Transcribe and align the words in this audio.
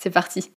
C'est 0.00 0.10
parti 0.10 0.52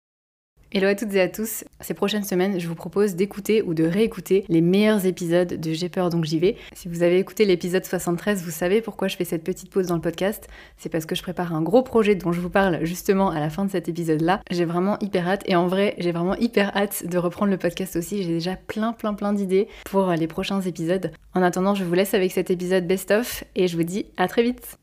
Hello 0.73 0.87
à 0.87 0.95
toutes 0.95 1.15
et 1.15 1.21
à 1.21 1.29
tous. 1.29 1.65
Ces 1.81 1.95
prochaines 1.95 2.23
semaines, 2.23 2.61
je 2.61 2.69
vous 2.69 2.77
propose 2.77 3.17
d'écouter 3.17 3.61
ou 3.63 3.75
de 3.75 3.83
réécouter 3.83 4.45
les 4.49 4.61
meilleurs 4.61 5.05
épisodes 5.05 5.59
de 5.59 5.73
J'ai 5.73 5.89
peur 5.89 6.11
donc 6.11 6.27
j'y 6.27 6.39
vais. 6.39 6.57
Si 6.75 6.87
vous 6.87 7.03
avez 7.03 7.19
écouté 7.19 7.45
l'épisode 7.45 7.85
73, 7.85 8.45
vous 8.45 8.53
savez 8.53 8.81
pourquoi 8.81 9.09
je 9.09 9.17
fais 9.17 9.25
cette 9.25 9.43
petite 9.43 9.71
pause 9.71 9.89
dans 9.89 9.97
le 9.97 10.01
podcast. 10.01 10.47
C'est 10.77 10.91
parce 10.91 11.07
que 11.07 11.17
je 11.17 11.23
prépare 11.23 11.55
un 11.55 11.63
gros 11.63 11.83
projet 11.83 12.15
dont 12.15 12.31
je 12.31 12.41
vous 12.41 12.51
parle 12.51 12.85
justement 12.85 13.31
à 13.31 13.41
la 13.41 13.51
fin 13.51 13.65
de 13.65 13.71
cet 13.71 13.89
épisode-là. 13.89 14.43
J'ai 14.51 14.65
vraiment 14.65 14.97
hyper 15.01 15.27
hâte 15.27 15.43
et 15.47 15.57
en 15.57 15.67
vrai, 15.67 15.97
j'ai 15.99 16.13
vraiment 16.13 16.37
hyper 16.37 16.77
hâte 16.77 17.05
de 17.05 17.19
reprendre 17.19 17.51
le 17.51 17.59
podcast 17.59 17.97
aussi. 17.97 18.23
J'ai 18.23 18.35
déjà 18.35 18.55
plein 18.55 18.93
plein 18.93 19.15
plein 19.15 19.33
d'idées 19.33 19.67
pour 19.87 20.11
les 20.11 20.29
prochains 20.29 20.61
épisodes. 20.61 21.11
En 21.35 21.43
attendant, 21.43 21.75
je 21.75 21.83
vous 21.83 21.95
laisse 21.95 22.15
avec 22.15 22.31
cet 22.31 22.51
épisode 22.51 22.87
best-of 22.87 23.43
et 23.57 23.67
je 23.67 23.77
vous 23.77 23.85
dis 23.85 24.07
à 24.19 24.29
très 24.29 24.43
vite. 24.45 24.79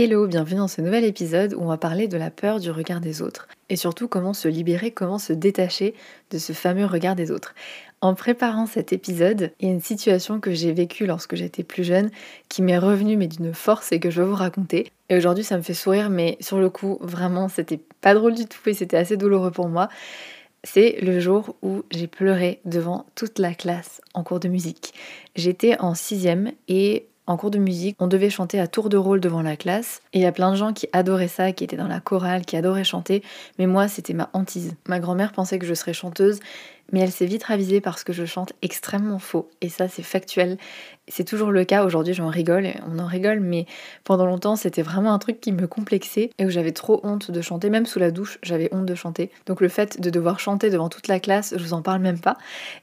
Hello, 0.00 0.28
bienvenue 0.28 0.58
dans 0.58 0.68
ce 0.68 0.80
nouvel 0.80 1.02
épisode 1.02 1.54
où 1.54 1.60
on 1.60 1.66
va 1.66 1.76
parler 1.76 2.06
de 2.06 2.16
la 2.16 2.30
peur 2.30 2.60
du 2.60 2.70
regard 2.70 3.00
des 3.00 3.20
autres 3.20 3.48
et 3.68 3.74
surtout 3.74 4.06
comment 4.06 4.32
se 4.32 4.46
libérer, 4.46 4.92
comment 4.92 5.18
se 5.18 5.32
détacher 5.32 5.92
de 6.30 6.38
ce 6.38 6.52
fameux 6.52 6.86
regard 6.86 7.16
des 7.16 7.32
autres. 7.32 7.52
En 8.00 8.14
préparant 8.14 8.66
cet 8.66 8.92
épisode, 8.92 9.50
il 9.58 9.66
y 9.66 9.68
a 9.68 9.74
une 9.74 9.80
situation 9.80 10.38
que 10.38 10.52
j'ai 10.52 10.70
vécue 10.70 11.04
lorsque 11.04 11.34
j'étais 11.34 11.64
plus 11.64 11.82
jeune 11.82 12.12
qui 12.48 12.62
m'est 12.62 12.78
revenue 12.78 13.16
mais 13.16 13.26
d'une 13.26 13.52
force 13.52 13.90
et 13.90 13.98
que 13.98 14.08
je 14.08 14.22
vais 14.22 14.28
vous 14.28 14.36
raconter. 14.36 14.92
Et 15.08 15.16
aujourd'hui 15.16 15.42
ça 15.42 15.56
me 15.56 15.62
fait 15.62 15.74
sourire 15.74 16.10
mais 16.10 16.36
sur 16.38 16.60
le 16.60 16.70
coup 16.70 16.98
vraiment 17.00 17.48
c'était 17.48 17.80
pas 18.00 18.14
drôle 18.14 18.36
du 18.36 18.46
tout 18.46 18.68
et 18.68 18.74
c'était 18.74 18.98
assez 18.98 19.16
douloureux 19.16 19.50
pour 19.50 19.68
moi. 19.68 19.88
C'est 20.62 21.00
le 21.02 21.18
jour 21.18 21.56
où 21.60 21.82
j'ai 21.90 22.06
pleuré 22.06 22.60
devant 22.64 23.04
toute 23.16 23.40
la 23.40 23.52
classe 23.52 24.00
en 24.14 24.22
cours 24.22 24.38
de 24.38 24.46
musique. 24.46 24.94
J'étais 25.34 25.76
en 25.80 25.96
sixième 25.96 26.52
et 26.68 27.08
en 27.28 27.36
cours 27.36 27.50
de 27.50 27.58
musique, 27.58 27.96
on 28.00 28.06
devait 28.06 28.30
chanter 28.30 28.58
à 28.58 28.66
tour 28.66 28.88
de 28.88 28.96
rôle 28.96 29.20
devant 29.20 29.42
la 29.42 29.56
classe. 29.56 30.00
Et 30.12 30.18
il 30.18 30.22
y 30.22 30.26
a 30.26 30.32
plein 30.32 30.50
de 30.50 30.56
gens 30.56 30.72
qui 30.72 30.88
adoraient 30.92 31.28
ça, 31.28 31.52
qui 31.52 31.62
étaient 31.62 31.76
dans 31.76 31.86
la 31.86 32.00
chorale, 32.00 32.44
qui 32.44 32.56
adoraient 32.56 32.84
chanter. 32.84 33.22
Mais 33.58 33.66
moi, 33.66 33.86
c'était 33.86 34.14
ma 34.14 34.30
hantise. 34.32 34.74
Ma 34.88 34.98
grand-mère 34.98 35.32
pensait 35.32 35.58
que 35.58 35.66
je 35.66 35.74
serais 35.74 35.92
chanteuse 35.92 36.40
mais 36.92 37.00
elle 37.00 37.12
s'est 37.12 37.26
vite 37.26 37.44
ravisée 37.44 37.80
parce 37.80 38.04
que 38.04 38.12
je 38.12 38.24
chante 38.24 38.52
extrêmement 38.62 39.18
faux. 39.18 39.50
Et 39.60 39.68
ça, 39.68 39.88
c'est 39.88 40.02
factuel. 40.02 40.56
C'est 41.06 41.24
toujours 41.24 41.50
le 41.50 41.64
cas. 41.64 41.84
Aujourd'hui, 41.84 42.14
j'en 42.14 42.28
rigole, 42.28 42.68
on 42.86 42.98
en 42.98 43.06
rigole, 43.06 43.40
mais 43.40 43.66
pendant 44.04 44.26
longtemps, 44.26 44.56
c'était 44.56 44.82
vraiment 44.82 45.12
un 45.12 45.18
truc 45.18 45.40
qui 45.40 45.52
me 45.52 45.66
complexait 45.66 46.30
et 46.38 46.46
où 46.46 46.50
j'avais 46.50 46.72
trop 46.72 47.00
honte 47.02 47.30
de 47.30 47.40
chanter. 47.40 47.70
Même 47.70 47.86
sous 47.86 47.98
la 47.98 48.10
douche, 48.10 48.38
j'avais 48.42 48.68
honte 48.72 48.86
de 48.86 48.94
chanter. 48.94 49.30
Donc 49.46 49.60
le 49.60 49.68
fait 49.68 50.00
de 50.00 50.10
devoir 50.10 50.40
chanter 50.40 50.70
devant 50.70 50.88
toute 50.88 51.08
la 51.08 51.20
classe, 51.20 51.54
je 51.56 51.62
vous 51.62 51.74
en 51.74 51.82
parle 51.82 52.00
même 52.00 52.20
pas. 52.20 52.36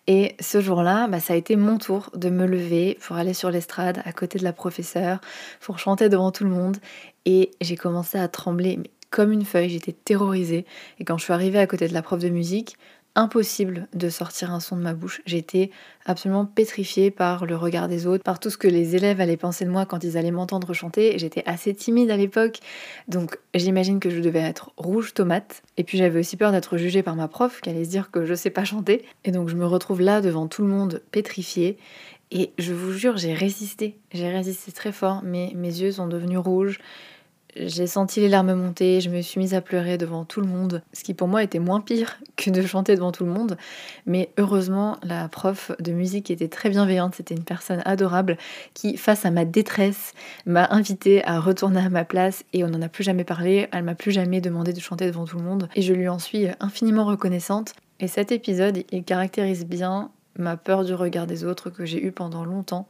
Et 0.07 0.35
ce 0.39 0.61
jour-là, 0.61 1.07
bah, 1.07 1.19
ça 1.19 1.33
a 1.33 1.35
été 1.35 1.55
mon 1.55 1.77
tour 1.77 2.11
de 2.15 2.29
me 2.29 2.45
lever 2.45 2.97
pour 3.01 3.15
aller 3.15 3.33
sur 3.33 3.49
l'estrade 3.49 4.01
à 4.05 4.11
côté 4.11 4.37
de 4.37 4.43
la 4.43 4.53
professeure, 4.53 5.19
pour 5.61 5.79
chanter 5.79 6.09
devant 6.09 6.31
tout 6.31 6.43
le 6.43 6.51
monde. 6.51 6.77
Et 7.25 7.51
j'ai 7.61 7.75
commencé 7.75 8.19
à 8.19 8.27
trembler, 8.27 8.79
comme 9.09 9.31
une 9.31 9.45
feuille, 9.45 9.69
j'étais 9.69 9.93
terrorisée. 9.93 10.65
Et 10.99 11.05
quand 11.05 11.17
je 11.17 11.23
suis 11.23 11.33
arrivée 11.33 11.59
à 11.59 11.67
côté 11.67 11.87
de 11.87 11.93
la 11.93 12.01
prof 12.01 12.19
de 12.19 12.29
musique, 12.29 12.77
impossible 13.15 13.87
de 13.93 14.09
sortir 14.09 14.51
un 14.51 14.59
son 14.59 14.75
de 14.75 14.81
ma 14.81 14.93
bouche. 14.93 15.21
J'étais 15.25 15.71
absolument 16.05 16.45
pétrifiée 16.45 17.11
par 17.11 17.45
le 17.45 17.55
regard 17.55 17.87
des 17.87 18.07
autres, 18.07 18.23
par 18.23 18.39
tout 18.39 18.49
ce 18.49 18.57
que 18.57 18.67
les 18.67 18.95
élèves 18.95 19.21
allaient 19.21 19.37
penser 19.37 19.65
de 19.65 19.69
moi 19.69 19.85
quand 19.85 20.03
ils 20.03 20.17
allaient 20.17 20.31
m'entendre 20.31 20.73
chanter. 20.73 21.17
J'étais 21.17 21.43
assez 21.45 21.73
timide 21.73 22.11
à 22.11 22.17
l'époque, 22.17 22.59
donc 23.07 23.39
j'imagine 23.53 23.99
que 23.99 24.09
je 24.09 24.19
devais 24.19 24.39
être 24.39 24.71
rouge 24.77 25.13
tomate. 25.13 25.63
Et 25.77 25.83
puis 25.83 25.97
j'avais 25.97 26.19
aussi 26.19 26.37
peur 26.37 26.51
d'être 26.51 26.77
jugée 26.77 27.03
par 27.03 27.15
ma 27.15 27.27
prof, 27.27 27.61
qui 27.61 27.69
allait 27.69 27.85
se 27.85 27.89
dire 27.89 28.11
que 28.11 28.25
je 28.25 28.33
sais 28.33 28.49
pas 28.49 28.65
chanter. 28.65 29.05
Et 29.23 29.31
donc 29.31 29.49
je 29.49 29.55
me 29.55 29.65
retrouve 29.65 30.01
là 30.01 30.21
devant 30.21 30.47
tout 30.47 30.61
le 30.61 30.69
monde 30.69 31.01
pétrifiée. 31.11 31.77
Et 32.31 32.51
je 32.57 32.73
vous 32.73 32.91
jure, 32.91 33.17
j'ai 33.17 33.33
résisté. 33.33 33.97
J'ai 34.11 34.29
résisté 34.29 34.71
très 34.71 34.91
fort, 34.91 35.21
mais 35.23 35.53
mes 35.55 35.81
yeux 35.81 35.91
sont 35.91 36.07
devenus 36.07 36.39
rouges. 36.39 36.79
J'ai 37.57 37.87
senti 37.87 38.19
les 38.19 38.27
larmes 38.27 38.53
monter, 38.53 38.99
je 38.99 39.09
me 39.09 39.21
suis 39.21 39.39
mise 39.39 39.53
à 39.53 39.61
pleurer 39.61 39.97
devant 39.97 40.25
tout 40.25 40.41
le 40.41 40.47
monde, 40.47 40.81
ce 40.91 41.05
qui 41.05 41.13
pour 41.13 41.29
moi 41.29 41.41
était 41.41 41.59
moins 41.59 41.79
pire 41.79 42.19
que 42.35 42.49
de 42.49 42.61
chanter 42.61 42.95
devant 42.95 43.13
tout 43.13 43.23
le 43.23 43.31
monde. 43.31 43.57
Mais 44.05 44.29
heureusement, 44.37 44.97
la 45.03 45.29
prof 45.29 45.71
de 45.79 45.93
musique 45.93 46.29
était 46.29 46.49
très 46.49 46.69
bienveillante, 46.69 47.15
c'était 47.15 47.33
une 47.33 47.45
personne 47.45 47.81
adorable 47.85 48.37
qui, 48.73 48.97
face 48.97 49.25
à 49.25 49.31
ma 49.31 49.45
détresse, 49.45 50.13
m'a 50.45 50.67
invitée 50.69 51.23
à 51.25 51.39
retourner 51.39 51.79
à 51.79 51.89
ma 51.89 52.03
place 52.03 52.43
et 52.51 52.65
on 52.65 52.67
n'en 52.67 52.81
a 52.81 52.89
plus 52.89 53.05
jamais 53.05 53.23
parlé. 53.23 53.69
Elle 53.71 53.83
m'a 53.83 53.95
plus 53.95 54.11
jamais 54.11 54.41
demandé 54.41 54.73
de 54.73 54.79
chanter 54.81 55.05
devant 55.05 55.23
tout 55.23 55.37
le 55.37 55.43
monde 55.43 55.69
et 55.75 55.81
je 55.81 55.93
lui 55.93 56.09
en 56.09 56.19
suis 56.19 56.47
infiniment 56.59 57.05
reconnaissante. 57.05 57.73
Et 58.01 58.09
cet 58.09 58.33
épisode, 58.33 58.83
il 58.91 59.05
caractérise 59.05 59.65
bien 59.65 60.11
ma 60.37 60.57
peur 60.57 60.83
du 60.83 60.93
regard 60.93 61.25
des 61.25 61.45
autres 61.45 61.69
que 61.69 61.85
j'ai 61.85 62.03
eu 62.03 62.11
pendant 62.11 62.43
longtemps 62.43 62.87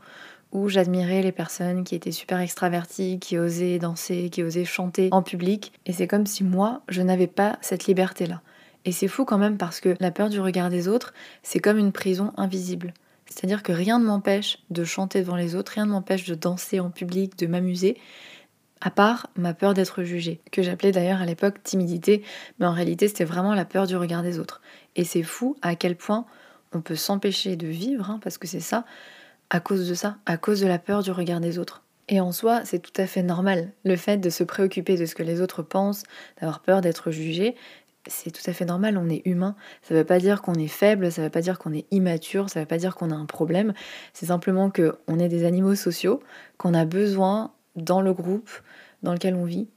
où 0.55 0.69
j'admirais 0.69 1.21
les 1.21 1.33
personnes 1.33 1.83
qui 1.83 1.95
étaient 1.95 2.13
super 2.13 2.39
extraverties, 2.39 3.19
qui 3.19 3.37
osaient 3.37 3.77
danser, 3.77 4.29
qui 4.29 4.41
osaient 4.41 4.63
chanter 4.63 5.09
en 5.11 5.21
public. 5.21 5.73
Et 5.85 5.91
c'est 5.91 6.07
comme 6.07 6.25
si 6.25 6.45
moi, 6.45 6.81
je 6.87 7.01
n'avais 7.01 7.27
pas 7.27 7.57
cette 7.59 7.87
liberté-là. 7.87 8.41
Et 8.85 8.93
c'est 8.93 9.09
fou 9.09 9.25
quand 9.25 9.37
même 9.37 9.57
parce 9.57 9.81
que 9.81 9.97
la 9.99 10.11
peur 10.11 10.29
du 10.29 10.39
regard 10.39 10.69
des 10.69 10.87
autres, 10.87 11.13
c'est 11.43 11.59
comme 11.59 11.77
une 11.77 11.91
prison 11.91 12.31
invisible. 12.37 12.93
C'est-à-dire 13.25 13.63
que 13.63 13.73
rien 13.73 13.99
ne 13.99 14.05
m'empêche 14.05 14.59
de 14.69 14.85
chanter 14.85 15.19
devant 15.19 15.35
les 15.35 15.55
autres, 15.55 15.73
rien 15.73 15.87
ne 15.87 15.91
m'empêche 15.91 16.23
de 16.25 16.35
danser 16.35 16.79
en 16.79 16.89
public, 16.89 17.37
de 17.37 17.47
m'amuser, 17.47 17.97
à 18.79 18.91
part 18.91 19.27
ma 19.35 19.53
peur 19.53 19.73
d'être 19.73 20.03
jugée, 20.03 20.39
que 20.51 20.61
j'appelais 20.61 20.93
d'ailleurs 20.93 21.19
à 21.19 21.25
l'époque 21.25 21.63
timidité, 21.63 22.23
mais 22.59 22.65
en 22.65 22.73
réalité 22.73 23.09
c'était 23.09 23.25
vraiment 23.25 23.55
la 23.55 23.65
peur 23.65 23.87
du 23.87 23.97
regard 23.97 24.23
des 24.23 24.39
autres. 24.39 24.61
Et 24.95 25.03
c'est 25.03 25.23
fou 25.23 25.57
à 25.61 25.75
quel 25.75 25.97
point 25.97 26.25
on 26.71 26.81
peut 26.81 26.95
s'empêcher 26.95 27.55
de 27.57 27.67
vivre, 27.67 28.09
hein, 28.09 28.19
parce 28.23 28.37
que 28.37 28.47
c'est 28.47 28.59
ça, 28.59 28.85
à 29.49 29.59
cause 29.59 29.87
de 29.87 29.93
ça, 29.93 30.17
à 30.25 30.37
cause 30.37 30.61
de 30.61 30.67
la 30.67 30.79
peur 30.79 31.03
du 31.03 31.11
regard 31.11 31.39
des 31.39 31.59
autres. 31.59 31.83
Et 32.07 32.19
en 32.19 32.31
soi, 32.31 32.63
c'est 32.65 32.79
tout 32.79 33.01
à 33.01 33.07
fait 33.07 33.23
normal. 33.23 33.71
Le 33.83 33.95
fait 33.95 34.17
de 34.17 34.29
se 34.29 34.43
préoccuper 34.43 34.95
de 34.95 35.05
ce 35.05 35.15
que 35.15 35.23
les 35.23 35.41
autres 35.41 35.63
pensent, 35.63 36.03
d'avoir 36.39 36.61
peur 36.61 36.81
d'être 36.81 37.09
jugé, 37.09 37.55
c'est 38.07 38.31
tout 38.31 38.47
à 38.47 38.53
fait 38.53 38.65
normal, 38.65 38.97
on 38.97 39.09
est 39.09 39.23
humain. 39.25 39.55
Ça 39.81 39.93
ne 39.93 39.99
veut 39.99 40.05
pas 40.05 40.19
dire 40.19 40.41
qu'on 40.41 40.53
est 40.53 40.67
faible, 40.67 41.11
ça 41.11 41.21
ne 41.21 41.27
veut 41.27 41.31
pas 41.31 41.41
dire 41.41 41.57
qu'on 41.57 41.73
est 41.73 41.85
immature, 41.91 42.49
ça 42.49 42.59
ne 42.59 42.63
veut 42.65 42.67
pas 42.67 42.77
dire 42.77 42.95
qu'on 42.95 43.09
a 43.09 43.15
un 43.15 43.25
problème. 43.25 43.73
C'est 44.13 44.27
simplement 44.27 44.69
qu'on 44.69 45.19
est 45.19 45.27
des 45.27 45.45
animaux 45.45 45.75
sociaux, 45.75 46.21
qu'on 46.57 46.73
a 46.73 46.85
besoin 46.85 47.51
dans 47.75 48.01
le 48.01 48.13
groupe 48.13 48.49
dans 49.01 49.13
lequel 49.13 49.35
on 49.35 49.45
vit 49.45 49.67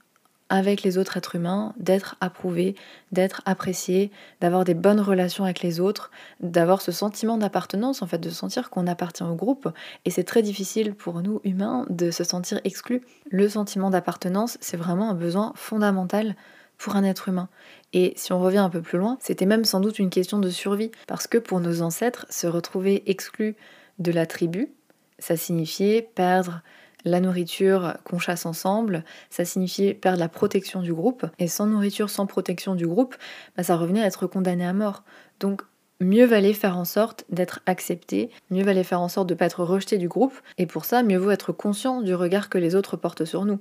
avec 0.50 0.82
les 0.82 0.98
autres 0.98 1.16
êtres 1.16 1.34
humains, 1.34 1.74
d'être 1.78 2.16
approuvé, 2.20 2.74
d'être 3.12 3.42
apprécié, 3.44 4.10
d'avoir 4.40 4.64
des 4.64 4.74
bonnes 4.74 5.00
relations 5.00 5.44
avec 5.44 5.62
les 5.62 5.80
autres, 5.80 6.10
d'avoir 6.40 6.80
ce 6.80 6.92
sentiment 6.92 7.36
d'appartenance, 7.36 8.02
en 8.02 8.06
fait, 8.06 8.18
de 8.18 8.30
sentir 8.30 8.70
qu'on 8.70 8.86
appartient 8.86 9.22
au 9.22 9.34
groupe. 9.34 9.68
Et 10.04 10.10
c'est 10.10 10.24
très 10.24 10.42
difficile 10.42 10.94
pour 10.94 11.22
nous, 11.22 11.40
humains, 11.44 11.86
de 11.90 12.10
se 12.10 12.24
sentir 12.24 12.60
exclus. 12.64 13.02
Le 13.30 13.48
sentiment 13.48 13.90
d'appartenance, 13.90 14.56
c'est 14.60 14.76
vraiment 14.76 15.10
un 15.10 15.14
besoin 15.14 15.52
fondamental 15.54 16.34
pour 16.78 16.96
un 16.96 17.04
être 17.04 17.28
humain. 17.28 17.48
Et 17.92 18.14
si 18.16 18.32
on 18.32 18.40
revient 18.40 18.58
un 18.58 18.70
peu 18.70 18.80
plus 18.80 18.98
loin, 18.98 19.18
c'était 19.20 19.46
même 19.46 19.64
sans 19.64 19.80
doute 19.80 19.98
une 19.98 20.10
question 20.10 20.38
de 20.38 20.50
survie, 20.50 20.92
parce 21.06 21.26
que 21.26 21.38
pour 21.38 21.60
nos 21.60 21.82
ancêtres, 21.82 22.26
se 22.30 22.46
retrouver 22.46 23.02
exclus 23.10 23.56
de 23.98 24.12
la 24.12 24.26
tribu, 24.26 24.70
ça 25.18 25.36
signifiait 25.36 26.02
perdre 26.14 26.62
la 27.04 27.20
nourriture 27.20 27.94
qu'on 28.04 28.18
chasse 28.18 28.46
ensemble, 28.46 29.04
ça 29.30 29.44
signifiait 29.44 29.94
perdre 29.94 30.18
la 30.18 30.28
protection 30.28 30.82
du 30.82 30.92
groupe. 30.92 31.26
Et 31.38 31.48
sans 31.48 31.66
nourriture, 31.66 32.10
sans 32.10 32.26
protection 32.26 32.74
du 32.74 32.86
groupe, 32.86 33.16
bah, 33.56 33.62
ça 33.62 33.76
revenait 33.76 34.02
à 34.02 34.06
être 34.06 34.26
condamné 34.26 34.66
à 34.66 34.72
mort. 34.72 35.04
Donc 35.40 35.62
mieux 36.00 36.26
valait 36.26 36.52
faire 36.52 36.76
en 36.76 36.84
sorte 36.84 37.24
d'être 37.30 37.60
accepté, 37.66 38.30
mieux 38.50 38.64
valait 38.64 38.84
faire 38.84 39.00
en 39.00 39.08
sorte 39.08 39.28
de 39.28 39.34
ne 39.34 39.38
pas 39.38 39.46
être 39.46 39.64
rejeté 39.64 39.98
du 39.98 40.08
groupe, 40.08 40.34
et 40.56 40.66
pour 40.66 40.84
ça, 40.84 41.02
mieux 41.02 41.18
vaut 41.18 41.30
être 41.30 41.52
conscient 41.52 42.02
du 42.02 42.14
regard 42.14 42.48
que 42.48 42.58
les 42.58 42.74
autres 42.74 42.96
portent 42.96 43.24
sur 43.24 43.44
nous. 43.44 43.58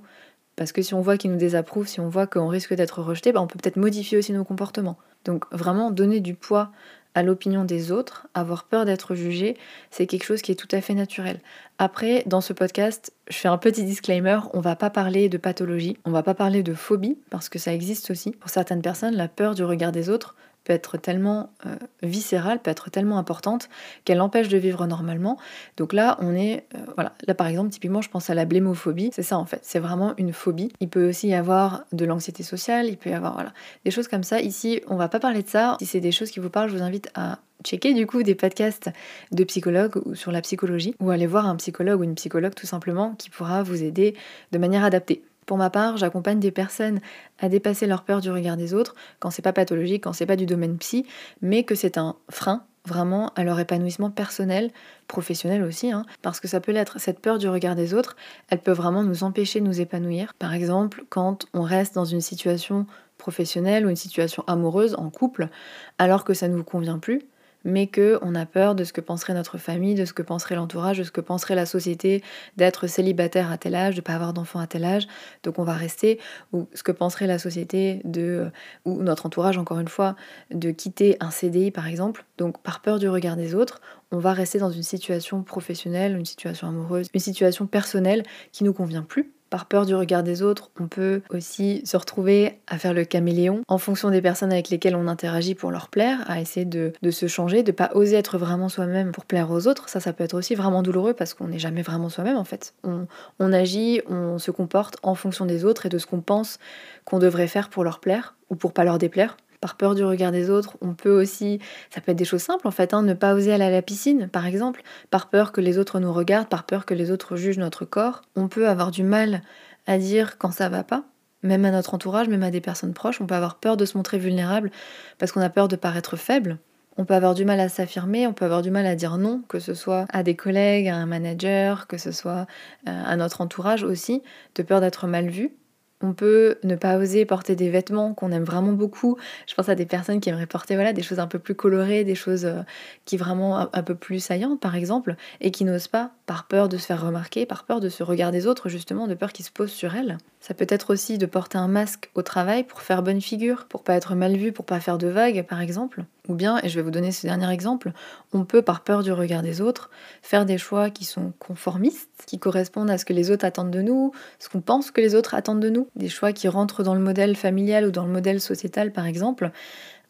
Parce 0.56 0.72
que 0.72 0.82
si 0.82 0.94
on 0.94 1.00
voit 1.00 1.16
qu'ils 1.16 1.30
nous 1.30 1.38
désapprouvent, 1.38 1.86
si 1.86 2.00
on 2.00 2.08
voit 2.08 2.26
qu'on 2.26 2.48
risque 2.48 2.74
d'être 2.74 3.00
rejeté, 3.00 3.32
bah, 3.32 3.40
on 3.40 3.46
peut 3.46 3.58
peut-être 3.62 3.76
modifier 3.76 4.18
aussi 4.18 4.32
nos 4.32 4.44
comportements. 4.44 4.98
Donc 5.24 5.44
vraiment 5.52 5.90
donner 5.90 6.20
du 6.20 6.34
poids 6.34 6.70
à 7.18 7.24
l'opinion 7.24 7.64
des 7.64 7.90
autres, 7.90 8.28
avoir 8.32 8.62
peur 8.62 8.84
d'être 8.84 9.16
jugé, 9.16 9.56
c'est 9.90 10.06
quelque 10.06 10.22
chose 10.22 10.40
qui 10.40 10.52
est 10.52 10.54
tout 10.54 10.68
à 10.70 10.80
fait 10.80 10.94
naturel. 10.94 11.40
Après, 11.78 12.22
dans 12.26 12.40
ce 12.40 12.52
podcast, 12.52 13.12
je 13.28 13.36
fais 13.36 13.48
un 13.48 13.58
petit 13.58 13.82
disclaimer, 13.82 14.38
on 14.52 14.60
va 14.60 14.76
pas 14.76 14.88
parler 14.88 15.28
de 15.28 15.36
pathologie, 15.36 15.96
on 16.04 16.12
va 16.12 16.22
pas 16.22 16.34
parler 16.34 16.62
de 16.62 16.74
phobie, 16.74 17.18
parce 17.28 17.48
que 17.48 17.58
ça 17.58 17.74
existe 17.74 18.12
aussi. 18.12 18.30
Pour 18.30 18.50
certaines 18.50 18.82
personnes, 18.82 19.16
la 19.16 19.26
peur 19.26 19.56
du 19.56 19.64
regard 19.64 19.90
des 19.90 20.10
autres 20.10 20.36
peut 20.68 20.74
être 20.74 20.98
tellement 20.98 21.50
euh, 21.64 21.76
viscérale, 22.02 22.60
peut 22.60 22.70
être 22.70 22.90
tellement 22.90 23.16
importante 23.16 23.70
qu'elle 24.04 24.20
empêche 24.20 24.48
de 24.48 24.58
vivre 24.58 24.86
normalement. 24.86 25.38
Donc 25.78 25.94
là, 25.94 26.18
on 26.20 26.34
est, 26.34 26.66
euh, 26.74 26.78
voilà, 26.94 27.14
là 27.26 27.34
par 27.34 27.46
exemple, 27.46 27.70
typiquement, 27.70 28.02
je 28.02 28.10
pense 28.10 28.28
à 28.28 28.34
la 28.34 28.44
blémophobie. 28.44 29.08
C'est 29.14 29.22
ça 29.22 29.38
en 29.38 29.46
fait, 29.46 29.60
c'est 29.62 29.78
vraiment 29.78 30.12
une 30.18 30.34
phobie. 30.34 30.70
Il 30.80 30.90
peut 30.90 31.08
aussi 31.08 31.28
y 31.28 31.34
avoir 31.34 31.84
de 31.92 32.04
l'anxiété 32.04 32.42
sociale, 32.42 32.86
il 32.86 32.98
peut 32.98 33.08
y 33.08 33.14
avoir 33.14 33.42
des 33.86 33.90
choses 33.90 34.08
comme 34.08 34.24
ça. 34.24 34.40
Ici, 34.42 34.82
on 34.88 34.96
va 34.96 35.08
pas 35.08 35.20
parler 35.20 35.42
de 35.42 35.48
ça. 35.48 35.76
Si 35.80 35.86
c'est 35.86 36.00
des 36.00 36.12
choses 36.12 36.30
qui 36.30 36.38
vous 36.38 36.50
parlent, 36.50 36.68
je 36.68 36.76
vous 36.76 36.82
invite 36.82 37.08
à 37.14 37.38
checker 37.64 37.94
du 37.94 38.06
coup 38.06 38.22
des 38.22 38.34
podcasts 38.34 38.90
de 39.32 39.44
psychologues 39.44 39.96
ou 40.04 40.14
sur 40.14 40.32
la 40.32 40.42
psychologie 40.42 40.94
ou 41.00 41.10
aller 41.10 41.26
voir 41.26 41.46
un 41.46 41.56
psychologue 41.56 42.00
ou 42.00 42.04
une 42.04 42.14
psychologue 42.14 42.54
tout 42.54 42.66
simplement 42.66 43.14
qui 43.16 43.30
pourra 43.30 43.62
vous 43.62 43.82
aider 43.82 44.14
de 44.52 44.58
manière 44.58 44.84
adaptée. 44.84 45.22
Pour 45.48 45.56
ma 45.56 45.70
part, 45.70 45.96
j'accompagne 45.96 46.40
des 46.40 46.50
personnes 46.50 47.00
à 47.38 47.48
dépasser 47.48 47.86
leur 47.86 48.02
peur 48.02 48.20
du 48.20 48.30
regard 48.30 48.58
des 48.58 48.74
autres 48.74 48.94
quand 49.18 49.30
c'est 49.30 49.40
pas 49.40 49.54
pathologique, 49.54 50.04
quand 50.04 50.12
c'est 50.12 50.26
pas 50.26 50.36
du 50.36 50.44
domaine 50.44 50.76
psy, 50.76 51.06
mais 51.40 51.64
que 51.64 51.74
c'est 51.74 51.96
un 51.96 52.16
frein 52.28 52.66
vraiment 52.84 53.32
à 53.34 53.44
leur 53.44 53.58
épanouissement 53.58 54.10
personnel, 54.10 54.70
professionnel 55.06 55.62
aussi, 55.62 55.90
hein, 55.90 56.04
parce 56.20 56.38
que 56.38 56.48
ça 56.48 56.60
peut 56.60 56.70
l'être. 56.70 57.00
Cette 57.00 57.20
peur 57.20 57.38
du 57.38 57.48
regard 57.48 57.76
des 57.76 57.94
autres, 57.94 58.14
elle 58.50 58.60
peut 58.60 58.72
vraiment 58.72 59.02
nous 59.02 59.24
empêcher 59.24 59.60
de 59.60 59.64
nous 59.64 59.80
épanouir. 59.80 60.34
Par 60.38 60.52
exemple, 60.52 61.04
quand 61.08 61.46
on 61.54 61.62
reste 61.62 61.94
dans 61.94 62.04
une 62.04 62.20
situation 62.20 62.84
professionnelle 63.16 63.86
ou 63.86 63.88
une 63.88 63.96
situation 63.96 64.44
amoureuse 64.48 64.96
en 64.96 65.08
couple, 65.08 65.48
alors 65.96 66.24
que 66.24 66.34
ça 66.34 66.48
ne 66.48 66.56
vous 66.56 66.64
convient 66.64 66.98
plus, 66.98 67.22
mais 67.64 67.86
qu'on 67.86 68.34
a 68.34 68.46
peur 68.46 68.74
de 68.74 68.84
ce 68.84 68.92
que 68.92 69.00
penserait 69.00 69.34
notre 69.34 69.58
famille, 69.58 69.94
de 69.94 70.04
ce 70.04 70.12
que 70.12 70.22
penserait 70.22 70.54
l'entourage, 70.54 70.98
de 70.98 71.04
ce 71.04 71.10
que 71.10 71.20
penserait 71.20 71.54
la 71.54 71.66
société, 71.66 72.22
d'être 72.56 72.86
célibataire 72.86 73.50
à 73.50 73.58
tel 73.58 73.74
âge, 73.74 73.94
de 73.94 74.00
ne 74.00 74.04
pas 74.04 74.14
avoir 74.14 74.32
d'enfant 74.32 74.60
à 74.60 74.66
tel 74.66 74.84
âge, 74.84 75.06
donc 75.42 75.58
on 75.58 75.64
va 75.64 75.74
rester, 75.74 76.20
ou 76.52 76.68
ce 76.74 76.82
que 76.82 76.92
penserait 76.92 77.26
la 77.26 77.38
société, 77.38 78.00
de, 78.04 78.50
ou 78.84 79.02
notre 79.02 79.26
entourage 79.26 79.58
encore 79.58 79.80
une 79.80 79.88
fois, 79.88 80.16
de 80.50 80.70
quitter 80.70 81.16
un 81.20 81.30
CDI 81.30 81.70
par 81.70 81.86
exemple, 81.86 82.24
donc 82.38 82.62
par 82.62 82.80
peur 82.80 82.98
du 82.98 83.08
regard 83.08 83.36
des 83.36 83.54
autres, 83.54 83.80
on 84.10 84.18
va 84.18 84.32
rester 84.32 84.58
dans 84.58 84.70
une 84.70 84.82
situation 84.82 85.42
professionnelle, 85.42 86.16
une 86.16 86.24
situation 86.24 86.68
amoureuse, 86.68 87.08
une 87.12 87.20
situation 87.20 87.66
personnelle 87.66 88.22
qui 88.52 88.64
nous 88.64 88.72
convient 88.72 89.02
plus, 89.02 89.32
par 89.50 89.66
peur 89.66 89.86
du 89.86 89.94
regard 89.94 90.22
des 90.22 90.42
autres, 90.42 90.70
on 90.80 90.88
peut 90.88 91.22
aussi 91.30 91.82
se 91.84 91.96
retrouver 91.96 92.58
à 92.66 92.78
faire 92.78 92.94
le 92.94 93.04
caméléon 93.04 93.62
en 93.68 93.78
fonction 93.78 94.10
des 94.10 94.22
personnes 94.22 94.52
avec 94.52 94.68
lesquelles 94.68 94.96
on 94.96 95.08
interagit 95.08 95.54
pour 95.54 95.70
leur 95.70 95.88
plaire, 95.88 96.18
à 96.28 96.40
essayer 96.40 96.66
de, 96.66 96.92
se 97.10 97.26
changer, 97.26 97.62
de 97.62 97.72
pas 97.72 97.90
oser 97.94 98.16
être 98.16 98.38
vraiment 98.38 98.68
soi-même 98.68 99.12
pour 99.12 99.24
plaire 99.24 99.50
aux 99.50 99.66
autres. 99.66 99.88
Ça, 99.88 100.00
ça 100.00 100.12
peut 100.12 100.24
être 100.24 100.34
aussi 100.34 100.54
vraiment 100.54 100.82
douloureux 100.82 101.14
parce 101.14 101.34
qu'on 101.34 101.48
n'est 101.48 101.58
jamais 101.58 101.82
vraiment 101.82 102.08
soi-même 102.08 102.36
en 102.36 102.44
fait. 102.44 102.74
On, 102.84 103.06
on 103.38 103.52
agit, 103.52 104.02
on 104.08 104.38
se 104.38 104.50
comporte 104.50 104.96
en 105.02 105.14
fonction 105.14 105.46
des 105.46 105.64
autres 105.64 105.86
et 105.86 105.88
de 105.88 105.98
ce 105.98 106.06
qu'on 106.06 106.20
pense 106.20 106.58
qu'on 107.04 107.18
devrait 107.18 107.48
faire 107.48 107.70
pour 107.70 107.84
leur 107.84 108.00
plaire 108.00 108.34
ou 108.50 108.56
pour 108.56 108.72
pas 108.72 108.84
leur 108.84 108.98
déplaire 108.98 109.36
par 109.60 109.76
peur 109.76 109.94
du 109.94 110.04
regard 110.04 110.32
des 110.32 110.50
autres. 110.50 110.76
On 110.80 110.94
peut 110.94 111.10
aussi, 111.10 111.60
ça 111.90 112.00
peut 112.00 112.12
être 112.12 112.18
des 112.18 112.24
choses 112.24 112.42
simples 112.42 112.66
en 112.66 112.70
fait, 112.70 112.94
hein, 112.94 113.02
ne 113.02 113.14
pas 113.14 113.34
oser 113.34 113.52
aller 113.52 113.64
à 113.64 113.70
la 113.70 113.82
piscine 113.82 114.28
par 114.28 114.46
exemple, 114.46 114.82
par 115.10 115.28
peur 115.28 115.52
que 115.52 115.60
les 115.60 115.78
autres 115.78 116.00
nous 116.00 116.12
regardent, 116.12 116.48
par 116.48 116.64
peur 116.64 116.86
que 116.86 116.94
les 116.94 117.10
autres 117.10 117.36
jugent 117.36 117.58
notre 117.58 117.84
corps. 117.84 118.22
On 118.36 118.48
peut 118.48 118.68
avoir 118.68 118.90
du 118.90 119.02
mal 119.02 119.42
à 119.86 119.98
dire 119.98 120.38
quand 120.38 120.50
ça 120.50 120.68
va 120.68 120.84
pas, 120.84 121.04
même 121.42 121.64
à 121.64 121.70
notre 121.70 121.94
entourage, 121.94 122.28
même 122.28 122.42
à 122.42 122.50
des 122.50 122.60
personnes 122.60 122.94
proches. 122.94 123.20
On 123.20 123.26
peut 123.26 123.34
avoir 123.34 123.56
peur 123.56 123.76
de 123.76 123.84
se 123.84 123.96
montrer 123.96 124.18
vulnérable 124.18 124.70
parce 125.18 125.32
qu'on 125.32 125.40
a 125.40 125.50
peur 125.50 125.68
de 125.68 125.76
paraître 125.76 126.16
faible. 126.16 126.58
On 127.00 127.04
peut 127.04 127.14
avoir 127.14 127.34
du 127.34 127.44
mal 127.44 127.60
à 127.60 127.68
s'affirmer, 127.68 128.26
on 128.26 128.32
peut 128.32 128.44
avoir 128.44 128.60
du 128.60 128.72
mal 128.72 128.84
à 128.84 128.96
dire 128.96 129.18
non, 129.18 129.42
que 129.48 129.60
ce 129.60 129.72
soit 129.72 130.06
à 130.10 130.24
des 130.24 130.34
collègues, 130.34 130.88
à 130.88 130.96
un 130.96 131.06
manager, 131.06 131.86
que 131.86 131.96
ce 131.96 132.10
soit 132.10 132.48
euh, 132.88 133.04
à 133.04 133.14
notre 133.14 133.40
entourage 133.40 133.84
aussi, 133.84 134.20
de 134.56 134.64
peur 134.64 134.80
d'être 134.80 135.06
mal 135.06 135.28
vu. 135.28 135.52
On 136.00 136.12
peut 136.12 136.58
ne 136.62 136.76
pas 136.76 136.96
oser 136.96 137.24
porter 137.24 137.56
des 137.56 137.70
vêtements 137.70 138.14
qu'on 138.14 138.30
aime 138.30 138.44
vraiment 138.44 138.72
beaucoup. 138.72 139.16
Je 139.48 139.54
pense 139.54 139.68
à 139.68 139.74
des 139.74 139.86
personnes 139.86 140.20
qui 140.20 140.28
aimeraient 140.28 140.46
porter 140.46 140.74
voilà, 140.74 140.92
des 140.92 141.02
choses 141.02 141.18
un 141.18 141.26
peu 141.26 141.40
plus 141.40 141.56
colorées, 141.56 142.04
des 142.04 142.14
choses 142.14 142.44
euh, 142.44 142.60
qui 143.04 143.16
vraiment 143.16 143.68
un, 143.74 143.82
peu 143.82 143.94
plus 143.94 144.20
saillantes 144.20 144.60
par 144.60 144.76
exemple, 144.76 145.16
et 145.40 145.50
qui 145.50 145.64
n'osent 145.64 145.88
pas 145.88 146.12
par 146.26 146.46
peur 146.46 146.68
de 146.68 146.76
se 146.76 146.86
faire 146.86 147.04
remarquer, 147.04 147.46
par 147.46 147.64
peur 147.64 147.80
de 147.80 147.88
se 147.88 148.02
regarder 148.02 148.38
des 148.38 148.46
autres 148.46 148.68
justement, 148.68 149.08
de 149.08 149.14
peur 149.14 149.32
qu'ils 149.32 149.44
se 149.44 149.50
posent 149.50 149.72
sur 149.72 149.96
elles. 149.96 150.18
Ça 150.40 150.54
peut 150.54 150.66
être 150.68 150.92
aussi 150.92 151.18
de 151.18 151.26
porter 151.26 151.58
un 151.58 151.66
masque 151.66 152.10
au 152.14 152.22
travail 152.22 152.62
pour 152.62 152.82
faire 152.82 153.02
bonne 153.02 153.20
figure, 153.20 153.66
pour 153.68 153.82
pas 153.82 153.94
être 153.94 154.14
mal 154.14 154.36
vu, 154.36 154.52
pour 154.52 154.64
pas 154.64 154.80
faire 154.80 154.98
de 154.98 155.08
vagues 155.08 155.44
par 155.48 155.60
exemple. 155.60 156.04
Ou 156.28 156.34
bien, 156.34 156.60
et 156.62 156.68
je 156.68 156.76
vais 156.76 156.82
vous 156.82 156.90
donner 156.90 157.10
ce 157.10 157.26
dernier 157.26 157.50
exemple, 157.50 157.92
on 158.32 158.44
peut 158.44 158.62
par 158.62 158.82
peur 158.82 159.02
du 159.02 159.12
regard 159.12 159.42
des 159.42 159.60
autres 159.60 159.90
faire 160.22 160.44
des 160.44 160.58
choix 160.58 160.90
qui 160.90 161.04
sont 161.04 161.32
conformistes, 161.38 162.24
qui 162.26 162.38
correspondent 162.38 162.90
à 162.90 162.98
ce 162.98 163.04
que 163.04 163.14
les 163.14 163.30
autres 163.30 163.46
attendent 163.46 163.70
de 163.70 163.80
nous, 163.80 164.12
ce 164.38 164.48
qu'on 164.48 164.60
pense 164.60 164.90
que 164.90 165.00
les 165.00 165.14
autres 165.14 165.34
attendent 165.34 165.60
de 165.60 165.70
nous, 165.70 165.88
des 165.96 166.08
choix 166.08 166.32
qui 166.32 166.48
rentrent 166.48 166.82
dans 166.82 166.94
le 166.94 167.00
modèle 167.00 167.34
familial 167.34 167.86
ou 167.86 167.90
dans 167.90 168.04
le 168.04 168.12
modèle 168.12 168.40
sociétal 168.40 168.92
par 168.92 169.06
exemple, 169.06 169.50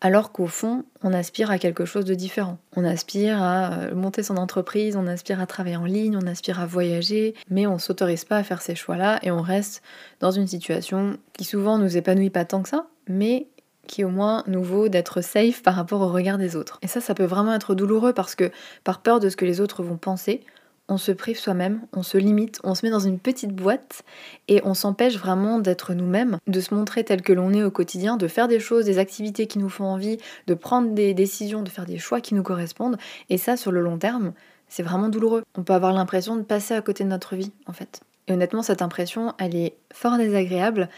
alors 0.00 0.30
qu'au 0.30 0.46
fond, 0.46 0.84
on 1.02 1.12
aspire 1.12 1.50
à 1.50 1.58
quelque 1.58 1.84
chose 1.84 2.04
de 2.04 2.14
différent. 2.14 2.58
On 2.76 2.84
aspire 2.84 3.42
à 3.42 3.72
euh, 3.72 3.94
monter 3.94 4.22
son 4.22 4.36
entreprise, 4.36 4.96
on 4.96 5.06
aspire 5.06 5.40
à 5.40 5.46
travailler 5.46 5.76
en 5.76 5.86
ligne, 5.86 6.16
on 6.16 6.26
aspire 6.26 6.60
à 6.60 6.66
voyager, 6.66 7.34
mais 7.50 7.66
on 7.66 7.78
s'autorise 7.78 8.24
pas 8.24 8.36
à 8.36 8.44
faire 8.44 8.62
ces 8.62 8.74
choix-là 8.74 9.18
et 9.22 9.30
on 9.30 9.42
reste 9.42 9.82
dans 10.20 10.30
une 10.30 10.46
situation 10.46 11.16
qui 11.32 11.44
souvent 11.44 11.78
nous 11.78 11.96
épanouit 11.96 12.30
pas 12.30 12.44
tant 12.44 12.62
que 12.62 12.68
ça, 12.68 12.86
mais 13.08 13.48
qui 13.88 14.04
au 14.04 14.10
moins 14.10 14.44
nous 14.46 14.62
vaut 14.62 14.88
d'être 14.88 15.20
safe 15.20 15.62
par 15.64 15.74
rapport 15.74 16.00
au 16.00 16.08
regard 16.08 16.38
des 16.38 16.54
autres. 16.54 16.78
Et 16.82 16.86
ça, 16.86 17.00
ça 17.00 17.14
peut 17.14 17.24
vraiment 17.24 17.54
être 17.54 17.74
douloureux 17.74 18.12
parce 18.12 18.36
que 18.36 18.52
par 18.84 19.00
peur 19.00 19.18
de 19.18 19.28
ce 19.28 19.36
que 19.36 19.44
les 19.44 19.60
autres 19.60 19.82
vont 19.82 19.96
penser, 19.96 20.42
on 20.88 20.96
se 20.96 21.12
prive 21.12 21.38
soi-même, 21.38 21.82
on 21.92 22.02
se 22.02 22.16
limite, 22.16 22.60
on 22.64 22.74
se 22.74 22.84
met 22.84 22.90
dans 22.90 22.98
une 22.98 23.18
petite 23.18 23.52
boîte 23.52 24.04
et 24.48 24.62
on 24.64 24.74
s'empêche 24.74 25.18
vraiment 25.18 25.58
d'être 25.58 25.92
nous-mêmes, 25.92 26.38
de 26.46 26.60
se 26.60 26.74
montrer 26.74 27.04
tel 27.04 27.20
que 27.20 27.32
l'on 27.32 27.52
est 27.52 27.62
au 27.62 27.70
quotidien, 27.70 28.16
de 28.16 28.28
faire 28.28 28.48
des 28.48 28.60
choses, 28.60 28.86
des 28.86 28.98
activités 28.98 29.46
qui 29.46 29.58
nous 29.58 29.68
font 29.68 29.84
envie, 29.84 30.18
de 30.46 30.54
prendre 30.54 30.92
des 30.94 31.12
décisions, 31.12 31.62
de 31.62 31.68
faire 31.68 31.84
des 31.84 31.98
choix 31.98 32.20
qui 32.20 32.34
nous 32.34 32.42
correspondent. 32.42 32.96
Et 33.28 33.36
ça, 33.36 33.56
sur 33.56 33.70
le 33.70 33.82
long 33.82 33.98
terme, 33.98 34.32
c'est 34.68 34.82
vraiment 34.82 35.08
douloureux. 35.08 35.42
On 35.56 35.62
peut 35.62 35.74
avoir 35.74 35.92
l'impression 35.92 36.36
de 36.36 36.42
passer 36.42 36.74
à 36.74 36.80
côté 36.80 37.04
de 37.04 37.08
notre 37.08 37.36
vie, 37.36 37.52
en 37.66 37.72
fait. 37.72 38.00
Et 38.26 38.32
honnêtement, 38.32 38.62
cette 38.62 38.82
impression, 38.82 39.34
elle 39.38 39.56
est 39.56 39.74
fort 39.92 40.16
désagréable 40.16 40.88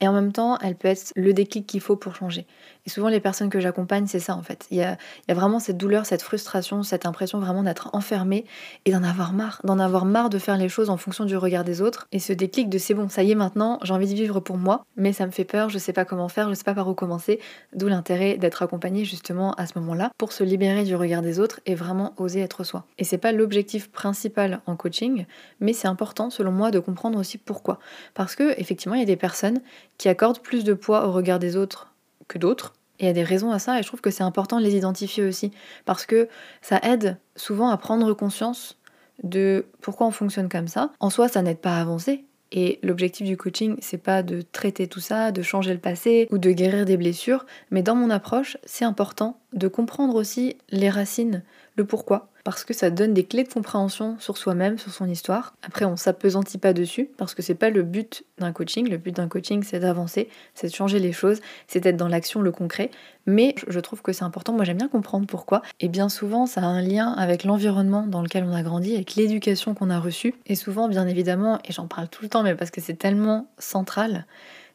et 0.00 0.08
en 0.08 0.12
même 0.12 0.32
temps, 0.32 0.58
elle 0.58 0.76
peut 0.76 0.88
être 0.88 1.12
le 1.16 1.32
déclic 1.32 1.66
qu'il 1.66 1.80
faut 1.80 1.96
pour 1.96 2.14
changer. 2.14 2.46
Et 2.90 2.92
souvent, 2.92 3.08
les 3.08 3.20
personnes 3.20 3.50
que 3.50 3.60
j'accompagne, 3.60 4.08
c'est 4.08 4.18
ça 4.18 4.34
en 4.34 4.42
fait. 4.42 4.66
Il 4.72 4.76
y, 4.76 4.82
a, 4.82 4.98
vraiment 5.28 5.60
cette 5.60 5.76
douleur, 5.76 6.06
cette 6.06 6.22
frustration, 6.22 6.82
cette 6.82 7.06
impression 7.06 7.38
vraiment 7.38 7.62
d'être 7.62 7.88
enfermé 7.92 8.44
et 8.84 8.90
d'en 8.90 9.04
avoir 9.04 9.32
marre, 9.32 9.60
d'en 9.62 9.78
avoir 9.78 10.06
marre 10.06 10.28
de 10.28 10.40
faire 10.40 10.56
les 10.56 10.68
choses 10.68 10.90
en 10.90 10.96
fonction 10.96 11.24
du 11.24 11.36
regard 11.36 11.62
des 11.62 11.82
autres. 11.82 12.08
Et 12.10 12.18
ce 12.18 12.32
déclic 12.32 12.68
de 12.68 12.78
c'est 12.78 12.94
bon, 12.94 13.08
ça 13.08 13.22
y 13.22 13.30
est 13.30 13.36
maintenant, 13.36 13.78
j'ai 13.84 13.94
envie 13.94 14.08
de 14.08 14.14
vivre 14.14 14.40
pour 14.40 14.56
moi, 14.56 14.84
mais 14.96 15.12
ça 15.12 15.24
me 15.24 15.30
fait 15.30 15.44
peur, 15.44 15.68
je 15.68 15.78
sais 15.78 15.92
pas 15.92 16.04
comment 16.04 16.28
faire, 16.28 16.48
je 16.48 16.54
sais 16.54 16.64
pas 16.64 16.74
par 16.74 16.88
où 16.88 16.94
commencer. 16.94 17.38
D'où 17.76 17.86
l'intérêt 17.86 18.38
d'être 18.38 18.60
accompagné 18.60 19.04
justement 19.04 19.52
à 19.52 19.68
ce 19.68 19.78
moment-là 19.78 20.10
pour 20.18 20.32
se 20.32 20.42
libérer 20.42 20.82
du 20.82 20.96
regard 20.96 21.22
des 21.22 21.38
autres 21.38 21.60
et 21.66 21.76
vraiment 21.76 22.14
oser 22.16 22.40
être 22.40 22.64
soi. 22.64 22.86
Et 22.98 23.04
c'est 23.04 23.18
pas 23.18 23.30
l'objectif 23.30 23.92
principal 23.92 24.62
en 24.66 24.74
coaching, 24.74 25.26
mais 25.60 25.74
c'est 25.74 25.86
important 25.86 26.28
selon 26.28 26.50
moi 26.50 26.72
de 26.72 26.80
comprendre 26.80 27.20
aussi 27.20 27.38
pourquoi. 27.38 27.78
Parce 28.14 28.34
que 28.34 28.58
effectivement, 28.58 28.96
il 28.96 29.00
y 29.00 29.04
a 29.04 29.06
des 29.06 29.14
personnes 29.14 29.60
qui 29.96 30.08
accordent 30.08 30.40
plus 30.40 30.64
de 30.64 30.74
poids 30.74 31.06
au 31.06 31.12
regard 31.12 31.38
des 31.38 31.56
autres 31.56 31.86
que 32.30 32.38
d'autres. 32.38 32.72
Il 33.00 33.06
y 33.06 33.08
a 33.08 33.12
des 33.12 33.24
raisons 33.24 33.50
à 33.50 33.58
ça 33.58 33.78
et 33.78 33.82
je 33.82 33.88
trouve 33.88 34.00
que 34.00 34.10
c'est 34.10 34.22
important 34.22 34.58
de 34.58 34.64
les 34.64 34.76
identifier 34.76 35.24
aussi 35.24 35.50
parce 35.86 36.06
que 36.06 36.28
ça 36.60 36.78
aide 36.82 37.16
souvent 37.34 37.70
à 37.70 37.76
prendre 37.76 38.12
conscience 38.12 38.78
de 39.22 39.66
pourquoi 39.80 40.06
on 40.06 40.10
fonctionne 40.10 40.48
comme 40.48 40.68
ça. 40.68 40.92
En 41.00 41.10
soi, 41.10 41.28
ça 41.28 41.42
n'aide 41.42 41.58
pas 41.58 41.76
à 41.76 41.80
avancer. 41.80 42.24
Et 42.52 42.80
l'objectif 42.82 43.26
du 43.26 43.36
coaching, 43.36 43.76
c'est 43.80 44.02
pas 44.02 44.22
de 44.22 44.42
traiter 44.42 44.88
tout 44.88 45.00
ça, 45.00 45.30
de 45.30 45.40
changer 45.40 45.72
le 45.72 45.78
passé 45.78 46.26
ou 46.30 46.38
de 46.38 46.50
guérir 46.50 46.84
des 46.84 46.96
blessures, 46.96 47.46
mais 47.70 47.82
dans 47.82 47.94
mon 47.94 48.10
approche, 48.10 48.56
c'est 48.64 48.84
important 48.84 49.38
de 49.52 49.68
comprendre 49.68 50.16
aussi 50.16 50.56
les 50.70 50.90
racines, 50.90 51.44
pourquoi 51.82 52.30
parce 52.44 52.64
que 52.64 52.74
ça 52.74 52.90
donne 52.90 53.14
des 53.14 53.24
clés 53.24 53.44
de 53.44 53.52
compréhension 53.52 54.16
sur 54.18 54.36
soi-même, 54.36 54.78
sur 54.78 54.92
son 54.92 55.08
histoire. 55.08 55.54
Après, 55.62 55.84
on 55.84 55.96
s'apesantit 55.96 56.58
pas 56.58 56.72
dessus 56.72 57.10
parce 57.16 57.34
que 57.34 57.42
c'est 57.42 57.54
pas 57.54 57.70
le 57.70 57.82
but 57.82 58.24
d'un 58.38 58.52
coaching. 58.52 58.88
Le 58.88 58.96
but 58.96 59.14
d'un 59.14 59.28
coaching, 59.28 59.62
c'est 59.62 59.80
d'avancer, 59.80 60.28
c'est 60.54 60.68
de 60.68 60.74
changer 60.74 60.98
les 60.98 61.12
choses, 61.12 61.40
c'est 61.66 61.80
d'être 61.80 61.96
dans 61.96 62.08
l'action, 62.08 62.40
le 62.40 62.52
concret. 62.52 62.90
Mais 63.26 63.54
je 63.68 63.78
trouve 63.80 64.02
que 64.02 64.12
c'est 64.12 64.24
important. 64.24 64.52
Moi, 64.52 64.64
j'aime 64.64 64.78
bien 64.78 64.88
comprendre 64.88 65.26
pourquoi. 65.26 65.62
Et 65.80 65.88
bien 65.88 66.08
souvent, 66.08 66.46
ça 66.46 66.62
a 66.62 66.64
un 66.64 66.82
lien 66.82 67.12
avec 67.12 67.44
l'environnement 67.44 68.06
dans 68.06 68.22
lequel 68.22 68.44
on 68.44 68.52
a 68.52 68.62
grandi, 68.62 68.94
avec 68.94 69.14
l'éducation 69.14 69.74
qu'on 69.74 69.90
a 69.90 70.00
reçue. 70.00 70.34
Et 70.46 70.54
souvent, 70.54 70.88
bien 70.88 71.06
évidemment, 71.06 71.58
et 71.68 71.72
j'en 71.72 71.86
parle 71.86 72.08
tout 72.08 72.22
le 72.22 72.28
temps, 72.28 72.42
mais 72.42 72.54
parce 72.54 72.70
que 72.70 72.80
c'est 72.80 72.94
tellement 72.94 73.48
central, 73.58 74.26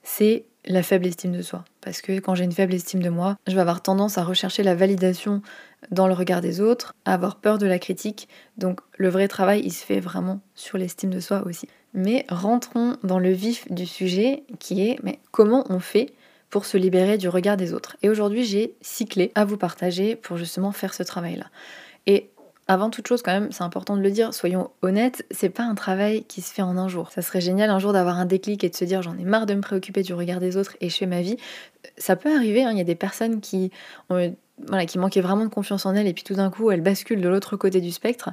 c'est 0.03 0.45
la 0.65 0.84
faible 0.84 1.07
estime 1.07 1.31
de 1.31 1.41
soi. 1.41 1.63
Parce 1.81 2.01
que 2.01 2.19
quand 2.19 2.36
j'ai 2.36 2.43
une 2.43 2.51
faible 2.51 2.74
estime 2.74 3.01
de 3.01 3.10
moi, 3.10 3.38
je 3.48 3.55
vais 3.55 3.62
avoir 3.62 3.81
tendance 3.81 4.17
à 4.17 4.24
rechercher 4.24 4.63
la 4.63 4.75
validation 4.75 5.41
dans 5.91 6.07
le 6.07 6.13
regard 6.13 6.41
des 6.41 6.62
autres, 6.62 6.95
à 7.05 7.13
avoir 7.13 7.36
peur 7.38 7.57
de 7.57 7.67
la 7.67 7.79
critique. 7.79 8.27
Donc 8.57 8.79
le 8.98 9.10
vrai 9.10 9.27
travail, 9.27 9.62
il 9.63 9.72
se 9.72 9.86
fait 9.86 10.00
vraiment 10.00 10.41
sur 10.55 10.77
l'estime 10.77 11.12
de 11.12 11.19
soi 11.19 11.43
aussi. 11.45 11.67
Mais 11.93 12.25
rentrons 12.29 12.98
dans 13.03 13.19
le 13.19 13.31
vif 13.31 13.72
du 13.72 13.86
sujet 13.86 14.43
qui 14.60 14.81
est 14.81 15.00
comment 15.31 15.65
on 15.69 15.79
fait 15.79 16.13
pour 16.50 16.65
se 16.65 16.77
libérer 16.77 17.17
du 17.17 17.29
regard 17.29 17.57
des 17.57 17.74
autres? 17.74 17.98
Et 18.01 18.10
aujourd'hui, 18.10 18.43
j'ai 18.45 18.75
six 18.81 19.05
clés 19.05 19.31
à 19.36 19.45
vous 19.45 19.57
partager 19.57 20.15
pour 20.15 20.38
justement 20.38 20.72
faire 20.72 20.93
ce 20.93 21.03
travail-là. 21.03 21.48
Avant 22.67 22.89
toute 22.89 23.07
chose, 23.07 23.22
quand 23.22 23.31
même, 23.31 23.51
c'est 23.51 23.63
important 23.63 23.95
de 23.95 24.01
le 24.01 24.10
dire, 24.10 24.34
soyons 24.34 24.72
honnêtes, 24.81 25.24
c'est 25.29 25.50
pas 25.50 25.63
un 25.63 25.75
travail 25.75 26.24
qui 26.24 26.41
se 26.41 26.51
fait 26.51 26.63
en 26.63 26.77
un 26.77 26.88
jour. 26.88 27.12
Ça 27.12 27.22
serait 27.22 27.41
génial 27.41 27.69
un 27.69 27.77
jour 27.77 27.93
d'avoir 27.93 28.17
un 28.17 28.25
déclic 28.25 28.63
et 28.63 28.69
de 28.69 28.75
se 28.75 28.86
dire 28.86 29.03
j'en 29.03 29.15
ai 29.19 29.24
marre 29.24 29.45
de 29.45 29.53
me 29.53 29.62
préoccuper 29.62 30.01
du 30.01 30.15
regard 30.15 30.39
des 30.39 30.57
autres 30.57 30.75
et 30.81 30.89
je 30.89 30.98
fais 30.98 31.05
ma 31.05 31.22
vie. 31.22 31.38
Ça 31.98 32.15
peut 32.15 32.36
arriver, 32.36 32.63
hein, 32.63 32.72
il 32.72 32.77
y 32.79 32.81
a 32.81 32.86
des 32.86 32.95
personnes 32.95 33.39
qui, 33.39 33.72
voilà, 34.10 34.86
qui 34.88 34.98
manquaient 34.98 35.22
vraiment 35.22 35.43
de 35.43 35.50
confiance 35.50 35.86
en 35.86 35.93
elles 35.93 36.07
et 36.07 36.13
puis 36.13 36.24
tout 36.24 36.34
d'un 36.34 36.50
coup 36.50 36.72
elles 36.72 36.81
basculent 36.81 37.22
de 37.22 37.29
l'autre 37.29 37.55
côté 37.55 37.81
du 37.81 37.91
spectre. 37.91 38.31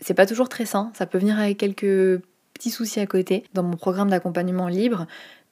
C'est 0.00 0.14
pas 0.14 0.26
toujours 0.26 0.48
très 0.48 0.66
sain, 0.66 0.90
ça 0.94 1.06
peut 1.06 1.18
venir 1.18 1.38
avec 1.38 1.58
quelques 1.58 2.20
petits 2.54 2.70
soucis 2.70 2.98
à 2.98 3.06
côté. 3.06 3.44
Dans 3.54 3.62
mon 3.62 3.76
programme 3.76 4.10
d'accompagnement 4.10 4.66
libre, 4.66 5.06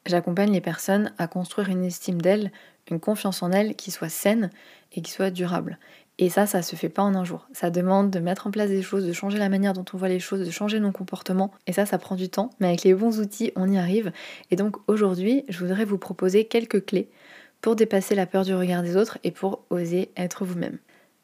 j'accompagne 0.07 0.53
les 0.53 0.61
personnes 0.61 1.13
à 1.19 1.27
construire 1.27 1.69
une 1.69 1.85
estime 1.85 2.21
d'elles, 2.21 2.51
une 2.91 3.01
confiance 3.01 3.43
en 3.43 3.53
elles 3.53 3.75
qui 3.77 3.91
soit 3.91 4.09
saine 4.09 4.51
et 4.93 5.03
qui 5.03 5.11
soit 5.11 5.31
durable. 5.31 5.79
Et 6.19 6.29
ça, 6.29 6.47
ça 6.47 6.61
se 6.61 6.77
fait 6.77 6.91
pas 6.91 7.03
en 7.03 7.15
un 7.15 7.25
jour. 7.25 7.49
Ça 7.53 7.71
demande 7.71 8.11
de 8.11 8.19
mettre 8.19 8.47
en 8.47 8.51
place 8.51 8.69
des 8.69 8.83
choses, 8.83 9.07
de 9.07 9.13
changer 9.13 9.39
la 9.39 9.49
manière 9.49 9.73
dont 9.73 9.87
on 9.95 9.97
voit 9.97 10.09
les 10.09 10.21
choses, 10.21 10.45
de 10.45 10.51
changer 10.51 10.79
nos 10.79 10.93
comportements. 10.93 11.51
Et 11.67 11.73
ça, 11.73 11.87
ça 11.87 11.97
prend 11.97 12.15
du 12.15 12.29
temps. 12.29 12.51
Mais 12.61 12.67
avec 12.69 12.83
les 12.83 12.93
bons 12.93 13.21
outils, 13.21 13.53
on 13.57 13.73
y 13.73 13.79
arrive. 13.79 14.13
Et 14.51 14.57
donc 14.57 14.77
aujourd'hui, 14.87 15.45
je 15.49 15.59
voudrais 15.61 15.87
vous 15.87 15.97
proposer 15.97 16.45
quelques 16.45 16.85
clés 16.85 17.09
pour 17.63 17.75
dépasser 17.75 18.15
la 18.15 18.27
peur 18.27 18.45
du 18.45 18.55
regard 18.55 18.83
des 18.83 18.97
autres 18.97 19.19
et 19.25 19.31
pour 19.31 19.65
oser 19.71 20.11
être 20.15 20.45
vous-même. 20.45 20.79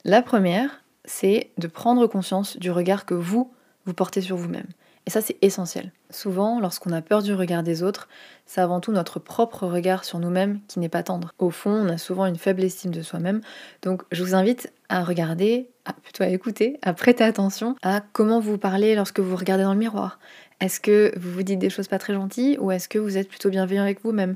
La 0.04 0.22
première, 0.22 0.82
c'est 1.04 1.50
de 1.58 1.66
prendre 1.66 2.06
conscience 2.06 2.56
du 2.56 2.70
regard 2.70 3.04
que 3.04 3.14
vous, 3.14 3.52
vous 3.84 3.94
portez 3.94 4.22
sur 4.22 4.36
vous-même. 4.36 4.66
Et 5.06 5.10
ça, 5.10 5.20
c'est 5.20 5.36
essentiel. 5.40 5.92
Souvent, 6.10 6.58
lorsqu'on 6.58 6.90
a 6.90 7.00
peur 7.00 7.22
du 7.22 7.32
regard 7.32 7.62
des 7.62 7.84
autres, 7.84 8.08
c'est 8.44 8.60
avant 8.60 8.80
tout 8.80 8.90
notre 8.90 9.20
propre 9.20 9.64
regard 9.66 10.04
sur 10.04 10.18
nous-mêmes 10.18 10.60
qui 10.66 10.80
n'est 10.80 10.88
pas 10.88 11.04
tendre. 11.04 11.32
Au 11.38 11.50
fond, 11.50 11.70
on 11.70 11.88
a 11.88 11.96
souvent 11.96 12.26
une 12.26 12.36
faible 12.36 12.64
estime 12.64 12.90
de 12.90 13.02
soi-même. 13.02 13.40
Donc, 13.82 14.02
je 14.10 14.24
vous 14.24 14.34
invite 14.34 14.72
à 14.88 15.04
regarder, 15.04 15.70
à, 15.84 15.92
plutôt 15.92 16.24
à 16.24 16.28
écouter, 16.28 16.78
à 16.82 16.92
prêter 16.92 17.22
attention 17.22 17.76
à 17.82 18.02
comment 18.12 18.40
vous 18.40 18.58
parlez 18.58 18.96
lorsque 18.96 19.20
vous 19.20 19.36
regardez 19.36 19.62
dans 19.62 19.74
le 19.74 19.78
miroir. 19.78 20.18
Est-ce 20.60 20.80
que 20.80 21.12
vous 21.16 21.30
vous 21.30 21.42
dites 21.44 21.60
des 21.60 21.70
choses 21.70 21.86
pas 21.86 21.98
très 21.98 22.14
gentilles 22.14 22.58
ou 22.58 22.72
est-ce 22.72 22.88
que 22.88 22.98
vous 22.98 23.16
êtes 23.16 23.28
plutôt 23.28 23.50
bienveillant 23.50 23.82
avec 23.82 24.02
vous-même? 24.02 24.34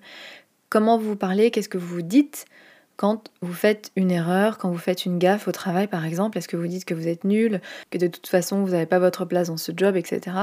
Comment 0.69 0.99
vous 0.99 1.17
parlez? 1.17 1.51
Qu'est-ce 1.51 1.69
que 1.69 1.79
vous 1.79 1.95
vous 1.97 2.03
dites? 2.03 2.45
Quand 3.01 3.31
vous 3.41 3.55
faites 3.55 3.93
une 3.97 4.11
erreur, 4.11 4.59
quand 4.59 4.71
vous 4.71 4.77
faites 4.77 5.07
une 5.07 5.19
gaffe 5.19 5.49
au 5.49 5.53
travail 5.53 5.87
par 5.87 6.05
exemple, 6.05 6.37
est-ce 6.37 6.49
que 6.49 6.59
vous 6.59 6.67
dites 6.67 6.85
que 6.85 6.93
vous 6.93 7.09
êtes 7.09 7.25
nul, 7.25 7.63
que 7.89 7.97
de 7.97 8.09
toute 8.09 8.27
façon 8.27 8.63
vous 8.63 8.73
n'avez 8.73 8.85
pas 8.85 8.99
votre 8.99 9.25
place 9.25 9.49
dans 9.49 9.57
ce 9.57 9.73
job, 9.75 9.97
etc. 9.97 10.37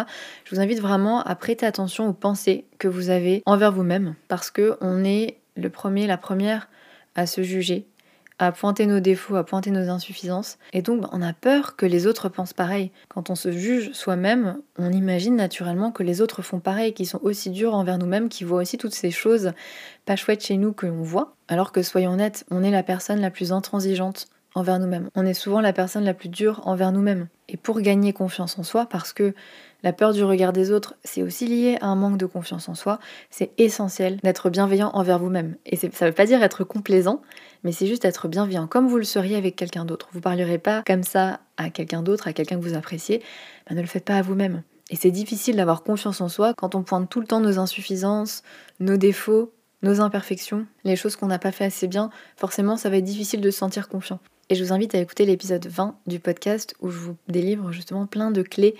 Je 0.44 0.56
vous 0.56 0.60
invite 0.60 0.82
vraiment 0.82 1.22
à 1.22 1.36
prêter 1.36 1.68
attention 1.68 2.08
aux 2.08 2.14
pensées 2.14 2.66
que 2.80 2.88
vous 2.88 3.12
avez 3.12 3.44
envers 3.46 3.72
vous-même, 3.72 4.16
parce 4.28 4.50
que 4.50 4.76
on 4.82 5.04
est 5.04 5.38
le 5.56 5.70
premier, 5.70 6.08
la 6.08 6.18
première 6.18 6.68
à 7.14 7.28
se 7.28 7.44
juger, 7.44 7.86
à 8.39 8.51
pointer 8.51 8.86
nos 8.86 9.00
défauts, 9.00 9.36
à 9.36 9.44
pointer 9.44 9.72
nos 9.72 9.89
insuffisances. 9.89 10.58
Et 10.74 10.82
donc, 10.82 11.06
on 11.12 11.22
a 11.22 11.34
peur 11.34 11.75
que 11.75 11.86
les 11.86 12.06
autres 12.08 12.29
pensent 12.29 12.53
pareil. 12.53 12.91
Quand 13.10 13.29
on 13.29 13.36
se 13.36 13.51
juge 13.51 13.91
soi-même, 13.94 14.60
on 14.77 14.91
imagine 14.91 15.36
naturellement 15.36 15.91
que 15.91 16.03
les 16.03 16.22
autres 16.22 16.41
font 16.41 16.60
pareil, 16.60 16.94
qu'ils 16.94 17.08
sont 17.08 17.22
aussi 17.24 17.50
durs 17.50 17.74
envers 17.74 17.98
nous-mêmes, 17.98 18.29
qu'ils 18.29 18.48
voient 18.48 18.62
aussi 18.62 18.77
toutes 18.77 18.94
ces 18.94 19.12
choses 19.12 19.51
pas 20.06 20.15
chouettes 20.15 20.46
chez 20.46 20.58
nous 20.58 20.74
que 20.74 20.86
l'on 20.86 21.01
voit. 21.01 21.36
Alors 21.48 21.72
que, 21.72 21.82
soyons 21.82 22.12
honnêtes, 22.12 22.46
on 22.51 22.63
est 22.63 22.72
la 22.72 22.84
personne 22.84 23.20
la 23.20 23.32
plus 23.32 23.51
intransigeante 23.51 24.27
envers 24.58 24.80
nous-mêmes. 24.80 25.10
On 25.16 25.26
est 25.26 25.34
souvent 25.34 25.62
la 25.62 25.72
personne 25.72 26.04
la 26.04 26.14
plus 26.14 26.30
dure 26.30 26.62
envers 26.66 26.92
nous-mêmes. 26.92 27.28
Et 27.48 27.58
pour 27.58 27.80
gagner 27.80 28.12
confiance 28.12 28.58
en 28.58 28.64
soi, 28.64 28.88
parce 28.88 29.14
que 29.14 29.34
la 29.84 29.94
peur 29.94 30.14
du 30.14 30.24
regard 30.24 30.52
des 30.52 30.72
autres, 30.72 30.96
c'est 31.04 31.22
aussi 31.22 31.46
lié 31.46 31.78
à 31.80 31.88
un 31.88 31.96
manque 31.96 32.18
de 32.18 32.26
confiance 32.26 32.68
en 32.68 32.74
soi. 32.74 33.00
C'est 33.30 33.52
essentiel 33.60 34.18
d'être 34.24 34.50
bienveillant 34.50 34.90
envers 34.94 35.20
vous-même. 35.20 35.56
Et 35.66 35.76
ça 35.76 35.88
ne 35.88 36.10
veut 36.10 36.16
pas 36.16 36.26
dire 36.26 36.42
être 36.42 36.64
complaisant, 36.64 37.22
mais 37.64 37.72
c'est 37.72 37.86
juste 37.86 38.04
être 38.04 38.28
bienveillant, 38.28 38.66
comme 38.66 38.88
vous 38.88 38.98
le 38.98 39.04
seriez 39.04 39.36
avec 39.36 39.56
quelqu'un 39.56 39.86
d'autre. 39.86 40.10
Vous 40.12 40.22
parlerez 40.22 40.58
pas 40.58 40.82
comme 40.86 41.04
ça 41.04 41.40
à 41.58 41.70
quelqu'un 41.70 42.02
d'autre, 42.02 42.28
à 42.28 42.34
quelqu'un 42.34 42.58
que 42.58 42.64
vous 42.64 42.76
appréciez. 42.76 43.22
Ben, 43.70 43.76
ne 43.76 43.82
le 43.82 43.88
faites 43.88 44.06
pas 44.06 44.16
à 44.16 44.22
vous-même. 44.24 44.64
Et 44.90 44.96
c'est 44.96 45.12
difficile 45.12 45.58
d'avoir 45.58 45.84
confiance 45.84 46.22
en 46.22 46.30
soi 46.30 46.54
quand 46.56 46.74
on 46.74 46.82
pointe 46.82 47.10
tout 47.10 47.20
le 47.20 47.28
temps 47.28 47.42
nos 47.42 47.60
insuffisances, 47.60 48.42
nos 48.80 48.98
défauts, 48.98 49.54
nos 49.84 50.02
imperfections, 50.02 50.66
les 50.84 50.96
choses 50.96 51.16
qu'on 51.16 51.28
n'a 51.28 51.40
pas 51.40 51.52
fait 51.52 51.66
assez 51.66 51.88
bien. 51.88 52.10
Forcément, 52.36 52.78
ça 52.78 52.90
va 52.90 52.98
être 52.98 53.04
difficile 53.04 53.42
de 53.42 53.52
se 53.52 53.60
sentir 53.60 53.90
confiant. 53.90 54.20
Et 54.50 54.56
je 54.56 54.63
vous 54.63 54.72
invite 54.72 54.96
à 54.96 55.00
écouter 55.00 55.25
l'épisode 55.25 55.68
20 55.68 55.98
du 56.08 56.20
podcast 56.20 56.74
où 56.80 56.89
je 56.89 56.98
vous 56.98 57.18
délivre 57.27 57.74
justement 57.74 58.06
plein 58.06 58.32
de 58.32 58.42
clés 58.42 58.75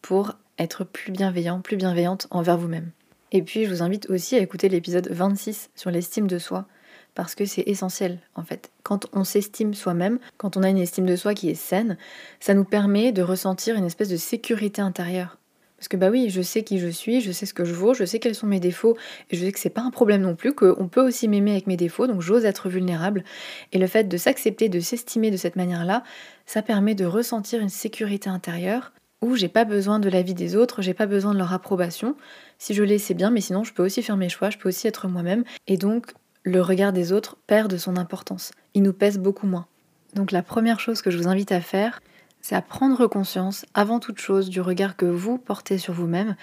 pour 0.00 0.32
être 0.58 0.82
plus 0.84 1.12
bienveillant, 1.12 1.60
plus 1.60 1.76
bienveillante 1.76 2.26
envers 2.30 2.56
vous-même. 2.56 2.90
Et 3.30 3.42
puis 3.42 3.66
je 3.66 3.70
vous 3.70 3.82
invite 3.82 4.08
aussi 4.08 4.36
à 4.36 4.38
écouter 4.38 4.70
l'épisode 4.70 5.08
26 5.10 5.70
sur 5.76 5.90
l'estime 5.90 6.26
de 6.26 6.38
soi, 6.38 6.66
parce 7.14 7.34
que 7.34 7.44
c'est 7.44 7.64
essentiel 7.66 8.18
en 8.34 8.44
fait. 8.44 8.70
Quand 8.82 9.06
on 9.12 9.24
s'estime 9.24 9.74
soi-même, 9.74 10.18
quand 10.38 10.56
on 10.56 10.62
a 10.62 10.70
une 10.70 10.78
estime 10.78 11.06
de 11.06 11.16
soi 11.16 11.34
qui 11.34 11.50
est 11.50 11.54
saine, 11.54 11.98
ça 12.40 12.54
nous 12.54 12.64
permet 12.64 13.12
de 13.12 13.22
ressentir 13.22 13.76
une 13.76 13.84
espèce 13.84 14.08
de 14.08 14.16
sécurité 14.16 14.80
intérieure. 14.80 15.39
Parce 15.80 15.88
que 15.88 15.96
bah 15.96 16.10
oui, 16.10 16.28
je 16.28 16.42
sais 16.42 16.62
qui 16.62 16.78
je 16.78 16.88
suis, 16.88 17.22
je 17.22 17.32
sais 17.32 17.46
ce 17.46 17.54
que 17.54 17.64
je 17.64 17.72
vaux, 17.72 17.94
je 17.94 18.04
sais 18.04 18.18
quels 18.18 18.34
sont 18.34 18.46
mes 18.46 18.60
défauts, 18.60 18.98
et 19.30 19.36
je 19.36 19.46
sais 19.46 19.50
que 19.50 19.58
c'est 19.58 19.70
pas 19.70 19.80
un 19.80 19.90
problème 19.90 20.20
non 20.20 20.36
plus, 20.36 20.52
qu'on 20.52 20.88
peut 20.88 21.00
aussi 21.00 21.26
m'aimer 21.26 21.52
avec 21.52 21.66
mes 21.66 21.78
défauts, 21.78 22.06
donc 22.06 22.20
j'ose 22.20 22.44
être 22.44 22.68
vulnérable. 22.68 23.24
Et 23.72 23.78
le 23.78 23.86
fait 23.86 24.04
de 24.04 24.16
s'accepter, 24.18 24.68
de 24.68 24.78
s'estimer 24.78 25.30
de 25.30 25.38
cette 25.38 25.56
manière-là, 25.56 26.04
ça 26.44 26.60
permet 26.60 26.94
de 26.94 27.06
ressentir 27.06 27.62
une 27.62 27.70
sécurité 27.70 28.28
intérieure 28.28 28.92
où 29.22 29.36
j'ai 29.36 29.48
pas 29.48 29.64
besoin 29.64 30.00
de 30.00 30.10
l'avis 30.10 30.34
des 30.34 30.54
autres, 30.54 30.82
j'ai 30.82 30.92
pas 30.92 31.06
besoin 31.06 31.32
de 31.32 31.38
leur 31.38 31.54
approbation. 31.54 32.14
Si 32.58 32.74
je 32.74 32.82
l'ai, 32.82 32.98
c'est 32.98 33.14
bien, 33.14 33.30
mais 33.30 33.40
sinon 33.40 33.64
je 33.64 33.72
peux 33.72 33.82
aussi 33.82 34.02
faire 34.02 34.18
mes 34.18 34.28
choix, 34.28 34.50
je 34.50 34.58
peux 34.58 34.68
aussi 34.68 34.86
être 34.86 35.08
moi-même. 35.08 35.44
Et 35.66 35.78
donc, 35.78 36.12
le 36.42 36.60
regard 36.60 36.92
des 36.92 37.10
autres 37.10 37.38
perd 37.46 37.70
de 37.70 37.78
son 37.78 37.96
importance. 37.96 38.52
Il 38.74 38.82
nous 38.82 38.92
pèse 38.92 39.18
beaucoup 39.18 39.46
moins. 39.46 39.66
Donc 40.14 40.30
la 40.30 40.42
première 40.42 40.78
chose 40.78 41.00
que 41.00 41.10
je 41.10 41.16
vous 41.16 41.28
invite 41.28 41.52
à 41.52 41.62
faire, 41.62 42.02
c'est 42.40 42.54
à 42.54 42.62
prendre 42.62 43.06
conscience 43.06 43.66
avant 43.74 43.98
toute 43.98 44.18
chose 44.18 44.48
du 44.48 44.60
regard 44.60 44.96
que 44.96 45.06
vous 45.06 45.38
portez 45.38 45.78
sur 45.78 45.94
vous-même 45.94 46.36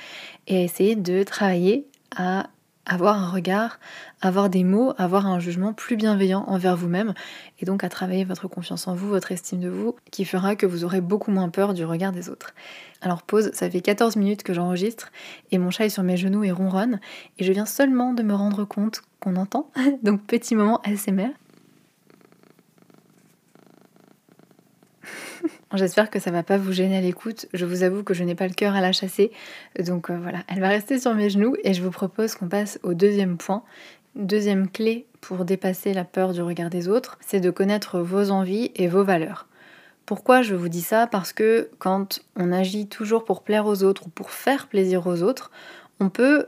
et 0.48 0.58
à 0.58 0.62
essayer 0.62 0.96
de 0.96 1.24
travailler 1.24 1.88
à 2.16 2.48
avoir 2.88 3.22
un 3.22 3.30
regard, 3.30 3.80
avoir 4.22 4.50
des 4.50 4.64
mots, 4.64 4.94
avoir 4.98 5.28
un 5.28 5.40
jugement 5.40 5.74
plus 5.74 5.98
bienveillant 5.98 6.46
envers 6.48 6.78
vous-même 6.78 7.14
et 7.60 7.66
donc 7.66 7.84
à 7.84 7.90
travailler 7.90 8.24
votre 8.24 8.48
confiance 8.48 8.88
en 8.88 8.96
vous, 8.96 9.10
votre 9.10 9.32
estime 9.32 9.60
de 9.60 9.70
vous, 9.70 9.96
qui 10.12 10.26
fera 10.26 10.56
que 10.56 10.66
vous 10.66 10.86
aurez 10.86 11.02
beaucoup 11.02 11.32
moins 11.32 11.50
peur 11.50 11.74
du 11.74 11.84
regard 11.84 12.12
des 12.12 12.30
autres. 12.30 12.54
Alors 13.02 13.24
pause, 13.24 13.52
ça 13.54 13.70
fait 13.70 13.82
14 13.82 14.16
minutes 14.16 14.44
que 14.44 14.54
j'enregistre 14.54 15.12
et 15.52 15.58
mon 15.58 15.70
chat 15.70 15.86
est 15.86 15.90
sur 15.90 16.04
mes 16.04 16.18
genoux 16.18 16.44
et 16.44 16.52
ronronne 16.52 17.00
et 17.38 17.44
je 17.44 17.52
viens 17.52 17.66
seulement 17.66 18.14
de 18.14 18.24
me 18.24 18.34
rendre 18.34 18.64
compte 18.66 19.02
qu'on 19.20 19.36
entend, 19.36 19.70
donc 20.04 20.24
petit 20.24 20.56
moment 20.56 20.80
ASMR. 20.84 21.32
J'espère 25.74 26.10
que 26.10 26.20
ça 26.20 26.32
va 26.32 26.44
pas 26.44 26.58
vous 26.58 26.72
gêner 26.72 26.98
à 26.98 27.02
l'écoute. 27.02 27.48
Je 27.54 27.66
vous 27.66 27.84
avoue 27.84 28.02
que 28.02 28.14
je 28.14 28.24
n'ai 28.24 28.36
pas 28.36 28.48
le 28.48 28.54
cœur 28.54 28.76
à 28.76 28.82
la 28.82 28.94
chasser. 28.94 29.32
Donc 29.86 30.10
euh, 30.10 30.18
voilà, 30.22 30.40
elle 30.48 30.62
va 30.62 30.70
rester 30.70 30.98
sur 30.98 31.14
mes 31.14 31.30
genoux 31.30 31.58
et 31.64 31.74
je 31.74 31.84
vous 31.84 31.92
propose 31.92 32.36
qu'on 32.36 32.48
passe 32.48 32.80
au 32.84 32.94
deuxième 32.94 33.38
point. 33.38 33.64
Deuxième 34.16 34.70
clé 34.70 35.08
pour 35.20 35.44
dépasser 35.44 35.94
la 35.94 36.06
peur 36.06 36.32
du 36.32 36.42
regard 36.42 36.70
des 36.70 36.88
autres, 36.88 37.18
c'est 37.20 37.42
de 37.42 37.50
connaître 37.50 38.00
vos 38.00 38.32
envies 38.32 38.72
et 38.76 38.88
vos 38.88 39.04
valeurs. 39.04 39.48
Pourquoi 40.06 40.42
je 40.42 40.56
vous 40.56 40.70
dis 40.70 40.82
ça? 40.82 41.06
Parce 41.06 41.34
que 41.34 41.70
quand 41.80 42.22
on 42.38 42.54
agit 42.54 42.88
toujours 42.88 43.26
pour 43.26 43.44
plaire 43.44 43.66
aux 43.66 43.84
autres 43.84 44.08
ou 44.08 44.10
pour 44.10 44.32
faire 44.32 44.68
plaisir 44.68 45.06
aux 45.06 45.22
autres, 45.22 45.52
on 46.00 46.10
peut 46.10 46.46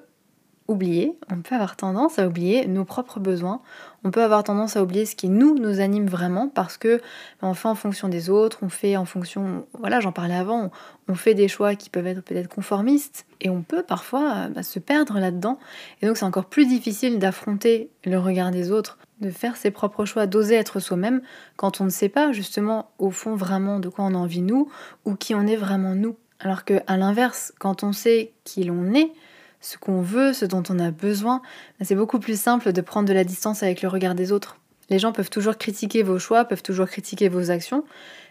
oublier, 0.69 1.17
on 1.29 1.41
peut 1.41 1.55
avoir 1.55 1.75
tendance 1.75 2.19
à 2.19 2.27
oublier 2.27 2.67
nos 2.67 2.85
propres 2.85 3.19
besoins, 3.19 3.61
on 4.03 4.11
peut 4.11 4.23
avoir 4.23 4.43
tendance 4.43 4.77
à 4.77 4.83
oublier 4.83 5.05
ce 5.05 5.15
qui 5.15 5.29
nous 5.29 5.57
nous 5.57 5.79
anime 5.79 6.07
vraiment 6.07 6.47
parce 6.47 6.77
que 6.77 7.01
on 7.41 7.53
fait 7.53 7.67
en 7.67 7.75
fonction 7.75 8.07
des 8.07 8.29
autres, 8.29 8.59
on 8.61 8.69
fait 8.69 8.95
en 8.97 9.05
fonction, 9.05 9.65
voilà, 9.77 9.99
j'en 9.99 10.11
parlais 10.11 10.35
avant, 10.35 10.71
on 11.07 11.15
fait 11.15 11.33
des 11.33 11.47
choix 11.47 11.75
qui 11.75 11.89
peuvent 11.89 12.07
être 12.07 12.23
peut-être 12.23 12.47
conformistes 12.47 13.25
et 13.41 13.49
on 13.49 13.61
peut 13.61 13.83
parfois 13.83 14.47
bah, 14.49 14.63
se 14.63 14.79
perdre 14.79 15.19
là-dedans. 15.19 15.59
Et 16.01 16.07
donc 16.07 16.17
c'est 16.17 16.25
encore 16.25 16.45
plus 16.45 16.65
difficile 16.65 17.19
d'affronter 17.19 17.89
le 18.05 18.17
regard 18.17 18.51
des 18.51 18.71
autres, 18.71 18.97
de 19.21 19.29
faire 19.29 19.57
ses 19.57 19.71
propres 19.71 20.05
choix, 20.05 20.27
d'oser 20.27 20.55
être 20.55 20.79
soi-même 20.79 21.21
quand 21.57 21.81
on 21.81 21.85
ne 21.85 21.89
sait 21.89 22.09
pas 22.09 22.31
justement 22.31 22.91
au 22.99 23.11
fond 23.11 23.35
vraiment 23.35 23.79
de 23.79 23.89
quoi 23.89 24.05
on 24.05 24.15
a 24.15 24.17
envie 24.17 24.41
nous 24.41 24.69
ou 25.05 25.15
qui 25.15 25.35
on 25.35 25.45
est 25.45 25.57
vraiment 25.57 25.95
nous. 25.95 26.15
Alors 26.39 26.63
que 26.63 26.81
à 26.87 26.95
l'inverse, 26.95 27.53
quand 27.59 27.83
on 27.83 27.91
sait 27.91 28.31
qui 28.45 28.63
l'on 28.63 28.93
est, 28.93 29.11
ce 29.61 29.77
qu'on 29.77 30.01
veut, 30.01 30.33
ce 30.33 30.45
dont 30.45 30.63
on 30.69 30.79
a 30.79 30.91
besoin, 30.91 31.41
ben, 31.79 31.85
c'est 31.85 31.95
beaucoup 31.95 32.19
plus 32.19 32.39
simple 32.39 32.71
de 32.71 32.81
prendre 32.81 33.07
de 33.07 33.13
la 33.13 33.23
distance 33.23 33.63
avec 33.63 33.81
le 33.81 33.89
regard 33.89 34.15
des 34.15 34.31
autres. 34.31 34.57
Les 34.89 34.97
gens 34.97 35.11
peuvent 35.11 35.29
toujours 35.29 35.57
critiquer 35.57 36.01
vos 36.01 36.17
choix, 36.17 36.45
peuvent 36.45 36.63
toujours 36.63 36.87
critiquer 36.87 37.29
vos 37.29 37.51
actions, 37.51 37.83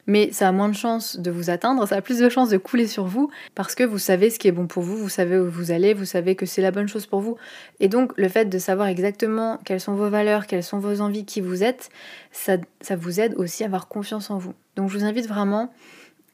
mais 0.06 0.32
ça 0.32 0.48
a 0.48 0.52
moins 0.52 0.68
de 0.68 0.74
chances 0.74 1.18
de 1.18 1.30
vous 1.30 1.50
atteindre, 1.50 1.86
ça 1.86 1.96
a 1.96 2.02
plus 2.02 2.18
de 2.18 2.28
chances 2.28 2.48
de 2.48 2.56
couler 2.56 2.86
sur 2.86 3.04
vous 3.04 3.30
parce 3.54 3.74
que 3.74 3.84
vous 3.84 3.98
savez 3.98 4.30
ce 4.30 4.38
qui 4.38 4.48
est 4.48 4.52
bon 4.52 4.66
pour 4.66 4.82
vous, 4.82 4.96
vous 4.96 5.08
savez 5.08 5.38
où 5.38 5.48
vous 5.48 5.70
allez, 5.70 5.94
vous 5.94 6.04
savez 6.04 6.34
que 6.34 6.46
c'est 6.46 6.62
la 6.62 6.72
bonne 6.72 6.88
chose 6.88 7.06
pour 7.06 7.20
vous. 7.20 7.36
Et 7.78 7.88
donc 7.88 8.12
le 8.16 8.28
fait 8.28 8.46
de 8.46 8.58
savoir 8.58 8.88
exactement 8.88 9.58
quelles 9.64 9.80
sont 9.80 9.94
vos 9.94 10.08
valeurs, 10.08 10.46
quelles 10.46 10.64
sont 10.64 10.78
vos 10.80 11.00
envies, 11.00 11.24
qui 11.24 11.40
vous 11.40 11.62
êtes, 11.62 11.90
ça, 12.32 12.56
ça 12.80 12.96
vous 12.96 13.20
aide 13.20 13.34
aussi 13.36 13.62
à 13.62 13.66
avoir 13.66 13.86
confiance 13.86 14.30
en 14.30 14.38
vous. 14.38 14.54
Donc 14.74 14.90
je 14.90 14.98
vous 14.98 15.04
invite 15.04 15.28
vraiment 15.28 15.72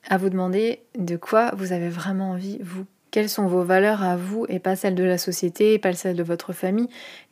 à 0.09 0.17
vous 0.17 0.31
demander 0.31 0.81
de 0.97 1.17
quoi 1.17 1.53
vous 1.57 1.73
avez 1.73 1.89
vraiment 1.89 2.31
envie, 2.31 2.59
vous. 2.63 2.87
Quelles 3.15 3.29
sont 3.29 3.47
vos 3.47 3.63
valeurs 3.63 4.03
à 4.03 4.17
vous 4.17 4.45
et 4.49 4.59
pas 4.59 4.75
celles 4.75 4.97
de 4.97 5.05
la 5.05 5.19
société, 5.19 5.79
pas 5.79 5.93
celles 5.93 6.17
de 6.17 6.25
votre 6.25 6.53
famille? 6.53 6.89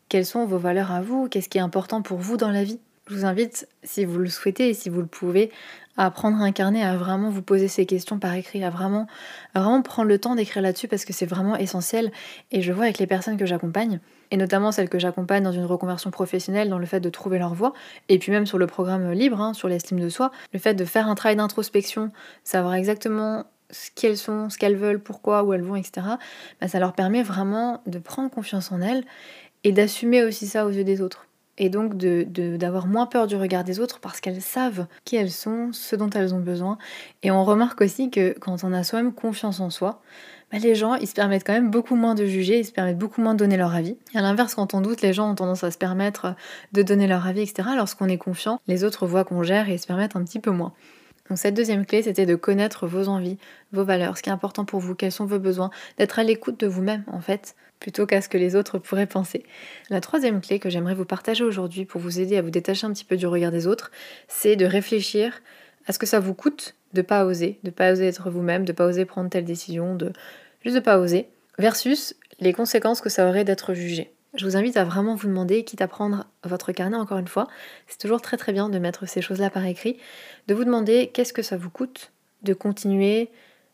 Quelles 0.08 0.24
sont 0.24 0.46
vos 0.46 0.58
valeurs 0.58 0.92
à 0.92 1.02
vous? 1.02 1.28
Qu'est-ce 1.28 1.48
qui 1.48 1.58
est 1.58 1.60
important 1.60 2.02
pour 2.02 2.18
vous 2.18 2.36
dans 2.36 2.52
la 2.52 2.62
vie? 2.62 2.78
Je 3.08 3.16
vous 3.16 3.24
invite, 3.24 3.66
si 3.82 4.04
vous 4.04 4.20
le 4.20 4.28
souhaitez 4.28 4.68
et 4.68 4.74
si 4.74 4.90
vous 4.90 5.00
le 5.00 5.08
pouvez, 5.08 5.50
à 5.96 6.08
prendre 6.12 6.40
un 6.40 6.52
carnet, 6.52 6.84
à 6.84 6.96
vraiment 6.96 7.30
vous 7.30 7.42
poser 7.42 7.66
ces 7.66 7.84
questions 7.84 8.20
par 8.20 8.32
écrit, 8.34 8.62
à 8.62 8.70
vraiment, 8.70 9.08
vraiment 9.56 9.82
prendre 9.82 10.08
le 10.08 10.20
temps 10.20 10.36
d'écrire 10.36 10.62
là-dessus 10.62 10.86
parce 10.86 11.04
que 11.04 11.12
c'est 11.12 11.26
vraiment 11.26 11.56
essentiel. 11.56 12.12
Et 12.52 12.62
je 12.62 12.72
vois 12.72 12.84
avec 12.84 12.98
les 12.98 13.08
personnes 13.08 13.36
que 13.36 13.44
j'accompagne, 13.44 13.98
et 14.30 14.36
notamment 14.36 14.70
celles 14.70 14.88
que 14.88 15.00
j'accompagne 15.00 15.42
dans 15.42 15.50
une 15.50 15.64
reconversion 15.64 16.12
professionnelle, 16.12 16.68
dans 16.68 16.78
le 16.78 16.86
fait 16.86 17.00
de 17.00 17.10
trouver 17.10 17.40
leur 17.40 17.54
voie, 17.54 17.72
et 18.08 18.20
puis 18.20 18.30
même 18.30 18.46
sur 18.46 18.58
le 18.58 18.68
programme 18.68 19.10
libre, 19.10 19.40
hein, 19.40 19.52
sur 19.52 19.66
l'estime 19.66 19.98
de 19.98 20.08
soi, 20.08 20.30
le 20.52 20.60
fait 20.60 20.74
de 20.74 20.84
faire 20.84 21.08
un 21.08 21.16
travail 21.16 21.34
d'introspection, 21.34 22.12
savoir 22.44 22.74
exactement 22.74 23.46
ce 23.72 23.90
qu'elles 23.94 24.16
sont, 24.16 24.48
ce 24.48 24.58
qu'elles 24.58 24.76
veulent, 24.76 25.00
pourquoi, 25.00 25.42
où 25.42 25.52
elles 25.52 25.62
vont, 25.62 25.76
etc., 25.76 26.06
bah, 26.60 26.68
ça 26.68 26.78
leur 26.78 26.92
permet 26.92 27.22
vraiment 27.22 27.82
de 27.86 27.98
prendre 27.98 28.30
confiance 28.30 28.70
en 28.70 28.80
elles 28.80 29.04
et 29.64 29.72
d'assumer 29.72 30.22
aussi 30.22 30.46
ça 30.46 30.66
aux 30.66 30.70
yeux 30.70 30.84
des 30.84 31.00
autres 31.00 31.26
et 31.58 31.68
donc 31.68 31.96
d'avoir 31.96 32.86
moins 32.86 33.06
peur 33.06 33.26
du 33.26 33.36
regard 33.36 33.64
des 33.64 33.78
autres 33.78 34.00
parce 34.00 34.20
qu'elles 34.20 34.40
savent 34.40 34.86
qui 35.04 35.16
elles 35.16 35.30
sont, 35.30 35.70
ce 35.72 35.96
dont 35.96 36.10
elles 36.10 36.34
ont 36.34 36.40
besoin. 36.40 36.78
Et 37.22 37.30
on 37.30 37.44
remarque 37.44 37.80
aussi 37.82 38.10
que 38.10 38.36
quand 38.38 38.64
on 38.64 38.72
a 38.72 38.82
soi-même 38.82 39.12
confiance 39.12 39.60
en 39.60 39.70
soi, 39.70 40.00
bah, 40.50 40.58
les 40.58 40.74
gens, 40.74 40.94
ils 40.94 41.06
se 41.06 41.14
permettent 41.14 41.44
quand 41.44 41.52
même 41.52 41.70
beaucoup 41.70 41.94
moins 41.94 42.14
de 42.14 42.26
juger, 42.26 42.58
ils 42.58 42.64
se 42.64 42.72
permettent 42.72 42.98
beaucoup 42.98 43.20
moins 43.20 43.34
de 43.34 43.38
donner 43.38 43.56
leur 43.56 43.74
avis. 43.74 43.96
à 44.14 44.22
l'inverse, 44.22 44.54
quand 44.54 44.74
on 44.74 44.80
doute, 44.80 45.02
les 45.02 45.12
gens 45.12 45.30
ont 45.30 45.34
tendance 45.34 45.64
à 45.64 45.70
se 45.70 45.78
permettre 45.78 46.34
de 46.72 46.82
donner 46.82 47.06
leur 47.06 47.26
avis, 47.26 47.42
etc. 47.42 47.70
Lorsqu'on 47.76 48.08
est 48.08 48.18
confiant, 48.18 48.60
les 48.66 48.84
autres 48.84 49.06
voient 49.06 49.24
qu'on 49.24 49.42
gère 49.42 49.68
et 49.68 49.78
se 49.78 49.86
permettent 49.86 50.16
un 50.16 50.24
petit 50.24 50.40
peu 50.40 50.50
moins. 50.50 50.72
Donc 51.28 51.38
cette 51.38 51.54
deuxième 51.54 51.86
clé, 51.86 52.02
c'était 52.02 52.26
de 52.26 52.34
connaître 52.34 52.86
vos 52.86 53.08
envies, 53.08 53.38
vos 53.72 53.84
valeurs, 53.84 54.18
ce 54.18 54.22
qui 54.22 54.28
est 54.28 54.32
important 54.32 54.64
pour 54.64 54.80
vous, 54.80 54.94
quels 54.94 55.12
sont 55.12 55.24
vos 55.24 55.38
besoins, 55.38 55.70
d'être 55.98 56.18
à 56.18 56.24
l'écoute 56.24 56.58
de 56.60 56.66
vous-même 56.66 57.04
en 57.06 57.20
fait, 57.20 57.54
plutôt 57.80 58.06
qu'à 58.06 58.20
ce 58.20 58.28
que 58.28 58.38
les 58.38 58.56
autres 58.56 58.78
pourraient 58.78 59.06
penser. 59.06 59.44
La 59.88 60.00
troisième 60.00 60.40
clé 60.40 60.58
que 60.58 60.70
j'aimerais 60.70 60.94
vous 60.94 61.04
partager 61.04 61.44
aujourd'hui 61.44 61.84
pour 61.84 62.00
vous 62.00 62.20
aider 62.20 62.36
à 62.36 62.42
vous 62.42 62.50
détacher 62.50 62.86
un 62.86 62.92
petit 62.92 63.04
peu 63.04 63.16
du 63.16 63.26
regard 63.26 63.52
des 63.52 63.66
autres, 63.66 63.90
c'est 64.28 64.56
de 64.56 64.66
réfléchir 64.66 65.40
à 65.86 65.92
ce 65.92 65.98
que 65.98 66.06
ça 66.06 66.20
vous 66.20 66.34
coûte 66.34 66.74
de 66.92 67.02
pas 67.02 67.24
oser, 67.24 67.58
de 67.62 67.70
pas 67.70 67.92
oser 67.92 68.06
être 68.06 68.30
vous-même, 68.30 68.64
de 68.64 68.72
pas 68.72 68.86
oser 68.86 69.04
prendre 69.04 69.30
telle 69.30 69.44
décision, 69.44 69.94
de 69.94 70.12
juste 70.62 70.76
de 70.76 70.80
pas 70.80 70.98
oser, 70.98 71.28
versus 71.58 72.14
les 72.40 72.52
conséquences 72.52 73.00
que 73.00 73.08
ça 73.08 73.28
aurait 73.28 73.44
d'être 73.44 73.74
jugé. 73.74 74.12
Je 74.34 74.46
vous 74.46 74.56
invite 74.56 74.78
à 74.78 74.84
vraiment 74.84 75.14
vous 75.14 75.28
demander, 75.28 75.62
quitte 75.62 75.82
à 75.82 75.88
prendre 75.88 76.26
votre 76.42 76.72
carnet 76.72 76.96
encore 76.96 77.18
une 77.18 77.28
fois, 77.28 77.48
c'est 77.86 77.98
toujours 77.98 78.22
très 78.22 78.38
très 78.38 78.52
bien 78.52 78.70
de 78.70 78.78
mettre 78.78 79.06
ces 79.06 79.20
choses-là 79.20 79.50
par 79.50 79.66
écrit, 79.66 79.98
de 80.48 80.54
vous 80.54 80.64
demander 80.64 81.10
qu'est-ce 81.12 81.34
que 81.34 81.42
ça 81.42 81.58
vous 81.58 81.68
coûte 81.68 82.12
de 82.42 82.54
continuer 82.54 83.28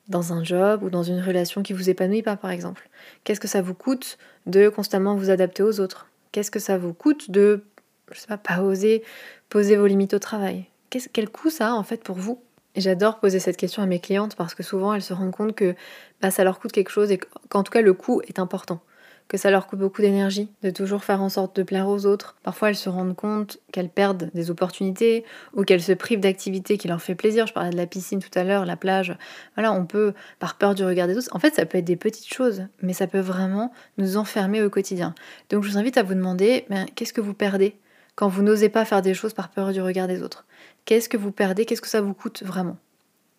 dans 0.09 0.33
un 0.33 0.43
job 0.43 0.83
ou 0.83 0.91
dans 0.91 1.05
une 1.05 1.21
relation 1.21 1.63
qui 1.63 1.73
vous 1.73 1.91
épanouit 1.91 2.23
pas 2.23 2.37
par 2.37 2.51
exemple. 2.51 2.89
Qu'est-ce 3.23 3.39
que 3.39 3.47
ça 3.47 3.63
vous 3.63 3.75
coûte 3.75 4.19
de 4.47 4.69
constamment 4.69 5.15
vous 5.15 5.31
adapter 5.31 5.63
aux 5.63 5.79
autres? 5.79 6.09
Qu'est-ce 6.33 6.51
que 6.51 6.59
ça 6.59 6.77
vous 6.77 6.93
coûte 6.93 7.31
de, 7.31 7.63
je 8.11 8.19
sais 8.19 8.27
pas, 8.27 8.39
pas 8.39 8.61
oser 8.63 9.05
poser 9.51 9.77
vos 9.77 9.87
limites 9.87 10.15
au 10.15 10.19
travail? 10.19 10.65
Quel 10.91 11.29
coût 11.29 11.51
ça 11.51 11.69
a 11.69 11.73
en 11.75 11.85
fait 11.85 12.03
pour 12.03 12.17
vous? 12.17 12.43
J'adore 12.75 13.21
poser 13.21 13.39
cette 13.39 13.57
question 13.57 13.81
à 13.81 13.87
mes 13.87 14.01
clientes 14.01 14.35
parce 14.35 14.57
que 14.57 14.65
souvent 14.65 14.93
elles 14.93 15.03
se 15.03 15.13
rendent 15.13 15.31
compte 15.31 15.55
que 15.55 15.77
bah, 16.21 16.33
ça 16.33 16.43
leur 16.43 16.59
coûte 16.59 16.73
quelque 16.73 16.91
chose 16.91 17.13
et 17.13 17.21
qu'en 17.49 17.63
tout 17.63 17.71
cas 17.71 17.81
le 17.81 17.93
coût 17.93 18.23
est 18.23 18.41
important 18.41 18.81
que 19.29 19.37
ça 19.37 19.51
leur 19.51 19.67
coûte 19.67 19.79
beaucoup 19.79 20.01
d'énergie, 20.01 20.49
de 20.63 20.71
toujours 20.71 21.05
faire 21.05 21.23
en 21.23 21.29
sorte 21.29 21.55
de 21.57 21.63
plaire 21.63 21.87
aux 21.87 22.07
autres. 22.07 22.35
Parfois, 22.43 22.71
elles 22.71 22.77
se 22.77 22.89
rendent 22.89 23.15
compte 23.15 23.59
qu'elles 23.73 23.91
perdent 23.91 24.31
des 24.33 24.51
opportunités 24.51 25.25
ou 25.55 25.65
qu'elles 25.65 25.83
se 25.83 25.93
privent 25.93 26.21
d'activités 26.21 26.79
qui 26.79 26.89
leur 26.89 27.03
fait 27.03 27.15
plaisir. 27.15 27.47
Je 27.47 27.53
parlais 27.53 27.71
de 27.71 27.77
la 27.77 27.87
piscine 27.87 28.21
tout 28.21 28.37
à 28.37 28.43
l'heure, 28.43 28.65
la 28.65 28.77
plage. 28.77 29.17
Voilà, 29.55 29.73
on 29.73 29.85
peut, 29.85 30.15
par 30.39 30.57
peur 30.57 30.75
du 30.75 30.83
regard 30.83 31.07
des 31.07 31.17
autres, 31.17 31.29
en 31.33 31.39
fait, 31.39 31.55
ça 31.55 31.67
peut 31.67 31.79
être 31.79 31.85
des 31.85 31.97
petites 31.97 32.33
choses, 32.33 32.65
mais 32.81 32.95
ça 32.95 33.07
peut 33.07 33.21
vraiment 33.21 33.71
nous 33.99 34.17
enfermer 34.17 34.63
au 34.63 34.71
quotidien. 34.71 35.15
Donc, 35.51 35.63
je 35.63 35.71
vous 35.71 35.79
invite 35.79 35.99
à 35.99 36.03
vous 36.03 36.15
demander, 36.15 36.65
ben, 36.71 36.87
qu'est-ce 36.95 37.13
que 37.13 37.21
vous 37.21 37.35
perdez 37.35 37.77
quand 38.15 38.29
vous 38.29 38.43
n'osez 38.43 38.71
pas 38.71 38.87
faire 38.87 39.03
des 39.03 39.15
choses 39.15 39.35
par 39.35 39.51
peur 39.51 39.73
du 39.73 39.83
regard 39.83 40.09
des 40.09 40.23
autres? 40.23 40.47
Qu'est-ce 40.87 41.11
que 41.11 41.19
vous 41.19 41.33
perdez? 41.33 41.67
Qu'est-ce 41.67 41.83
que 41.83 41.89
ça 41.89 42.01
vous 42.01 42.15
coûte 42.15 42.43
vraiment? 42.43 42.79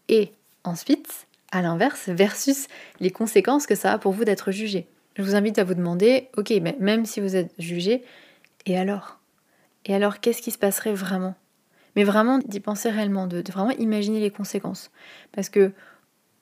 Et 0.07 0.33
ensuite, 0.63 1.27
à 1.51 1.63
l'inverse, 1.63 2.09
versus 2.09 2.67
les 2.99 3.09
conséquences 3.09 3.65
que 3.65 3.73
ça 3.73 3.93
a 3.93 3.97
pour 3.97 4.11
vous 4.11 4.23
d'être 4.23 4.51
jugé 4.51 4.87
je 5.19 5.23
vous 5.25 5.35
invite 5.35 5.59
à 5.59 5.65
vous 5.65 5.73
demander, 5.73 6.29
ok, 6.37 6.53
mais 6.61 6.77
même 6.79 7.05
si 7.05 7.19
vous 7.19 7.35
êtes 7.35 7.51
jugé, 7.59 8.03
et 8.65 8.77
alors? 8.77 9.19
Et 9.83 9.93
alors, 9.93 10.21
qu'est-ce 10.21 10.41
qui 10.41 10.49
se 10.49 10.57
passerait 10.57 10.93
vraiment? 10.93 11.35
Mais 11.97 12.05
vraiment 12.05 12.37
d'y 12.37 12.61
penser 12.61 12.89
réellement, 12.89 13.27
de, 13.27 13.43
vraiment 13.51 13.71
imaginer 13.71 14.21
les 14.21 14.31
conséquences. 14.31 14.91
Parce 15.33 15.49
que, 15.49 15.73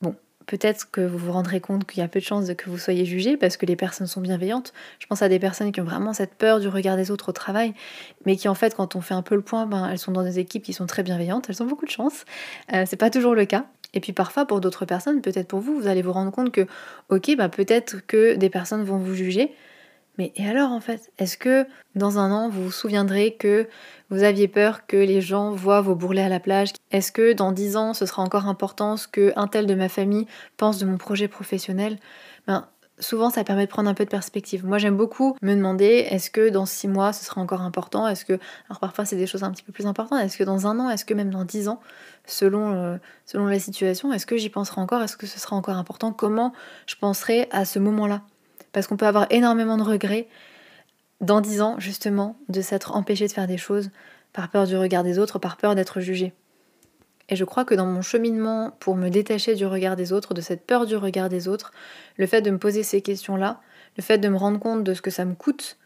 bon, 0.02 0.16
peut-être 0.46 0.92
que 0.92 1.02
vous 1.02 1.18
vous 1.18 1.32
rendrez 1.32 1.60
compte 1.60 1.88
qu'il 1.88 2.02
y 2.02 2.04
a 2.04 2.08
peu 2.08 2.20
de 2.20 2.24
chances 2.24 2.54
que 2.56 2.70
vous 2.70 2.78
soyez 2.78 3.04
jugé 3.06 3.36
parce 3.36 3.58
que 3.58 3.66
les 3.66 3.76
personnes 3.76 4.06
sont 4.06 4.22
bienveillantes. 4.22 4.74
Je 5.00 5.08
pense 5.08 5.24
à 5.24 5.30
des 5.30 5.40
personnes 5.40 5.72
qui 5.72 5.82
ont 5.82 5.86
vraiment 5.86 6.14
cette 6.14 6.36
peur 6.36 6.60
du 6.60 6.68
regard 6.68 6.98
des 6.98 7.10
autres 7.10 7.30
au 7.30 7.34
travail, 7.34 7.74
mais 8.28 8.36
qui 8.36 8.48
en 8.48 8.56
fait, 8.56 8.76
quand 8.76 8.96
on 8.96 9.02
fait 9.02 9.16
un 9.16 9.24
peu 9.24 9.34
le 9.34 9.42
point, 9.42 9.66
ben, 9.66 9.90
elles 9.90 9.98
sont 9.98 10.12
dans 10.12 10.24
des 10.24 10.38
équipes 10.38 10.62
qui 10.62 10.74
sont 10.74 10.86
très 10.86 11.02
bienveillantes, 11.02 11.50
elles 11.50 11.64
ont 11.64 11.68
beaucoup 11.68 11.86
de 11.86 11.92
chance. 11.92 12.26
Euh, 12.74 12.84
c'est 12.86 12.96
pas 12.96 13.10
toujours 13.10 13.34
le 13.34 13.46
cas. 13.46 13.66
Et 13.94 14.00
puis 14.00 14.14
parfois, 14.14 14.46
pour 14.46 14.62
d'autres 14.62 14.86
personnes, 14.86 15.22
peut-être 15.22 15.48
pour 15.48 15.60
vous, 15.60 15.80
vous 15.80 15.88
allez 15.88 16.02
vous 16.02 16.12
rendre 16.14 16.32
compte 16.32 16.52
que, 16.52 16.68
ok, 17.10 17.36
bah 17.38 17.50
peut-être 17.50 18.06
que 18.06 18.36
des 18.36 18.50
personnes 18.50 18.84
vont 18.84 18.98
vous 18.98 19.16
juger, 19.16 19.56
mais 20.18 20.34
et 20.36 20.48
alors 20.48 20.72
en 20.72 20.80
fait 20.80 21.12
Est-ce 21.20 21.38
que 21.38 21.66
dans 21.96 22.18
un 22.20 22.32
an, 22.32 22.50
vous 22.50 22.66
vous 22.66 22.72
souviendrez 22.72 23.36
que 23.36 23.68
vous 24.10 24.24
aviez 24.24 24.48
peur 24.48 24.88
que 24.88 24.98
les 24.98 25.22
gens 25.22 25.52
voient 25.52 25.82
vos 25.82 25.96
bourrelets 25.96 26.24
à 26.24 26.30
la 26.30 26.40
plage? 26.40 26.70
Est-ce 26.92 27.12
que 27.12 27.34
dans 27.34 27.52
dix 27.52 27.78
ans, 27.78 27.94
ce 27.94 28.06
sera 28.06 28.24
encore 28.24 28.48
important 28.48 28.98
ce 28.98 29.08
que 29.08 29.32
un 29.36 29.48
tel 29.48 29.68
de 29.68 29.76
ma 29.76 29.90
famille 29.90 30.28
pense 30.58 30.80
de 30.80 30.86
mon 30.86 30.98
projet 30.98 31.28
professionnel? 31.28 32.00
Ben, 32.48 32.68
souvent 33.00 33.30
ça 33.30 33.44
permet 33.44 33.66
de 33.66 33.72
prendre 33.72 33.90
un 33.90 33.94
peu 33.94 34.06
de 34.06 34.10
perspective. 34.10 34.66
Moi 34.66 34.78
j'aime 34.78 34.98
beaucoup 34.98 35.36
me 35.42 35.56
demander 35.56 36.08
est-ce 36.10 36.30
que 36.30 36.50
dans 36.50 36.66
six 36.66 36.88
mois 36.88 37.14
ce 37.14 37.24
sera 37.24 37.42
encore 37.42 37.62
important? 37.62 38.08
Est-ce 38.08 38.26
que 38.26 38.34
alors 38.70 38.80
parfois 38.80 39.06
c'est 39.06 39.16
des 39.16 39.28
choses 39.28 39.44
un 39.44 39.52
petit 39.52 39.64
peu 39.64 39.72
plus 39.72 39.86
importantes. 39.86 40.20
Est-ce 40.22 40.38
que 40.38 40.44
dans 40.44 40.68
un 40.68 40.80
an? 40.80 40.90
Est-ce 40.90 41.06
que 41.06 41.14
même 41.14 41.30
dans 41.30 41.46
dix 41.46 41.68
ans? 41.68 41.80
Selon 42.26 42.74
euh, 42.74 42.98
selon 43.26 43.46
la 43.46 43.60
situation 43.60 44.12
Est-ce 44.14 44.26
que 44.26 44.38
j'y 44.38 44.50
penserai 44.50 44.82
encore? 44.82 45.02
Est-ce 45.02 45.18
que 45.18 45.28
ce 45.28 45.40
sera 45.40 45.56
encore 45.56 45.78
important? 45.78 46.12
Comment 46.12 46.54
je 46.88 46.96
penserai 46.96 47.48
à 47.52 47.66
ce 47.66 47.80
moment-là? 47.80 48.22
Parce 48.72 48.88
qu'on 48.88 48.98
peut 48.98 49.08
avoir 49.08 49.28
énormément 49.30 49.78
de 49.78 49.84
regrets 49.84 50.28
dans 51.22 51.42
dix 51.42 51.62
ans 51.62 51.80
justement 51.80 52.38
de 52.50 52.62
s'être 52.62 52.96
empêché 52.96 53.28
de 53.28 53.32
faire 53.32 53.48
des 53.48 53.58
choses 53.58 53.90
par 54.34 54.50
peur 54.50 54.68
du 54.68 54.78
regard 54.78 55.04
des 55.04 55.20
autres, 55.20 55.40
par 55.40 55.58
peur 55.58 55.74
d'être 55.76 56.00
jugé. 56.00 56.34
Et 57.30 57.36
je 57.36 57.44
crois 57.44 57.66
que 57.66 57.76
dans 57.76 57.86
mon 57.86 58.02
cheminement 58.02 58.72
pour 58.80 58.96
me 58.96 59.10
détacher 59.10 59.56
du 59.56 59.66
regard 59.66 59.96
des 59.96 60.14
autres, 60.14 60.34
de 60.34 60.42
cette 60.42 60.66
peur 60.66 60.86
du 60.86 60.96
regard 60.96 61.30
des 61.30 61.48
autres, 61.48 61.72
le 62.16 62.26
fait 62.26 62.42
de 62.42 62.52
me 62.52 62.58
poser 62.58 62.84
ces 62.84 63.02
questions-là, 63.02 63.62
le 63.98 64.04
fait 64.04 64.18
de 64.18 64.30
me 64.30 64.38
rendre 64.38 64.60
compte 64.60 64.84
de 64.84 64.94
ce 64.94 65.02
que 65.02 65.12
ça 65.12 65.26
me 65.26 65.36
coûte, 65.36 65.78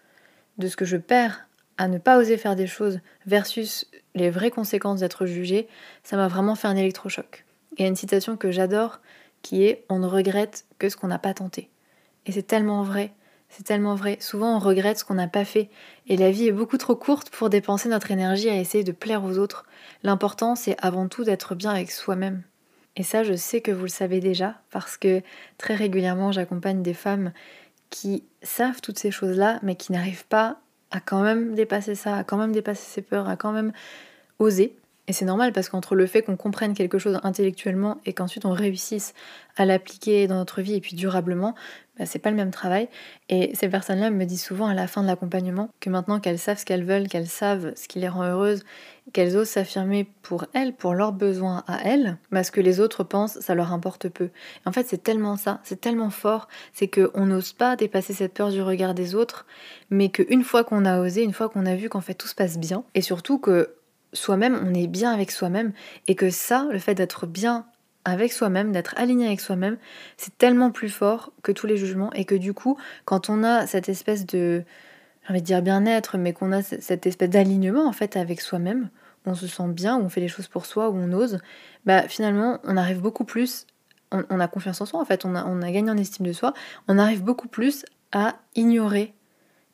de 0.58 0.68
ce 0.68 0.76
que 0.76 0.86
je 0.86 0.98
perds 0.98 1.48
à 1.78 1.88
ne 1.88 1.98
pas 1.98 2.20
oser 2.20 2.38
faire 2.38 2.56
des 2.56 2.68
choses 2.68 3.00
versus 3.26 3.90
les 4.14 4.30
vraies 4.30 4.52
conséquences 4.52 5.00
d'être 5.00 5.26
jugé, 5.26 5.68
ça 6.04 6.16
m'a 6.18 6.28
vraiment 6.28 6.56
fait 6.56 6.68
un 6.68 6.76
électrochoc. 6.76 7.46
Il 7.78 7.82
y 7.82 7.86
a 7.86 7.88
une 7.88 7.96
citation 7.96 8.38
que 8.38 8.52
j'adore 8.52 9.00
qui 9.42 9.64
est 9.64 9.86
On 9.90 10.00
ne 10.00 10.06
regrette 10.06 10.66
que 10.78 10.90
ce 10.90 10.98
qu'on 10.98 11.08
n'a 11.08 11.18
pas 11.18 11.34
tenté. 11.34 11.70
Et 12.26 12.32
c'est 12.32 12.44
tellement 12.44 12.84
vrai. 12.84 13.14
C'est 13.54 13.64
tellement 13.64 13.96
vrai. 13.96 14.18
Souvent, 14.22 14.56
on 14.56 14.60
regrette 14.60 15.00
ce 15.00 15.04
qu'on 15.04 15.16
n'a 15.16 15.28
pas 15.28 15.44
fait. 15.44 15.70
Et 16.08 16.16
la 16.16 16.32
vie 16.32 16.48
est 16.48 16.54
beaucoup 16.54 16.78
trop 16.78 16.96
courte 16.96 17.30
pour 17.30 17.50
dépenser 17.50 17.90
notre 17.90 18.10
énergie 18.10 18.50
à 18.50 18.58
essayer 18.58 18.86
de 18.86 18.94
plaire 18.94 19.26
aux 19.26 19.38
autres. 19.38 19.66
L'important, 20.04 20.56
c'est 20.56 20.78
avant 20.82 21.10
tout 21.10 21.26
d'être 21.26 21.54
bien 21.54 21.72
avec 21.72 21.92
soi-même. 21.92 22.44
Et 22.96 23.04
ça, 23.04 23.24
je 23.24 23.34
sais 23.34 23.60
que 23.60 23.72
vous 23.72 23.84
le 23.84 23.90
savez 23.90 24.22
déjà, 24.22 24.56
parce 24.72 24.96
que 24.96 25.22
très 25.58 25.76
régulièrement, 25.76 26.32
j'accompagne 26.32 26.82
des 26.82 26.94
femmes 26.94 27.34
qui 27.90 28.24
savent 28.42 28.80
toutes 28.80 29.00
ces 29.00 29.12
choses-là, 29.12 29.60
mais 29.64 29.76
qui 29.76 29.92
n'arrivent 29.92 30.28
pas 30.28 30.60
à 30.90 31.02
quand 31.02 31.22
même 31.22 31.54
dépasser 31.54 31.96
ça, 31.96 32.16
à 32.16 32.24
quand 32.24 32.38
même 32.38 32.54
dépasser 32.54 32.86
ses 32.86 33.02
peurs, 33.02 33.28
à 33.28 33.36
quand 33.36 33.52
même 33.52 33.74
oser. 34.40 34.78
Et 35.12 35.14
c'est 35.14 35.26
normal 35.26 35.52
parce 35.52 35.68
qu'entre 35.68 35.96
le 35.96 36.06
fait 36.06 36.22
qu'on 36.22 36.38
comprenne 36.38 36.74
quelque 36.74 36.98
chose 36.98 37.20
intellectuellement 37.24 37.98
et 38.06 38.14
qu'ensuite 38.14 38.46
on 38.46 38.54
réussisse 38.54 39.14
à 39.58 39.66
l'appliquer 39.66 40.26
dans 40.26 40.36
notre 40.36 40.62
vie 40.62 40.76
et 40.76 40.80
puis 40.80 40.96
durablement, 40.96 41.54
bah, 42.00 42.06
c'est 42.06 42.18
pas 42.18 42.30
le 42.30 42.38
même 42.38 42.52
travail. 42.52 42.88
Et 43.28 43.54
ces 43.54 43.68
personnes-là 43.68 44.10
me 44.10 44.24
disent 44.24 44.42
souvent 44.42 44.68
à 44.68 44.74
la 44.74 44.88
fin 44.88 45.02
de 45.02 45.08
l'accompagnement 45.08 45.70
que 45.82 45.90
maintenant 45.90 46.22
qu'elles 46.22 46.40
savent 46.40 46.60
ce 46.60 46.64
qu'elles 46.64 46.86
veulent, 46.86 47.10
qu'elles 47.10 47.28
savent 47.28 47.74
ce 47.76 47.90
qui 47.90 48.00
les 48.00 48.08
rend 48.08 48.24
heureuses, 48.24 48.64
qu'elles 49.12 49.36
osent 49.36 49.50
s'affirmer 49.50 50.08
pour 50.22 50.46
elles, 50.54 50.72
pour 50.72 50.94
leurs 50.94 51.12
besoins 51.12 51.66
à 51.68 51.84
elles, 51.84 52.16
bah, 52.32 52.46
ce 52.46 52.52
que 52.52 52.62
les 52.62 52.80
autres 52.80 53.04
pensent, 53.04 53.38
ça 53.42 53.54
leur 53.54 53.74
importe 53.74 54.08
peu. 54.08 54.30
en 54.66 54.72
fait, 54.72 54.88
c'est 54.88 55.04
tellement 55.04 55.36
ça, 55.36 55.60
c'est 55.66 55.82
tellement 55.82 56.10
fort, 56.10 56.48
c'est 56.72 56.88
qu'on 56.88 57.26
n'ose 57.26 57.52
pas 57.52 57.76
dépasser 57.76 58.14
cette 58.14 58.34
peur 58.34 58.50
du 58.52 58.62
regard 58.62 58.94
des 58.94 59.14
autres, 59.14 59.46
mais 59.90 60.08
qu'une 60.08 60.46
fois 60.46 60.64
qu'on 60.64 60.86
a 60.86 61.02
osé, 61.02 61.22
une 61.22 61.34
fois 61.34 61.50
qu'on 61.50 61.66
a 61.66 61.76
vu 61.76 61.90
qu'en 61.90 62.00
fait 62.00 62.14
tout 62.14 62.30
se 62.30 62.36
passe 62.36 62.58
bien, 62.58 62.86
et 62.96 63.02
surtout 63.02 63.38
que 63.38 63.76
soi-même, 64.14 64.60
on 64.64 64.74
est 64.74 64.88
bien 64.88 65.12
avec 65.12 65.32
soi-même, 65.32 65.74
et 66.08 66.16
que 66.16 66.30
ça, 66.30 66.68
le 66.72 66.80
fait 66.80 66.96
d'être 66.96 67.26
bien 67.26 67.66
avec 68.04 68.34
soi-même, 68.34 68.72
d'être 68.72 68.94
aligné 68.98 69.28
avec 69.28 69.40
soi-même, 69.40 69.78
c'est 70.18 70.38
tellement 70.38 70.72
plus 70.72 70.90
fort 70.90 71.32
que 71.44 71.52
tous 71.52 71.68
les 71.68 71.78
jugements, 71.78 72.12
et 72.14 72.26
que 72.26 72.36
du 72.36 72.54
coup, 72.54 72.78
quand 73.06 73.30
on 73.30 73.44
a 73.44 73.68
cette 73.68 73.90
espèce 73.90 74.26
de, 74.26 74.64
j'ai 75.24 75.30
envie 75.30 75.42
de 75.42 75.46
dire 75.46 75.62
bien-être, 75.62 76.18
mais 76.18 76.34
qu'on 76.34 76.52
a 76.52 76.62
cette 76.62 77.06
espèce 77.06 77.30
d'alignement 77.30 77.88
en 77.88 77.94
fait 77.94 78.18
avec 78.18 78.42
soi-même, 78.42 78.90
on 79.26 79.36
se 79.36 79.48
sent 79.48 79.68
bien, 79.68 79.98
on 79.98 80.10
fait 80.10 80.22
les 80.22 80.28
choses 80.28 80.48
pour 80.48 80.66
soi, 80.66 80.90
où 80.90 80.96
on 80.96 81.12
ose, 81.14 81.40
bah 81.86 82.08
finalement, 82.08 82.60
on 82.64 82.76
arrive 82.76 83.02
beaucoup 83.02 83.24
plus, 83.24 83.68
on, 84.12 84.40
a 84.40 84.48
confiance 84.48 84.82
en 84.82 84.86
soi 84.86 85.00
en 85.00 85.06
fait, 85.06 85.26
on 85.26 85.36
a, 85.36 85.46
on 85.46 85.62
a 85.62 85.72
gagné 85.72 85.92
en 85.92 85.98
estime 85.98 86.26
de 86.26 86.34
soi, 86.34 86.54
on 86.88 86.98
arrive 86.98 87.24
beaucoup 87.24 87.48
plus 87.48 87.86
à 88.12 88.36
ignorer 88.56 89.14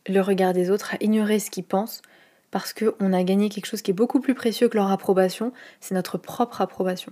le 0.07 0.21
regard 0.21 0.53
des 0.53 0.69
autres, 0.69 0.93
à 0.93 0.97
ignorer 1.01 1.39
ce 1.39 1.49
qu'ils 1.49 1.63
pensent, 1.63 2.01
parce 2.51 2.73
qu'on 2.73 3.13
a 3.13 3.23
gagné 3.23 3.49
quelque 3.49 3.65
chose 3.65 3.81
qui 3.81 3.91
est 3.91 3.93
beaucoup 3.93 4.19
plus 4.19 4.33
précieux 4.33 4.69
que 4.69 4.77
leur 4.77 4.91
approbation, 4.91 5.53
c'est 5.79 5.95
notre 5.95 6.17
propre 6.17 6.61
approbation. 6.61 7.11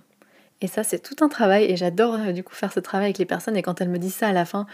Et 0.62 0.68
ça, 0.68 0.84
c'est 0.84 1.00
tout 1.00 1.24
un 1.24 1.30
travail, 1.30 1.66
et 1.66 1.76
j'adore 1.76 2.16
euh, 2.16 2.32
du 2.32 2.44
coup 2.44 2.56
faire 2.56 2.72
ce 2.72 2.80
travail 2.80 3.08
avec 3.08 3.18
les 3.18 3.26
personnes, 3.26 3.58
et 3.58 3.62
quand 3.62 3.82
elles 3.82 3.90
me 3.90 4.00
disent 4.00 4.16
ça 4.16 4.28
à 4.30 4.34
la 4.34 4.46
fin, 4.46 4.66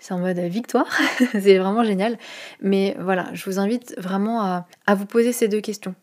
c'est 0.00 0.12
en 0.12 0.18
mode 0.18 0.38
victoire, 0.38 0.88
c'est 1.32 1.58
vraiment 1.58 1.84
génial. 1.84 2.18
Mais 2.60 2.96
voilà, 2.98 3.28
je 3.32 3.44
vous 3.44 3.58
invite 3.58 3.94
vraiment 3.98 4.42
à, 4.42 4.66
à 4.86 4.94
vous 4.94 5.06
poser 5.06 5.32
ces 5.32 5.48
deux 5.48 5.60
questions. 5.60 5.94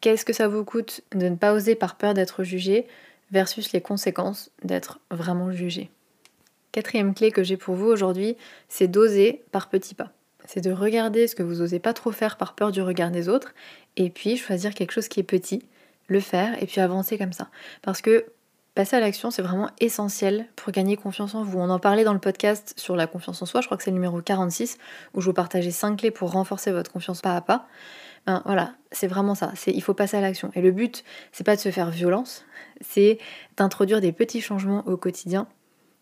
Qu'est-ce 0.00 0.24
que 0.24 0.32
ça 0.32 0.48
vous 0.48 0.64
coûte 0.64 1.02
de 1.14 1.28
ne 1.28 1.36
pas 1.36 1.54
oser 1.54 1.74
par 1.74 1.96
peur 1.96 2.14
d'être 2.14 2.44
jugé 2.44 2.86
versus 3.30 3.72
les 3.72 3.80
conséquences 3.80 4.50
d'être 4.62 5.00
vraiment 5.10 5.50
jugé? 5.50 5.90
Quatrième 6.72 7.14
clé 7.14 7.30
que 7.30 7.44
j'ai 7.44 7.56
pour 7.56 7.76
vous 7.76 7.86
aujourd'hui, 7.86 8.36
c'est 8.68 8.88
d'oser 8.88 9.44
par 9.52 9.68
petits 9.68 9.94
pas 9.94 10.12
c'est 10.44 10.60
de 10.60 10.72
regarder 10.72 11.26
ce 11.26 11.34
que 11.34 11.42
vous 11.42 11.56
n'osez 11.56 11.78
pas 11.78 11.92
trop 11.92 12.12
faire 12.12 12.36
par 12.36 12.54
peur 12.54 12.72
du 12.72 12.82
regard 12.82 13.10
des 13.10 13.28
autres, 13.28 13.54
et 13.96 14.10
puis 14.10 14.36
choisir 14.36 14.74
quelque 14.74 14.92
chose 14.92 15.08
qui 15.08 15.20
est 15.20 15.24
petit, 15.24 15.62
le 16.08 16.20
faire, 16.20 16.62
et 16.62 16.66
puis 16.66 16.80
avancer 16.80 17.18
comme 17.18 17.32
ça. 17.32 17.48
Parce 17.82 18.00
que 18.00 18.26
passer 18.74 18.96
à 18.96 19.00
l'action, 19.00 19.30
c'est 19.30 19.42
vraiment 19.42 19.70
essentiel 19.80 20.46
pour 20.56 20.72
gagner 20.72 20.96
confiance 20.96 21.34
en 21.34 21.44
vous. 21.44 21.58
On 21.58 21.70
en 21.70 21.78
parlait 21.78 22.04
dans 22.04 22.12
le 22.12 22.18
podcast 22.18 22.74
sur 22.76 22.96
la 22.96 23.06
confiance 23.06 23.40
en 23.40 23.46
soi, 23.46 23.60
je 23.60 23.66
crois 23.66 23.76
que 23.76 23.82
c'est 23.84 23.90
le 23.90 23.94
numéro 23.94 24.20
46, 24.20 24.78
où 25.14 25.20
je 25.20 25.26
vous 25.26 25.32
partageais 25.32 25.70
5 25.70 25.98
clés 25.98 26.10
pour 26.10 26.32
renforcer 26.32 26.72
votre 26.72 26.90
confiance 26.92 27.20
pas 27.20 27.36
à 27.36 27.40
pas. 27.40 27.66
Ben, 28.26 28.42
voilà, 28.46 28.74
c'est 28.90 29.06
vraiment 29.06 29.34
ça, 29.34 29.52
il 29.66 29.82
faut 29.82 29.94
passer 29.94 30.16
à 30.16 30.20
l'action. 30.20 30.50
Et 30.54 30.62
le 30.62 30.72
but, 30.72 31.04
c'est 31.30 31.44
pas 31.44 31.56
de 31.56 31.60
se 31.60 31.70
faire 31.70 31.90
violence, 31.90 32.44
c'est 32.80 33.18
d'introduire 33.56 34.00
des 34.00 34.12
petits 34.12 34.40
changements 34.40 34.82
au 34.86 34.96
quotidien 34.96 35.46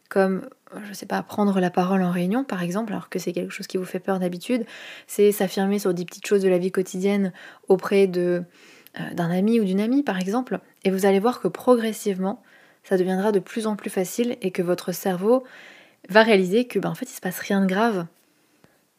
comme, 0.09 0.47
je 0.85 0.93
sais 0.93 1.07
pas, 1.07 1.23
prendre 1.23 1.61
la 1.61 1.71
parole 1.71 2.03
en 2.03 2.11
réunion 2.11 2.45
par 2.45 2.63
exemple, 2.63 2.93
alors 2.93 3.09
que 3.09 3.19
c'est 3.19 3.33
quelque 3.33 3.53
chose 3.53 3.67
qui 3.67 3.77
vous 3.77 3.85
fait 3.85 4.01
peur 4.01 4.19
d'habitude, 4.19 4.65
c'est 5.07 5.33
s'affirmer 5.33 5.79
sur 5.79 5.95
des 5.95 6.05
petites 6.05 6.27
choses 6.27 6.43
de 6.43 6.49
la 6.49 6.59
vie 6.59 6.73
quotidienne 6.73 7.33
auprès 7.69 8.07
de 8.07 8.45
euh, 9.01 9.15
d'un 9.15 9.31
ami 9.31 9.61
ou 9.61 9.65
d'une 9.65 9.81
amie 9.81 10.03
par 10.03 10.19
exemple, 10.19 10.61
et 10.85 10.91
vous 10.91 11.07
allez 11.07 11.19
voir 11.19 11.41
que 11.41 11.49
progressivement, 11.49 12.43
ça 12.83 12.97
deviendra 12.97 13.33
de 13.33 13.39
plus 13.39 13.67
en 13.67 13.77
plus 13.77 13.91
facile 13.91 14.37
et 14.43 14.51
que 14.51 14.63
votre 14.63 14.93
cerveau 14.93 15.45
va 16.09 16.23
réaliser 16.23 16.67
que 16.67 16.79
ben, 16.79 16.91
en 16.91 16.95
fait 16.95 17.11
il 17.11 17.15
se 17.15 17.21
passe 17.21 17.39
rien 17.39 17.61
de 17.61 17.67
grave. 17.67 18.07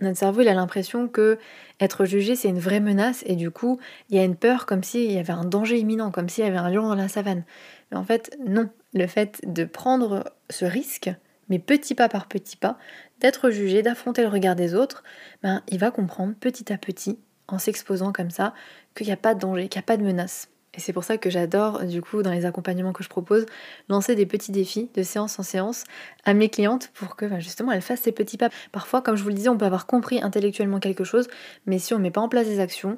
Notre 0.01 0.17
cerveau 0.17 0.41
il 0.41 0.47
a 0.47 0.53
l'impression 0.53 1.07
que 1.07 1.37
être 1.79 2.05
jugé 2.05 2.35
c'est 2.35 2.49
une 2.49 2.59
vraie 2.59 2.79
menace 2.79 3.23
et 3.25 3.35
du 3.35 3.51
coup 3.51 3.79
il 4.09 4.15
y 4.15 4.19
a 4.19 4.23
une 4.23 4.35
peur 4.35 4.65
comme 4.65 4.83
s'il 4.83 5.11
y 5.11 5.17
avait 5.17 5.33
un 5.33 5.45
danger 5.45 5.77
imminent, 5.77 6.11
comme 6.11 6.29
s'il 6.29 6.43
y 6.43 6.47
avait 6.47 6.57
un 6.57 6.69
lion 6.69 6.87
dans 6.87 6.95
la 6.95 7.07
savane. 7.07 7.43
Mais 7.91 7.97
en 7.97 8.03
fait 8.03 8.35
non, 8.45 8.69
le 8.93 9.07
fait 9.07 9.41
de 9.45 9.65
prendre 9.65 10.23
ce 10.49 10.65
risque, 10.65 11.11
mais 11.49 11.59
petit 11.59 11.95
pas 11.95 12.09
par 12.09 12.27
petit 12.27 12.57
pas, 12.57 12.77
d'être 13.19 13.49
jugé, 13.49 13.81
d'affronter 13.81 14.21
le 14.21 14.27
regard 14.27 14.55
des 14.55 14.75
autres, 14.75 15.03
ben, 15.41 15.61
il 15.67 15.79
va 15.79 15.91
comprendre 15.91 16.33
petit 16.39 16.71
à 16.71 16.77
petit, 16.77 17.19
en 17.47 17.59
s'exposant 17.59 18.11
comme 18.11 18.31
ça, 18.31 18.53
qu'il 18.95 19.07
n'y 19.07 19.13
a 19.13 19.17
pas 19.17 19.35
de 19.35 19.39
danger, 19.39 19.67
qu'il 19.67 19.79
n'y 19.79 19.83
a 19.83 19.85
pas 19.85 19.97
de 19.97 20.03
menace. 20.03 20.49
Et 20.75 20.79
c'est 20.79 20.93
pour 20.93 21.03
ça 21.03 21.17
que 21.17 21.29
j'adore, 21.29 21.83
du 21.83 22.01
coup, 22.01 22.23
dans 22.23 22.31
les 22.31 22.45
accompagnements 22.45 22.93
que 22.93 23.03
je 23.03 23.09
propose, 23.09 23.45
lancer 23.89 24.15
des 24.15 24.25
petits 24.25 24.51
défis 24.51 24.89
de 24.95 25.03
séance 25.03 25.37
en 25.37 25.43
séance 25.43 25.83
à 26.25 26.33
mes 26.33 26.49
clientes 26.49 26.89
pour 26.95 27.15
que 27.15 27.25
ben, 27.25 27.39
justement 27.39 27.71
elles 27.71 27.81
fassent 27.81 28.01
ces 28.01 28.11
petits 28.11 28.37
pas. 28.37 28.49
Parfois, 28.71 29.01
comme 29.01 29.15
je 29.15 29.23
vous 29.23 29.29
le 29.29 29.35
disais, 29.35 29.49
on 29.49 29.57
peut 29.57 29.65
avoir 29.65 29.85
compris 29.85 30.21
intellectuellement 30.21 30.79
quelque 30.79 31.03
chose, 31.03 31.27
mais 31.67 31.77
si 31.77 31.93
on 31.93 31.97
ne 31.97 32.03
met 32.03 32.11
pas 32.11 32.21
en 32.21 32.29
place 32.29 32.47
des 32.47 32.59
actions, 32.59 32.97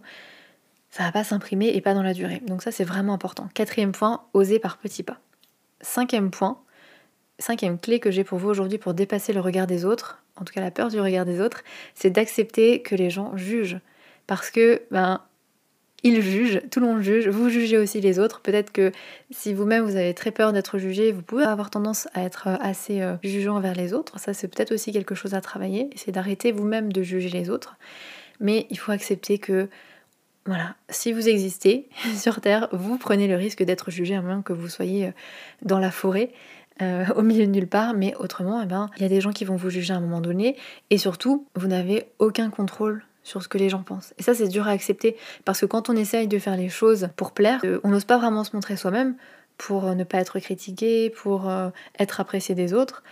ça 0.89 1.03
va 1.03 1.11
pas 1.11 1.25
s'imprimer 1.25 1.67
et 1.75 1.81
pas 1.81 1.93
dans 1.93 2.03
la 2.03 2.13
durée. 2.13 2.41
Donc 2.47 2.63
ça, 2.63 2.71
c'est 2.71 2.85
vraiment 2.85 3.13
important. 3.13 3.49
Quatrième 3.53 3.91
point, 3.91 4.23
oser 4.33 4.59
par 4.59 4.77
petits 4.77 5.03
pas. 5.03 5.19
Cinquième 5.81 6.31
point, 6.31 6.61
cinquième 7.39 7.79
clé 7.79 7.99
que 7.99 8.11
j'ai 8.11 8.23
pour 8.23 8.39
vous 8.39 8.49
aujourd'hui 8.49 8.77
pour 8.77 8.93
dépasser 8.93 9.33
le 9.33 9.39
regard 9.39 9.67
des 9.67 9.85
autres, 9.85 10.23
en 10.39 10.45
tout 10.45 10.53
cas 10.53 10.61
la 10.61 10.71
peur 10.71 10.89
du 10.89 10.99
regard 10.99 11.25
des 11.25 11.41
autres, 11.41 11.63
c'est 11.93 12.09
d'accepter 12.09 12.81
que 12.81 12.95
les 12.95 13.09
gens 13.09 13.35
jugent. 13.37 13.79
Parce 14.27 14.49
que, 14.49 14.81
ben, 14.91 15.21
ils 16.03 16.21
jugent, 16.21 16.61
tout 16.69 16.79
le 16.79 16.85
monde 16.85 17.01
juge, 17.01 17.27
vous 17.27 17.49
jugez 17.49 17.77
aussi 17.77 17.99
les 17.99 18.19
autres. 18.19 18.41
Peut-être 18.41 18.71
que 18.71 18.91
si 19.31 19.53
vous-même 19.53 19.83
vous 19.83 19.95
avez 19.95 20.13
très 20.13 20.31
peur 20.31 20.53
d'être 20.53 20.77
jugé, 20.77 21.11
vous 21.11 21.23
pouvez 21.23 21.43
avoir 21.43 21.71
tendance 21.71 22.07
à 22.13 22.23
être 22.23 22.47
euh, 22.47 22.57
assez 22.59 23.01
euh, 23.01 23.15
jugeant 23.23 23.55
envers 23.55 23.73
les 23.73 23.91
autres. 23.93 24.19
Ça, 24.19 24.33
c'est 24.33 24.47
peut-être 24.47 24.71
aussi 24.71 24.91
quelque 24.91 25.15
chose 25.15 25.33
à 25.33 25.41
travailler. 25.41 25.89
C'est 25.95 26.11
d'arrêter 26.11 26.51
vous-même 26.51 26.93
de 26.93 27.01
juger 27.01 27.29
les 27.29 27.49
autres. 27.49 27.75
Mais 28.39 28.67
il 28.69 28.77
faut 28.77 28.91
accepter 28.91 29.39
que 29.39 29.67
voilà, 30.45 30.75
si 30.89 31.11
vous 31.11 31.27
existez 31.27 31.89
sur 32.15 32.39
Terre, 32.39 32.69
vous 32.71 32.99
prenez 32.99 33.27
le 33.27 33.35
risque 33.35 33.63
d'être 33.63 33.89
jugé 33.89 34.15
à 34.15 34.21
moins 34.21 34.43
que 34.43 34.53
vous 34.53 34.69
soyez 34.69 35.07
euh, 35.07 35.11
dans 35.63 35.79
la 35.79 35.89
forêt, 35.89 36.31
euh, 36.81 37.05
au 37.15 37.21
milieu 37.21 37.45
de 37.45 37.51
nulle 37.51 37.67
part, 37.67 37.93
mais 37.93 38.15
autrement, 38.15 38.61
eh 38.61 38.65
ben, 38.65 38.89
il 38.97 39.03
y 39.03 39.05
a 39.05 39.09
des 39.09 39.21
gens 39.21 39.31
qui 39.31 39.45
vont 39.45 39.55
vous 39.55 39.69
juger 39.69 39.93
à 39.93 39.97
un 39.97 40.01
moment 40.01 40.21
donné, 40.21 40.55
et 40.89 40.97
surtout, 40.97 41.47
vous 41.55 41.67
n'avez 41.67 42.07
aucun 42.19 42.49
contrôle 42.49 43.03
sur 43.23 43.41
ce 43.41 43.47
que 43.47 43.57
les 43.57 43.69
gens 43.69 43.81
pensent. 43.81 44.13
Et 44.17 44.23
ça, 44.23 44.35
c'est 44.35 44.47
dur 44.47 44.67
à 44.67 44.71
accepter, 44.71 45.17
parce 45.45 45.61
que 45.61 45.65
quand 45.65 45.89
on 45.89 45.95
essaye 45.95 46.27
de 46.27 46.37
faire 46.37 46.57
les 46.57 46.69
choses 46.69 47.09
pour 47.15 47.31
plaire, 47.31 47.61
euh, 47.65 47.79
on 47.83 47.89
n'ose 47.89 48.05
pas 48.05 48.17
vraiment 48.17 48.43
se 48.43 48.55
montrer 48.55 48.77
soi-même, 48.77 49.15
pour 49.57 49.95
ne 49.95 50.03
pas 50.03 50.17
être 50.17 50.37
critiqué, 50.39 51.09
pour 51.09 51.49
être 51.97 52.19
apprécié 52.19 52.55
des 52.55 52.73
autres, 52.73 53.03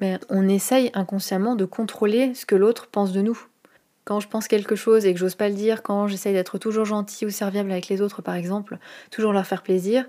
mais 0.00 0.18
on 0.30 0.48
essaye 0.48 0.90
inconsciemment 0.94 1.56
de 1.56 1.66
contrôler 1.66 2.32
ce 2.34 2.46
que 2.46 2.54
l'autre 2.54 2.86
pense 2.86 3.12
de 3.12 3.20
nous 3.20 3.38
quand 4.04 4.18
je 4.18 4.28
pense 4.28 4.48
quelque 4.48 4.74
chose 4.74 5.06
et 5.06 5.14
que 5.14 5.20
j'ose 5.20 5.36
pas 5.36 5.48
le 5.48 5.54
dire, 5.54 5.82
quand 5.84 6.08
j'essaye 6.08 6.32
d'être 6.32 6.58
toujours 6.58 6.84
gentil 6.84 7.26
ou 7.26 7.30
serviable 7.30 7.70
avec 7.70 7.88
les 7.88 8.00
autres 8.00 8.22
par 8.22 8.34
exemple, 8.34 8.78
toujours 9.10 9.32
leur 9.32 9.46
faire 9.46 9.62
plaisir, 9.62 10.04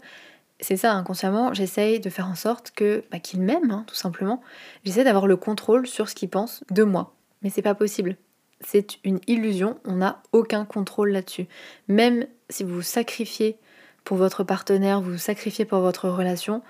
c'est 0.62 0.78
ça 0.78 0.94
inconsciemment, 0.94 1.54
j'essaye 1.54 2.00
de 2.00 2.10
faire 2.10 2.28
en 2.28 2.36
sorte 2.36 2.72
que 2.76 3.04
bah, 3.12 3.20
qu'ils 3.20 3.42
m'aiment 3.42 3.72
hein, 3.72 3.84
tout 3.88 3.96
simplement. 3.96 4.42
J'essaie 4.86 5.04
d'avoir 5.04 5.28
le 5.28 5.36
contrôle 5.36 5.88
sur 5.88 6.08
ce 6.08 6.16
qu'ils 6.16 6.30
pensent 6.30 6.64
de 6.70 6.84
moi, 6.84 7.14
mais 7.42 7.50
c'est 7.50 7.62
pas 7.62 7.76
possible. 7.76 8.16
C'est 8.62 9.00
une 9.04 9.20
illusion, 9.28 9.80
on 9.86 9.98
n'a 9.98 10.22
aucun 10.32 10.66
contrôle 10.66 11.10
là-dessus. 11.10 11.48
Même 11.88 12.28
si 12.50 12.64
vous 12.64 12.76
vous 12.76 12.82
sacrifiez 12.84 13.58
pour 14.04 14.18
votre 14.18 14.44
partenaire, 14.44 15.02
vous 15.02 15.14
vous 15.14 15.18
sacrifiez 15.18 15.66
pour 15.66 15.80
votre 15.80 16.10
relation, 16.10 16.62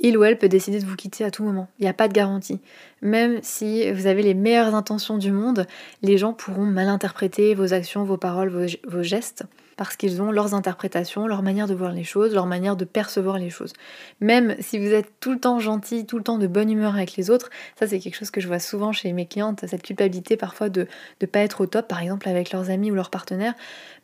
il 0.00 0.16
ou 0.16 0.24
elle 0.24 0.38
peut 0.38 0.48
décider 0.48 0.78
de 0.78 0.86
vous 0.86 0.96
quitter 0.96 1.24
à 1.24 1.30
tout 1.30 1.42
moment. 1.42 1.68
Il 1.78 1.82
n'y 1.82 1.88
a 1.88 1.94
pas 1.94 2.08
de 2.08 2.12
garantie. 2.12 2.60
Même 3.02 3.40
si 3.42 3.90
vous 3.90 4.06
avez 4.06 4.22
les 4.22 4.34
meilleures 4.34 4.74
intentions 4.74 5.18
du 5.18 5.32
monde, 5.32 5.66
les 6.02 6.18
gens 6.18 6.32
pourront 6.32 6.66
mal 6.66 6.88
interpréter 6.88 7.54
vos 7.54 7.72
actions, 7.72 8.04
vos 8.04 8.16
paroles, 8.16 8.50
vos, 8.86 9.02
gestes 9.02 9.44
parce 9.78 9.96
qu'ils 9.96 10.20
ont 10.20 10.32
leurs 10.32 10.54
interprétations, 10.54 11.28
leur 11.28 11.42
manière 11.42 11.68
de 11.68 11.72
voir 11.72 11.92
les 11.92 12.02
choses, 12.02 12.34
leur 12.34 12.46
manière 12.46 12.76
de 12.76 12.84
percevoir 12.84 13.38
les 13.38 13.48
choses. 13.48 13.72
Même 14.20 14.56
si 14.58 14.76
vous 14.76 14.92
êtes 14.92 15.20
tout 15.20 15.30
le 15.32 15.38
temps 15.38 15.60
gentil, 15.60 16.04
tout 16.04 16.18
le 16.18 16.24
temps 16.24 16.36
de 16.36 16.48
bonne 16.48 16.68
humeur 16.68 16.96
avec 16.96 17.14
les 17.16 17.30
autres, 17.30 17.48
ça 17.78 17.86
c'est 17.86 18.00
quelque 18.00 18.16
chose 18.16 18.32
que 18.32 18.40
je 18.40 18.48
vois 18.48 18.58
souvent 18.58 18.90
chez 18.92 19.12
mes 19.12 19.26
clientes, 19.26 19.64
cette 19.68 19.82
culpabilité 19.82 20.36
parfois 20.36 20.68
de 20.68 20.88
ne 21.22 21.26
pas 21.26 21.38
être 21.38 21.60
au 21.60 21.66
top, 21.66 21.86
par 21.86 22.02
exemple 22.02 22.28
avec 22.28 22.50
leurs 22.50 22.70
amis 22.70 22.90
ou 22.90 22.94
leurs 22.96 23.10
partenaires, 23.10 23.54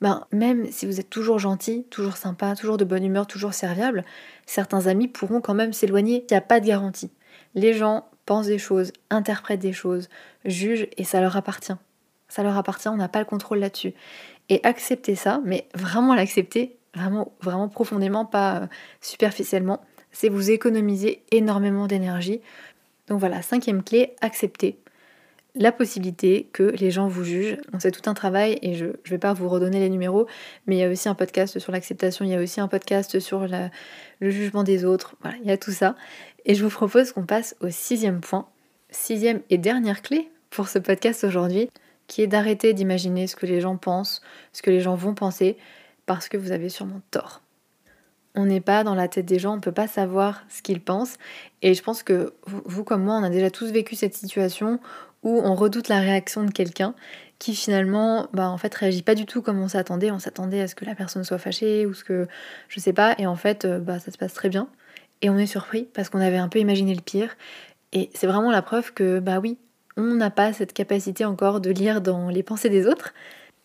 ben, 0.01 0.25
même 0.31 0.71
si 0.71 0.87
vous 0.87 1.01
êtes 1.01 1.11
toujours 1.11 1.41
gentil, 1.41 1.85
toujours 1.91 2.17
sympa, 2.17 2.55
toujours 2.55 2.77
de 2.77 2.85
bonne 2.85 3.05
humeur, 3.05 3.27
toujours 3.27 3.53
serviable, 3.53 4.05
certains 4.47 4.87
amis 4.87 5.09
pourront 5.09 5.41
quand 5.41 5.55
même 5.55 5.73
s'éloigner, 5.73 6.25
il 6.31 6.33
n'y 6.33 6.39
a 6.39 6.41
pas 6.41 6.61
de 6.61 6.67
garantie. 6.67 7.11
Les 7.57 7.75
gens 7.75 8.07
pensent 8.27 8.47
des 8.47 8.59
choses, 8.59 8.93
interprètent 9.11 9.61
des 9.61 9.73
choses, 9.73 10.09
jugent 10.45 10.87
et 10.97 11.03
ça 11.03 11.21
leur 11.21 11.37
appartient. 11.37 11.75
Ça 12.35 12.43
leur 12.43 12.57
appartient, 12.57 12.89
on 12.89 12.97
n'a 12.97 13.07
pas 13.07 13.21
le 13.21 13.27
contrôle 13.27 13.61
là-dessus 13.61 13.93
et 14.49 14.59
accepter 14.65 15.15
ça, 15.15 15.41
mais 15.45 15.69
vraiment 15.73 16.17
l'accepter, 16.17 16.75
vraiment, 16.93 17.31
vraiment 17.41 17.69
profondément, 17.69 18.25
pas 18.25 18.57
euh, 18.57 18.67
superficiellement, 19.01 19.81
c'est 20.11 20.29
vous 20.29 20.51
économiser 20.51 21.23
énormément 21.31 21.87
d'énergie. 21.87 22.41
Donc 23.07 23.21
voilà, 23.21 23.41
cinquième 23.41 23.85
clé, 23.85 24.17
accepter 24.21 24.81
la 25.55 25.71
possibilité 25.71 26.49
que 26.53 26.65
les 26.65 26.91
gens 26.91 27.07
vous 27.07 27.23
jugent. 27.23 27.59
c'est 27.79 27.93
tout 27.93 28.11
un 28.11 28.15
travail 28.15 28.59
et 28.63 28.75
je 28.75 28.87
ne 28.87 28.93
vais 29.11 29.19
pas 29.19 29.33
vous 29.33 29.49
redonner 29.49 29.79
les 29.79 29.89
numéros, 29.89 30.27
mais 30.67 30.75
il 30.75 30.81
y 30.81 30.83
a 30.83 30.91
aussi 30.91 31.09
un 31.09 31.15
podcast 31.15 31.61
sur 31.61 31.71
l'acceptation, 31.71 32.25
il 32.25 32.33
y 32.33 32.35
a 32.35 32.41
aussi 32.41 32.61
un 32.61 32.67
podcast 32.67 33.21
sur 33.21 33.47
le 33.47 34.31
jugement 34.31 34.65
des 34.65 34.85
autres. 34.85 35.15
Voilà, 35.23 35.37
il 35.41 35.49
y 35.49 35.53
a 35.53 35.57
tout 35.57 35.71
ça. 35.71 35.95
Et 36.47 36.57
je 36.57 36.65
vous 36.65 36.71
propose 36.71 37.13
qu'on 37.13 37.27
passe 37.27 37.55
au 37.61 37.71
sixième 37.71 38.21
point, 38.21 38.49
sixième 38.91 39.41
et 39.51 39.59
dernière 39.59 40.03
clé 40.03 40.29
pour 40.51 40.67
ce 40.67 40.81
podcast 40.81 41.23
aujourd'hui 41.23 41.71
qui 42.07 42.23
est 42.23 42.27
d'arrêter 42.27 42.73
d'imaginer 42.73 43.27
ce 43.27 43.37
que 43.37 43.47
les 43.47 43.61
gens 43.61 43.77
pensent, 43.77 44.21
ce 44.53 44.63
que 44.63 44.71
les 44.71 44.81
gens 44.81 44.95
vont 44.95 45.15
penser, 45.15 45.57
parce 46.07 46.29
que 46.29 46.37
vous 46.37 46.53
avez 46.53 46.69
sûrement 46.69 47.01
tort. 47.11 47.43
On 48.35 48.47
n'est 48.47 48.61
pas 48.61 48.83
dans 48.83 48.95
la 48.95 49.09
tête 49.09 49.27
des 49.27 49.39
gens, 49.39 49.53
on 49.53 49.57
ne 49.57 49.61
peut 49.61 49.73
pas 49.73 49.87
savoir 49.87 50.43
ce 50.49 50.61
qu'ils 50.61 50.81
pensent. 50.81 51.17
Et 51.63 51.75
je 51.75 51.83
pense 51.83 52.03
que 52.03 52.35
vous, 52.47 52.83
comme 52.83 53.05
moi, 53.05 53.15
on 53.15 53.23
a 53.23 53.31
déjà 53.31 53.51
tous 53.51 53.71
vécu 53.71 53.95
cette 53.95 54.15
situation 54.15 54.81
où 55.23 55.41
on 55.43 55.55
redoute 55.55 55.89
la 55.89 56.01
réaction 56.01 56.43
de 56.45 56.51
quelqu'un 56.51 56.95
qui 57.39 57.55
finalement, 57.55 58.29
bah, 58.33 58.49
en 58.49 58.59
fait, 58.59 58.75
réagit 58.75 59.03
pas 59.03 59.15
du 59.15 59.27
tout 59.27 59.43
comme 59.43 59.61
on 59.61 59.69
s'attendait. 59.69 60.11
On 60.11 60.19
s'attendait 60.19 60.61
à 60.61 60.69
ce 60.69 60.75
que 60.75 60.85
la 60.85 60.95
personne 60.95 61.25
soit 61.25 61.39
fâchée 61.39 61.87
ou 61.87 61.95
ce 61.95 62.05
que, 62.05 62.27
je 62.69 62.81
sais 62.81 62.93
pas, 62.93 63.15
et 63.19 63.27
en 63.27 63.37
fait, 63.37 63.65
euh, 63.65 63.79
bah, 63.79 63.99
ça 63.99 64.11
se 64.11 64.19
passe 64.19 64.35
très 64.35 64.49
bien. 64.49 64.69
Et 65.23 65.31
on 65.31 65.39
est 65.39 65.47
surpris 65.47 65.89
parce 65.95 66.09
qu'on 66.09 66.21
avait 66.21 66.37
un 66.37 66.49
peu 66.49 66.59
imaginé 66.59 66.95
le 66.95 67.01
pire. 67.01 67.37
Et 67.93 68.11
c'est 68.15 68.27
vraiment 68.27 68.51
la 68.51 68.63
preuve 68.63 68.93
que, 68.93 69.21
bah 69.21 69.39
oui, 69.41 69.59
on 69.97 70.15
n'a 70.15 70.31
pas 70.31 70.53
cette 70.53 70.73
capacité 70.73 71.25
encore 71.25 71.61
de 71.61 71.71
lire 71.71 72.01
dans 72.01 72.29
les 72.29 72.43
pensées 72.43 72.71
des 72.71 72.87
autres. 72.87 73.15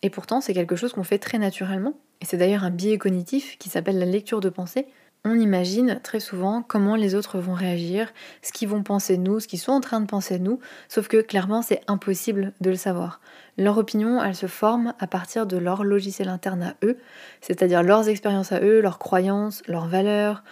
Et 0.02 0.10
pourtant, 0.10 0.40
c'est 0.40 0.54
quelque 0.54 0.76
chose 0.76 0.92
qu'on 0.92 1.04
fait 1.04 1.18
très 1.18 1.38
naturellement. 1.38 1.94
Et 2.20 2.24
c'est 2.24 2.36
d'ailleurs 2.36 2.64
un 2.64 2.70
biais 2.70 2.98
cognitif 2.98 3.58
qui 3.58 3.68
s'appelle 3.68 3.98
la 3.98 4.06
lecture 4.06 4.40
de 4.40 4.48
pensée. 4.48 4.86
on 5.24 5.38
imagine 5.38 6.00
très 6.02 6.20
souvent 6.20 6.62
comment 6.62 6.96
les 6.96 7.14
autres 7.14 7.38
vont 7.38 7.52
réagir, 7.52 8.10
ce 8.42 8.52
qu'ils 8.52 8.68
vont 8.68 8.82
penser 8.82 9.18
de 9.18 9.22
nous, 9.22 9.40
ce 9.40 9.48
qu'ils 9.48 9.58
sont 9.58 9.72
en 9.72 9.80
train 9.80 10.00
de 10.00 10.06
penser 10.06 10.38
de 10.38 10.44
nous, 10.44 10.60
sauf 10.88 11.08
que 11.08 11.20
clairement 11.20 11.60
c'est 11.60 11.82
impossible 11.88 12.54
de 12.62 12.70
le 12.70 12.76
savoir. 12.76 13.20
Leur 13.58 13.76
opinion, 13.76 14.22
elle 14.22 14.34
se 14.34 14.46
forme 14.46 14.94
à 14.98 15.06
partir 15.06 15.46
de 15.46 15.58
leur 15.58 15.84
logiciel 15.84 16.28
interne 16.28 16.62
à 16.62 16.74
eux, 16.82 16.96
c'est-à-dire 17.42 17.82
leurs 17.82 18.08
expériences 18.08 18.52
à 18.52 18.60
eux, 18.60 18.80
leurs 18.80 18.98
croyances, 18.98 19.62
leurs 19.66 19.88
valeurs, 19.88 20.42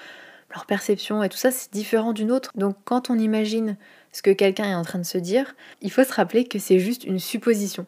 leurs 0.50 0.66
perceptions, 0.66 1.22
et 1.22 1.28
tout 1.28 1.36
ça 1.36 1.50
c'est 1.50 1.72
différent 1.72 2.12
d'une 2.12 2.32
autre. 2.32 2.52
Donc 2.54 2.76
quand 2.84 3.10
on 3.10 3.18
imagine 3.18 3.76
ce 4.12 4.22
que 4.22 4.30
quelqu'un 4.30 4.64
est 4.64 4.74
en 4.74 4.82
train 4.82 4.98
de 4.98 5.04
se 5.04 5.18
dire, 5.18 5.54
il 5.82 5.90
faut 5.90 6.04
se 6.04 6.12
rappeler 6.12 6.44
que 6.44 6.58
c'est 6.58 6.78
juste 6.78 7.04
une 7.04 7.18
supposition. 7.18 7.86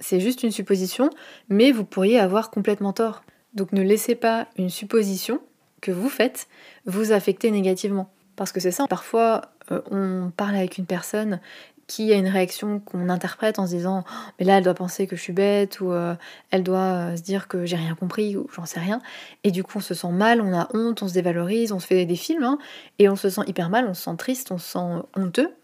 C'est 0.00 0.20
juste 0.20 0.42
une 0.42 0.50
supposition, 0.50 1.10
mais 1.48 1.72
vous 1.72 1.84
pourriez 1.84 2.18
avoir 2.18 2.50
complètement 2.50 2.92
tort. 2.92 3.24
Donc 3.54 3.72
ne 3.72 3.82
laissez 3.82 4.14
pas 4.14 4.48
une 4.56 4.70
supposition 4.70 5.40
que 5.80 5.92
vous 5.92 6.08
faites 6.08 6.48
vous 6.86 7.12
affecter 7.12 7.50
négativement. 7.50 8.10
Parce 8.36 8.52
que 8.52 8.60
c'est 8.60 8.72
ça, 8.72 8.86
parfois 8.88 9.42
euh, 9.70 9.80
on 9.90 10.30
parle 10.36 10.56
avec 10.56 10.78
une 10.78 10.86
personne 10.86 11.40
qui 11.86 12.12
a 12.12 12.16
une 12.16 12.28
réaction 12.28 12.80
qu'on 12.80 13.08
interprète 13.08 13.58
en 13.58 13.66
se 13.66 13.74
disant 13.74 14.04
mais 14.38 14.44
là 14.44 14.58
elle 14.58 14.64
doit 14.64 14.74
penser 14.74 15.06
que 15.06 15.16
je 15.16 15.22
suis 15.22 15.32
bête 15.32 15.80
ou 15.80 15.90
euh, 15.90 16.14
elle 16.50 16.62
doit 16.62 16.78
euh, 16.78 17.16
se 17.16 17.22
dire 17.22 17.48
que 17.48 17.66
j'ai 17.66 17.76
rien 17.76 17.94
compris 17.94 18.36
ou 18.36 18.46
j'en 18.54 18.66
sais 18.66 18.80
rien 18.80 19.00
et 19.42 19.50
du 19.50 19.62
coup 19.62 19.78
on 19.78 19.80
se 19.80 19.94
sent 19.94 20.12
mal, 20.12 20.40
on 20.40 20.52
a 20.56 20.68
honte, 20.74 21.02
on 21.02 21.08
se 21.08 21.14
dévalorise, 21.14 21.72
on 21.72 21.80
se 21.80 21.86
fait 21.86 22.04
des 22.06 22.16
films 22.16 22.44
hein, 22.44 22.58
et 22.98 23.08
on 23.08 23.16
se 23.16 23.28
sent 23.28 23.42
hyper 23.46 23.70
mal, 23.70 23.86
on 23.88 23.94
se 23.94 24.02
sent 24.02 24.16
triste, 24.16 24.50
on 24.50 24.58
se 24.58 24.72
sent 24.72 25.02
honteux 25.16 25.54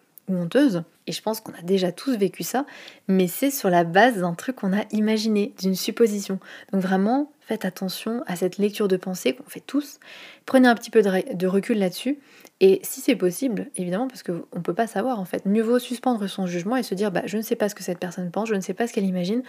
et 1.07 1.13
je 1.13 1.23
pense 1.23 1.41
qu'on 1.41 1.53
a 1.53 1.63
déjà 1.63 1.93
tous 1.93 2.17
vécu 2.17 2.43
ça 2.43 2.67
mais 3.09 3.27
c'est 3.27 3.51
sur 3.51 3.71
la 3.71 3.85
base 3.85 4.19
d'un 4.19 4.35
truc 4.35 4.57
qu'on 4.57 4.73
a 4.73 4.85
imaginé, 4.93 5.53
d'une 5.61 5.75
supposition. 5.75 6.39
Donc 6.73 6.83
vraiment 6.83 7.33
faites 7.41 7.65
attention 7.65 8.23
à 8.27 8.37
cette 8.37 8.59
lecture 8.59 8.87
de 8.87 8.97
pensée 8.97 9.35
qu'on 9.35 9.49
fait 9.49 9.61
tous. 9.61 9.99
Prenez 10.47 10.69
un 10.69 10.75
petit 10.77 10.91
peu 10.91 11.03
de, 11.03 11.47
recul 11.47 11.79
là-dessus. 11.79 12.19
Et 12.61 12.79
si 12.85 13.01
c'est 13.01 13.17
possible, 13.17 13.67
évidemment, 13.75 14.07
parce 14.07 14.23
qu'on 14.23 14.45
ne 14.55 14.61
peut 14.63 14.75
pas 14.75 14.87
savoir 14.87 15.19
en 15.19 15.25
fait, 15.25 15.47
mieux 15.47 15.63
vaut 15.63 15.79
suspendre 15.79 16.29
son 16.29 16.47
jugement 16.47 16.77
et 16.77 16.83
se 16.83 16.95
dire 16.95 17.11
bah, 17.11 17.23
je 17.25 17.37
ne 17.37 17.43
sais 17.43 17.57
pas 17.57 17.69
ce 17.69 17.75
que 17.75 17.83
cette 17.83 17.99
personne 17.99 18.31
pense, 18.31 18.49
je 18.49 18.55
ne 18.55 18.61
sais 18.61 18.75
pas 18.75 18.87
ce 18.87 18.93
qu'elle 18.93 19.07
imagine, 19.07 19.43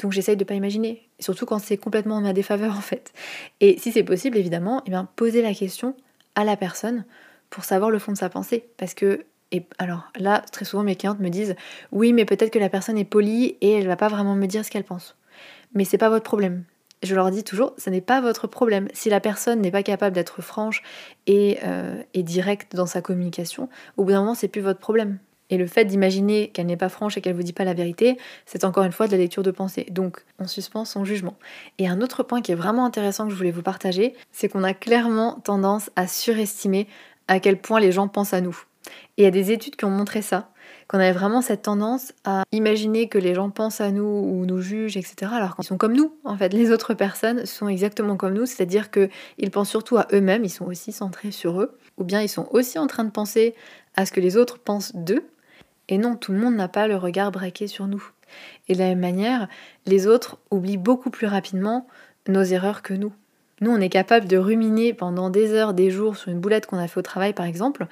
donc 0.00 0.12
j'essaye 0.12 0.36
de 0.36 0.42
ne 0.42 0.48
pas 0.48 0.54
imaginer. 0.54 1.08
Surtout 1.20 1.46
quand 1.46 1.60
c'est 1.60 1.76
complètement 1.76 2.16
en 2.16 2.20
ma 2.22 2.32
défaveur 2.32 2.76
en 2.76 2.80
fait. 2.80 3.12
Et 3.60 3.78
si 3.78 3.92
c'est 3.92 4.02
possible, 4.02 4.36
évidemment, 4.38 4.82
eh 4.86 4.90
bien, 4.90 5.08
posez 5.14 5.42
la 5.42 5.54
question 5.54 5.94
à 6.34 6.44
la 6.44 6.56
personne 6.56 7.04
pour 7.50 7.64
savoir 7.64 7.90
le 7.90 8.00
fond 8.00 8.10
de 8.10 8.16
sa 8.16 8.28
pensée. 8.28 8.64
Parce 8.78 8.94
que 8.94 9.24
et 9.52 9.66
alors 9.78 10.10
là, 10.18 10.42
très 10.52 10.64
souvent 10.64 10.82
mes 10.82 10.96
clientes 10.96 11.20
me 11.20 11.28
disent 11.28 11.54
oui, 11.92 12.12
mais 12.12 12.24
peut-être 12.24 12.50
que 12.50 12.58
la 12.58 12.68
personne 12.68 12.98
est 12.98 13.04
polie 13.04 13.56
et 13.60 13.72
elle 13.72 13.86
va 13.86 13.96
pas 13.96 14.08
vraiment 14.08 14.34
me 14.34 14.46
dire 14.46 14.64
ce 14.64 14.70
qu'elle 14.70 14.84
pense. 14.84 15.16
Mais 15.74 15.84
c'est 15.84 15.98
pas 15.98 16.08
votre 16.08 16.24
problème 16.24 16.64
je 17.04 17.14
leur 17.14 17.30
dis 17.30 17.44
toujours, 17.44 17.74
ce 17.78 17.90
n'est 17.90 18.00
pas 18.00 18.20
votre 18.20 18.46
problème. 18.46 18.88
Si 18.92 19.10
la 19.10 19.20
personne 19.20 19.60
n'est 19.60 19.70
pas 19.70 19.82
capable 19.82 20.14
d'être 20.14 20.42
franche 20.42 20.82
euh, 21.28 22.02
et, 22.14 22.22
directe 22.22 22.74
dans 22.74 22.86
sa 22.86 23.02
communication, 23.02 23.68
au 23.96 24.04
bout 24.04 24.12
d'un 24.12 24.20
moment, 24.20 24.34
c'est 24.34 24.48
plus 24.48 24.60
votre 24.60 24.80
problème. 24.80 25.18
Et 25.50 25.58
le 25.58 25.66
fait 25.66 25.84
d'imaginer 25.84 26.48
qu'elle 26.48 26.66
n'est 26.66 26.76
pas 26.76 26.88
franche 26.88 27.18
et 27.18 27.20
qu'elle 27.20 27.36
vous 27.36 27.42
dit 27.42 27.52
pas 27.52 27.64
la 27.64 27.74
vérité, 27.74 28.16
c'est 28.46 28.64
encore 28.64 28.84
une 28.84 28.92
fois 28.92 29.06
de 29.06 29.12
la 29.12 29.18
lecture 29.18 29.42
de 29.42 29.50
pensée. 29.50 29.86
Donc, 29.90 30.24
on 30.38 30.46
suspend 30.46 30.86
son 30.86 31.04
jugement. 31.04 31.36
Et 31.78 31.86
un 31.86 32.00
autre 32.00 32.22
point 32.22 32.40
qui 32.40 32.52
est 32.52 32.56
vraiment 32.56 32.86
intéressant 32.86 33.26
que 33.26 33.30
je 33.30 33.36
voulais 33.36 33.50
vous 33.50 33.62
partager, 33.62 34.14
c'est 34.32 34.48
qu'on 34.48 34.64
a 34.64 34.72
clairement 34.72 35.40
tendance 35.44 35.90
à 35.96 36.06
surestimer 36.06 36.88
à 37.28 37.40
quel 37.40 37.60
point 37.60 37.78
les 37.78 37.92
gens 37.92 38.08
pensent 38.08 38.34
à 38.34 38.40
nous. 38.40 38.58
Et 39.16 39.22
il 39.22 39.24
y 39.24 39.28
a 39.28 39.30
des 39.30 39.52
études 39.52 39.76
qui 39.76 39.84
ont 39.84 39.90
montré 39.90 40.22
ça 40.22 40.50
qu'on 40.88 40.98
avait 40.98 41.12
vraiment 41.12 41.40
cette 41.40 41.62
tendance 41.62 42.12
à 42.24 42.44
imaginer 42.52 43.08
que 43.08 43.18
les 43.18 43.34
gens 43.34 43.50
pensent 43.50 43.80
à 43.80 43.90
nous 43.90 44.04
ou 44.04 44.44
nous 44.44 44.60
jugent, 44.60 44.96
etc. 44.96 45.30
Alors 45.32 45.56
qu'ils 45.56 45.64
sont 45.64 45.76
comme 45.76 45.94
nous, 45.94 46.14
en 46.24 46.36
fait. 46.36 46.52
Les 46.52 46.70
autres 46.70 46.94
personnes 46.94 47.46
sont 47.46 47.68
exactement 47.68 48.16
comme 48.16 48.34
nous, 48.34 48.46
c'est-à-dire 48.46 48.90
qu'ils 48.90 49.50
pensent 49.50 49.70
surtout 49.70 49.96
à 49.96 50.06
eux-mêmes, 50.12 50.44
ils 50.44 50.50
sont 50.50 50.66
aussi 50.66 50.92
centrés 50.92 51.30
sur 51.30 51.60
eux, 51.60 51.78
ou 51.96 52.04
bien 52.04 52.20
ils 52.20 52.28
sont 52.28 52.48
aussi 52.50 52.78
en 52.78 52.86
train 52.86 53.04
de 53.04 53.10
penser 53.10 53.54
à 53.96 54.06
ce 54.06 54.12
que 54.12 54.20
les 54.20 54.36
autres 54.36 54.58
pensent 54.58 54.94
d'eux. 54.94 55.24
Et 55.88 55.98
non, 55.98 56.16
tout 56.16 56.32
le 56.32 56.38
monde 56.38 56.56
n'a 56.56 56.68
pas 56.68 56.86
le 56.86 56.96
regard 56.96 57.30
braqué 57.30 57.66
sur 57.66 57.86
nous. 57.86 58.04
Et 58.68 58.74
de 58.74 58.78
la 58.78 58.86
même 58.86 59.00
manière, 59.00 59.48
les 59.86 60.06
autres 60.06 60.38
oublient 60.50 60.78
beaucoup 60.78 61.10
plus 61.10 61.26
rapidement 61.26 61.86
nos 62.26 62.42
erreurs 62.42 62.82
que 62.82 62.94
nous. 62.94 63.12
Nous, 63.60 63.70
on 63.70 63.80
est 63.80 63.90
capable 63.90 64.26
de 64.26 64.36
ruminer 64.36 64.94
pendant 64.94 65.30
des 65.30 65.52
heures, 65.52 65.74
des 65.74 65.90
jours 65.90 66.16
sur 66.16 66.30
une 66.30 66.40
boulette 66.40 66.66
qu'on 66.66 66.78
a 66.78 66.88
fait 66.88 66.98
au 66.98 67.02
travail, 67.02 67.32
par 67.34 67.46
exemple, 67.46 67.86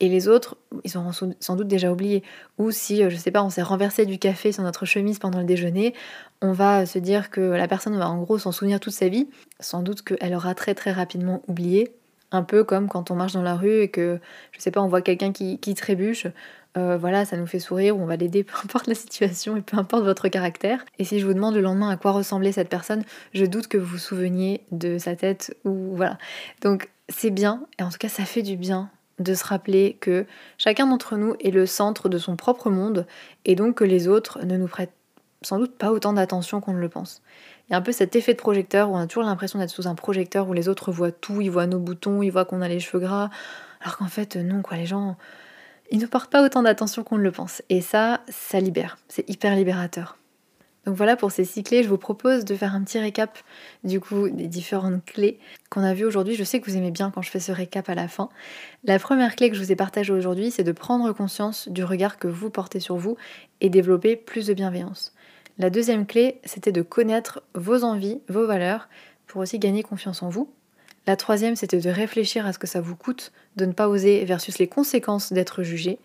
et 0.00 0.08
les 0.08 0.28
autres, 0.28 0.56
ils 0.84 0.96
auront 0.96 1.10
sans 1.12 1.56
doute 1.56 1.66
déjà 1.66 1.90
oublié. 1.90 2.22
Ou 2.58 2.70
si, 2.70 3.02
euh, 3.02 3.10
je 3.10 3.16
sais 3.16 3.32
pas, 3.32 3.42
on 3.42 3.50
s'est 3.50 3.62
renversé 3.62 4.06
du 4.06 4.18
café 4.18 4.52
sur 4.52 4.62
notre 4.62 4.86
chemise 4.86 5.18
pendant 5.18 5.38
le 5.40 5.44
déjeuner, 5.44 5.94
on 6.40 6.52
va 6.52 6.86
se 6.86 6.98
dire 6.98 7.30
que 7.30 7.40
la 7.40 7.66
personne 7.66 7.96
va 7.98 8.08
en 8.08 8.22
gros 8.22 8.38
s'en 8.38 8.52
souvenir 8.52 8.78
toute 8.78 8.92
sa 8.92 9.08
vie. 9.08 9.28
Sans 9.58 9.82
doute 9.82 10.02
qu'elle 10.02 10.34
aura 10.34 10.54
très 10.54 10.74
très 10.74 10.92
rapidement 10.92 11.42
oublié. 11.48 11.92
Un 12.30 12.42
peu 12.42 12.62
comme 12.62 12.88
quand 12.88 13.10
on 13.10 13.16
marche 13.16 13.32
dans 13.32 13.42
la 13.42 13.56
rue 13.56 13.80
et 13.80 13.88
que, 13.88 14.20
je 14.52 14.60
sais 14.60 14.70
pas, 14.70 14.82
on 14.82 14.88
voit 14.88 15.02
quelqu'un 15.02 15.32
qui, 15.32 15.58
trébuche. 15.74 16.26
Euh, 16.76 16.96
voilà, 16.96 17.24
ça 17.24 17.36
nous 17.36 17.46
fait 17.46 17.58
sourire 17.58 17.96
ou 17.96 18.02
on 18.02 18.06
va 18.06 18.16
l'aider, 18.16 18.44
peu 18.44 18.54
importe 18.62 18.86
la 18.86 18.94
situation 18.94 19.56
et 19.56 19.62
peu 19.62 19.78
importe 19.78 20.04
votre 20.04 20.28
caractère. 20.28 20.84
Et 21.00 21.04
si 21.04 21.18
je 21.18 21.26
vous 21.26 21.34
demande 21.34 21.56
le 21.56 21.60
lendemain 21.60 21.88
à 21.88 21.96
quoi 21.96 22.12
ressemblait 22.12 22.52
cette 22.52 22.68
personne, 22.68 23.02
je 23.34 23.46
doute 23.46 23.66
que 23.66 23.78
vous 23.78 23.86
vous 23.86 23.98
souveniez 23.98 24.60
de 24.70 24.98
sa 24.98 25.16
tête 25.16 25.56
ou 25.64 25.96
voilà. 25.96 26.18
Donc 26.62 26.88
c'est 27.08 27.30
bien, 27.30 27.66
et 27.80 27.82
en 27.82 27.88
tout 27.88 27.98
cas 27.98 28.10
ça 28.10 28.24
fait 28.26 28.42
du 28.42 28.56
bien 28.56 28.90
de 29.18 29.34
se 29.34 29.44
rappeler 29.44 29.96
que 30.00 30.26
chacun 30.56 30.86
d'entre 30.86 31.16
nous 31.16 31.34
est 31.40 31.50
le 31.50 31.66
centre 31.66 32.08
de 32.08 32.18
son 32.18 32.36
propre 32.36 32.70
monde 32.70 33.06
et 33.44 33.54
donc 33.54 33.76
que 33.76 33.84
les 33.84 34.08
autres 34.08 34.44
ne 34.44 34.56
nous 34.56 34.68
prêtent 34.68 34.92
sans 35.42 35.58
doute 35.58 35.76
pas 35.76 35.92
autant 35.92 36.12
d'attention 36.12 36.60
qu'on 36.60 36.72
ne 36.72 36.80
le 36.80 36.88
pense. 36.88 37.22
Il 37.68 37.72
y 37.72 37.74
a 37.74 37.78
un 37.78 37.82
peu 37.82 37.92
cet 37.92 38.16
effet 38.16 38.32
de 38.32 38.38
projecteur 38.38 38.90
où 38.90 38.94
on 38.94 38.98
a 38.98 39.06
toujours 39.06 39.24
l'impression 39.24 39.58
d'être 39.58 39.70
sous 39.70 39.86
un 39.86 39.94
projecteur 39.94 40.48
où 40.48 40.52
les 40.52 40.68
autres 40.68 40.90
voient 40.90 41.12
tout, 41.12 41.40
ils 41.40 41.50
voient 41.50 41.66
nos 41.66 41.78
boutons, 41.78 42.22
ils 42.22 42.30
voient 42.30 42.44
qu'on 42.44 42.60
a 42.60 42.68
les 42.68 42.80
cheveux 42.80 42.98
gras, 42.98 43.30
alors 43.80 43.98
qu'en 43.98 44.08
fait 44.08 44.36
non 44.36 44.62
quoi, 44.62 44.76
les 44.76 44.86
gens 44.86 45.16
ils 45.90 45.98
ne 45.98 46.06
portent 46.06 46.30
pas 46.30 46.44
autant 46.44 46.62
d'attention 46.62 47.02
qu'on 47.02 47.16
ne 47.16 47.22
le 47.22 47.30
pense. 47.30 47.62
Et 47.70 47.80
ça, 47.80 48.20
ça 48.28 48.60
libère, 48.60 48.98
c'est 49.08 49.28
hyper 49.28 49.54
libérateur. 49.54 50.17
Donc 50.88 50.96
voilà 50.96 51.16
pour 51.16 51.30
ces 51.30 51.44
six 51.44 51.64
clés, 51.64 51.82
je 51.82 51.88
vous 51.90 51.98
propose 51.98 52.46
de 52.46 52.54
faire 52.54 52.74
un 52.74 52.82
petit 52.82 52.98
récap 52.98 53.38
du 53.84 54.00
coup 54.00 54.30
des 54.30 54.46
différentes 54.46 55.04
clés 55.04 55.38
qu'on 55.68 55.82
a 55.82 55.92
vues 55.92 56.06
aujourd'hui. 56.06 56.34
Je 56.34 56.44
sais 56.44 56.60
que 56.60 56.70
vous 56.70 56.78
aimez 56.78 56.90
bien 56.90 57.10
quand 57.10 57.20
je 57.20 57.28
fais 57.28 57.40
ce 57.40 57.52
récap 57.52 57.90
à 57.90 57.94
la 57.94 58.08
fin. 58.08 58.30
La 58.84 58.98
première 58.98 59.36
clé 59.36 59.50
que 59.50 59.56
je 59.56 59.62
vous 59.62 59.70
ai 59.70 59.76
partagée 59.76 60.14
aujourd'hui, 60.14 60.50
c'est 60.50 60.64
de 60.64 60.72
prendre 60.72 61.12
conscience 61.12 61.68
du 61.68 61.84
regard 61.84 62.18
que 62.18 62.26
vous 62.26 62.48
portez 62.48 62.80
sur 62.80 62.96
vous 62.96 63.18
et 63.60 63.68
développer 63.68 64.16
plus 64.16 64.46
de 64.46 64.54
bienveillance. 64.54 65.12
La 65.58 65.68
deuxième 65.68 66.06
clé, 66.06 66.40
c'était 66.46 66.72
de 66.72 66.80
connaître 66.80 67.42
vos 67.54 67.84
envies, 67.84 68.22
vos 68.30 68.46
valeurs, 68.46 68.88
pour 69.26 69.42
aussi 69.42 69.58
gagner 69.58 69.82
confiance 69.82 70.22
en 70.22 70.30
vous. 70.30 70.50
La 71.06 71.16
troisième, 71.16 71.54
c'était 71.54 71.80
de 71.80 71.90
réfléchir 71.90 72.46
à 72.46 72.54
ce 72.54 72.58
que 72.58 72.66
ça 72.66 72.80
vous 72.80 72.96
coûte 72.96 73.32
de 73.56 73.66
ne 73.66 73.72
pas 73.72 73.90
oser 73.90 74.24
versus 74.24 74.58
les 74.58 74.68
conséquences 74.68 75.34
d'être 75.34 75.62
jugé. 75.62 75.98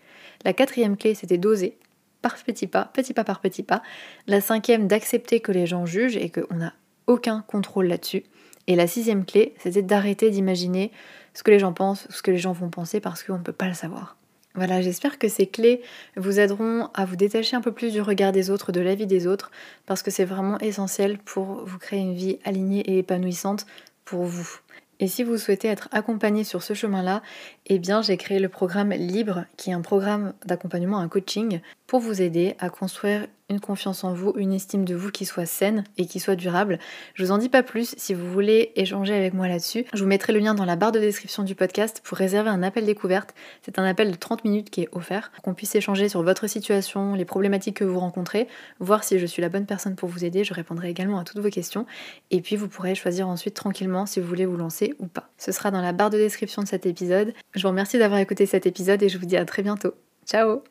La 0.43 0.52
quatrième 0.52 0.98
clé, 0.98 1.15
c'était 1.15 1.38
d'oser, 1.38 1.78
par 2.24 2.36
petit 2.38 2.66
pas, 2.66 2.90
petit 2.94 3.14
pas 3.14 3.24
par 3.24 3.40
petit 3.40 3.62
pas. 3.62 3.84
La 4.26 4.42
cinquième, 4.42 4.88
d'accepter 4.88 5.42
que 5.42 5.52
les 5.52 5.68
gens 5.68 5.86
jugent 5.86 6.18
et 6.18 6.32
qu'on 6.32 6.56
n'a 6.56 6.74
aucun 7.06 7.42
contrôle 7.42 7.86
là-dessus. 7.86 8.24
Et 8.66 8.76
la 8.76 8.88
sixième 8.88 9.26
clé, 9.26 9.54
c'était 9.60 9.84
d'arrêter 9.84 10.32
d'imaginer 10.32 10.92
ce 11.34 11.44
que 11.44 11.52
les 11.52 11.60
gens 11.60 11.74
pensent, 11.74 12.08
ce 12.10 12.22
que 12.22 12.32
les 12.32 12.38
gens 12.38 12.54
vont 12.54 12.70
penser 12.70 13.00
parce 13.00 13.24
qu'on 13.24 13.38
ne 13.38 13.44
peut 13.44 13.52
pas 13.52 13.68
le 13.68 13.74
savoir. 13.74 14.16
Voilà, 14.56 14.82
j'espère 14.82 15.18
que 15.18 15.28
ces 15.28 15.48
clés 15.48 15.82
vous 16.16 16.40
aideront 16.40 16.90
à 16.94 17.06
vous 17.06 17.16
détacher 17.16 17.56
un 17.56 17.62
peu 17.62 17.72
plus 17.72 17.92
du 17.92 18.02
regard 18.02 18.32
des 18.32 18.52
autres, 18.52 18.72
de 18.72 18.82
la 18.82 18.96
vie 18.96 19.08
des 19.08 19.28
autres, 19.28 19.52
parce 19.86 20.04
que 20.04 20.12
c'est 20.12 20.26
vraiment 20.26 20.60
essentiel 20.60 21.18
pour 21.18 21.66
vous 21.66 21.80
créer 21.80 22.00
une 22.00 22.14
vie 22.14 22.38
alignée 22.46 22.82
et 22.82 23.00
épanouissante 23.00 23.66
pour 24.06 24.24
vous. 24.24 24.60
Et 25.00 25.08
si 25.08 25.24
vous 25.24 25.38
souhaitez 25.38 25.68
être 25.68 25.90
accompagné 25.92 26.44
sur 26.44 26.62
ce 26.62 26.74
chemin-là, 26.76 27.24
eh 27.67 27.80
bien 27.80 28.02
j'ai 28.02 28.17
créé 28.17 28.39
le 28.39 28.49
programme 28.49 28.91
Libre, 28.91 29.45
qui 29.58 29.69
est 29.69 29.73
un 29.73 29.82
programme 29.82 30.34
d'accompagnement, 30.45 30.97
un 30.97 31.08
coaching, 31.08 31.62
pour 31.88 31.99
vous 31.99 32.21
aider 32.21 32.56
à 32.60 32.69
construire 32.69 33.28
une 33.49 33.60
confiance 33.60 34.04
en 34.04 34.13
vous, 34.13 34.34
une 34.38 34.54
estime 34.54 34.86
de 34.86 34.95
vous 34.95 35.12
qui 35.12 35.26
soit 35.26 35.45
saine 35.45 35.84
et 35.97 36.08
qui 36.08 36.19
soit 36.19 36.36
durable. 36.36 36.80
Je 37.13 37.23
vous 37.23 37.32
en 37.32 37.38
dis 37.38 37.49
pas 37.49 37.62
plus 37.62 37.93
si 37.97 38.13
vous 38.13 38.32
voulez 38.32 38.71
échanger 38.76 39.13
avec 39.13 39.34
moi 39.34 39.47
là-dessus. 39.47 39.86
Je 39.93 40.02
vous 40.02 40.10
mettrai 40.10 40.34
le 40.34 40.39
lien 40.39 40.56
dans 40.56 40.65
la 40.65 40.76
barre 40.76 40.91
de 40.91 40.99
description 40.99 41.43
du 41.43 41.54
podcast 41.54 42.02
pour 42.04 42.17
réserver 42.17 42.49
un 42.49 42.63
appel 42.63 42.86
découverte. 42.86 43.36
C'est 43.62 43.80
un 43.80 43.84
appel 43.84 44.12
de 44.12 44.15
30 44.15 44.43
minutes 44.43 44.69
qui 44.69 44.82
est 44.82 44.89
offert 44.91 45.32
pour 45.32 45.43
qu'on 45.43 45.54
puisse 45.54 45.76
échanger 45.76 46.10
sur 46.10 46.23
votre 46.23 46.47
situation, 46.47 47.13
les 47.13 47.26
problématiques 47.26 47.78
que 47.78 47.84
vous 47.84 47.99
rencontrez, 47.99 48.47
voir 48.80 49.04
si 49.04 49.19
je 49.19 49.26
suis 49.26 49.41
la 49.41 49.49
bonne 49.49 49.65
personne 49.65 49.95
pour 49.95 50.10
vous 50.10 50.26
aider. 50.26 50.43
Je 50.43 50.54
répondrai 50.54 50.89
également 50.89 51.19
à 51.19 51.23
toutes 51.23 51.39
vos 51.39 51.49
questions 51.49 51.86
et 52.32 52.41
puis 52.41 52.56
vous 52.56 52.67
pourrez 52.67 52.95
choisir 52.95 53.28
ensuite 53.28 53.54
tranquillement 53.54 54.06
si 54.06 54.19
vous 54.19 54.28
voulez 54.28 54.45
vous 54.45 54.58
lancer 54.58 54.95
ou 54.99 55.06
pas. 55.06 55.30
Ce 55.38 55.52
sera 55.52 55.69
dans 55.69 55.82
la 55.82 55.91
barre 55.91 56.10
de 56.10 56.17
description 56.17 56.63
de 56.63 56.67
cet 56.67 56.86
épisode. 56.86 57.34
Je 57.56 57.62
vous 57.62 57.70
remercie 57.70 58.00
d'avoir 58.00 58.20
écouté 58.20 58.46
cet 58.46 58.66
épisode 58.66 59.04
et 59.04 59.10
je 59.10 59.18
vous 59.18 59.26
dis 59.26 59.38
à 59.38 59.46
très 59.46 59.62
bientôt. 59.62 59.94
Ciao 60.26 60.63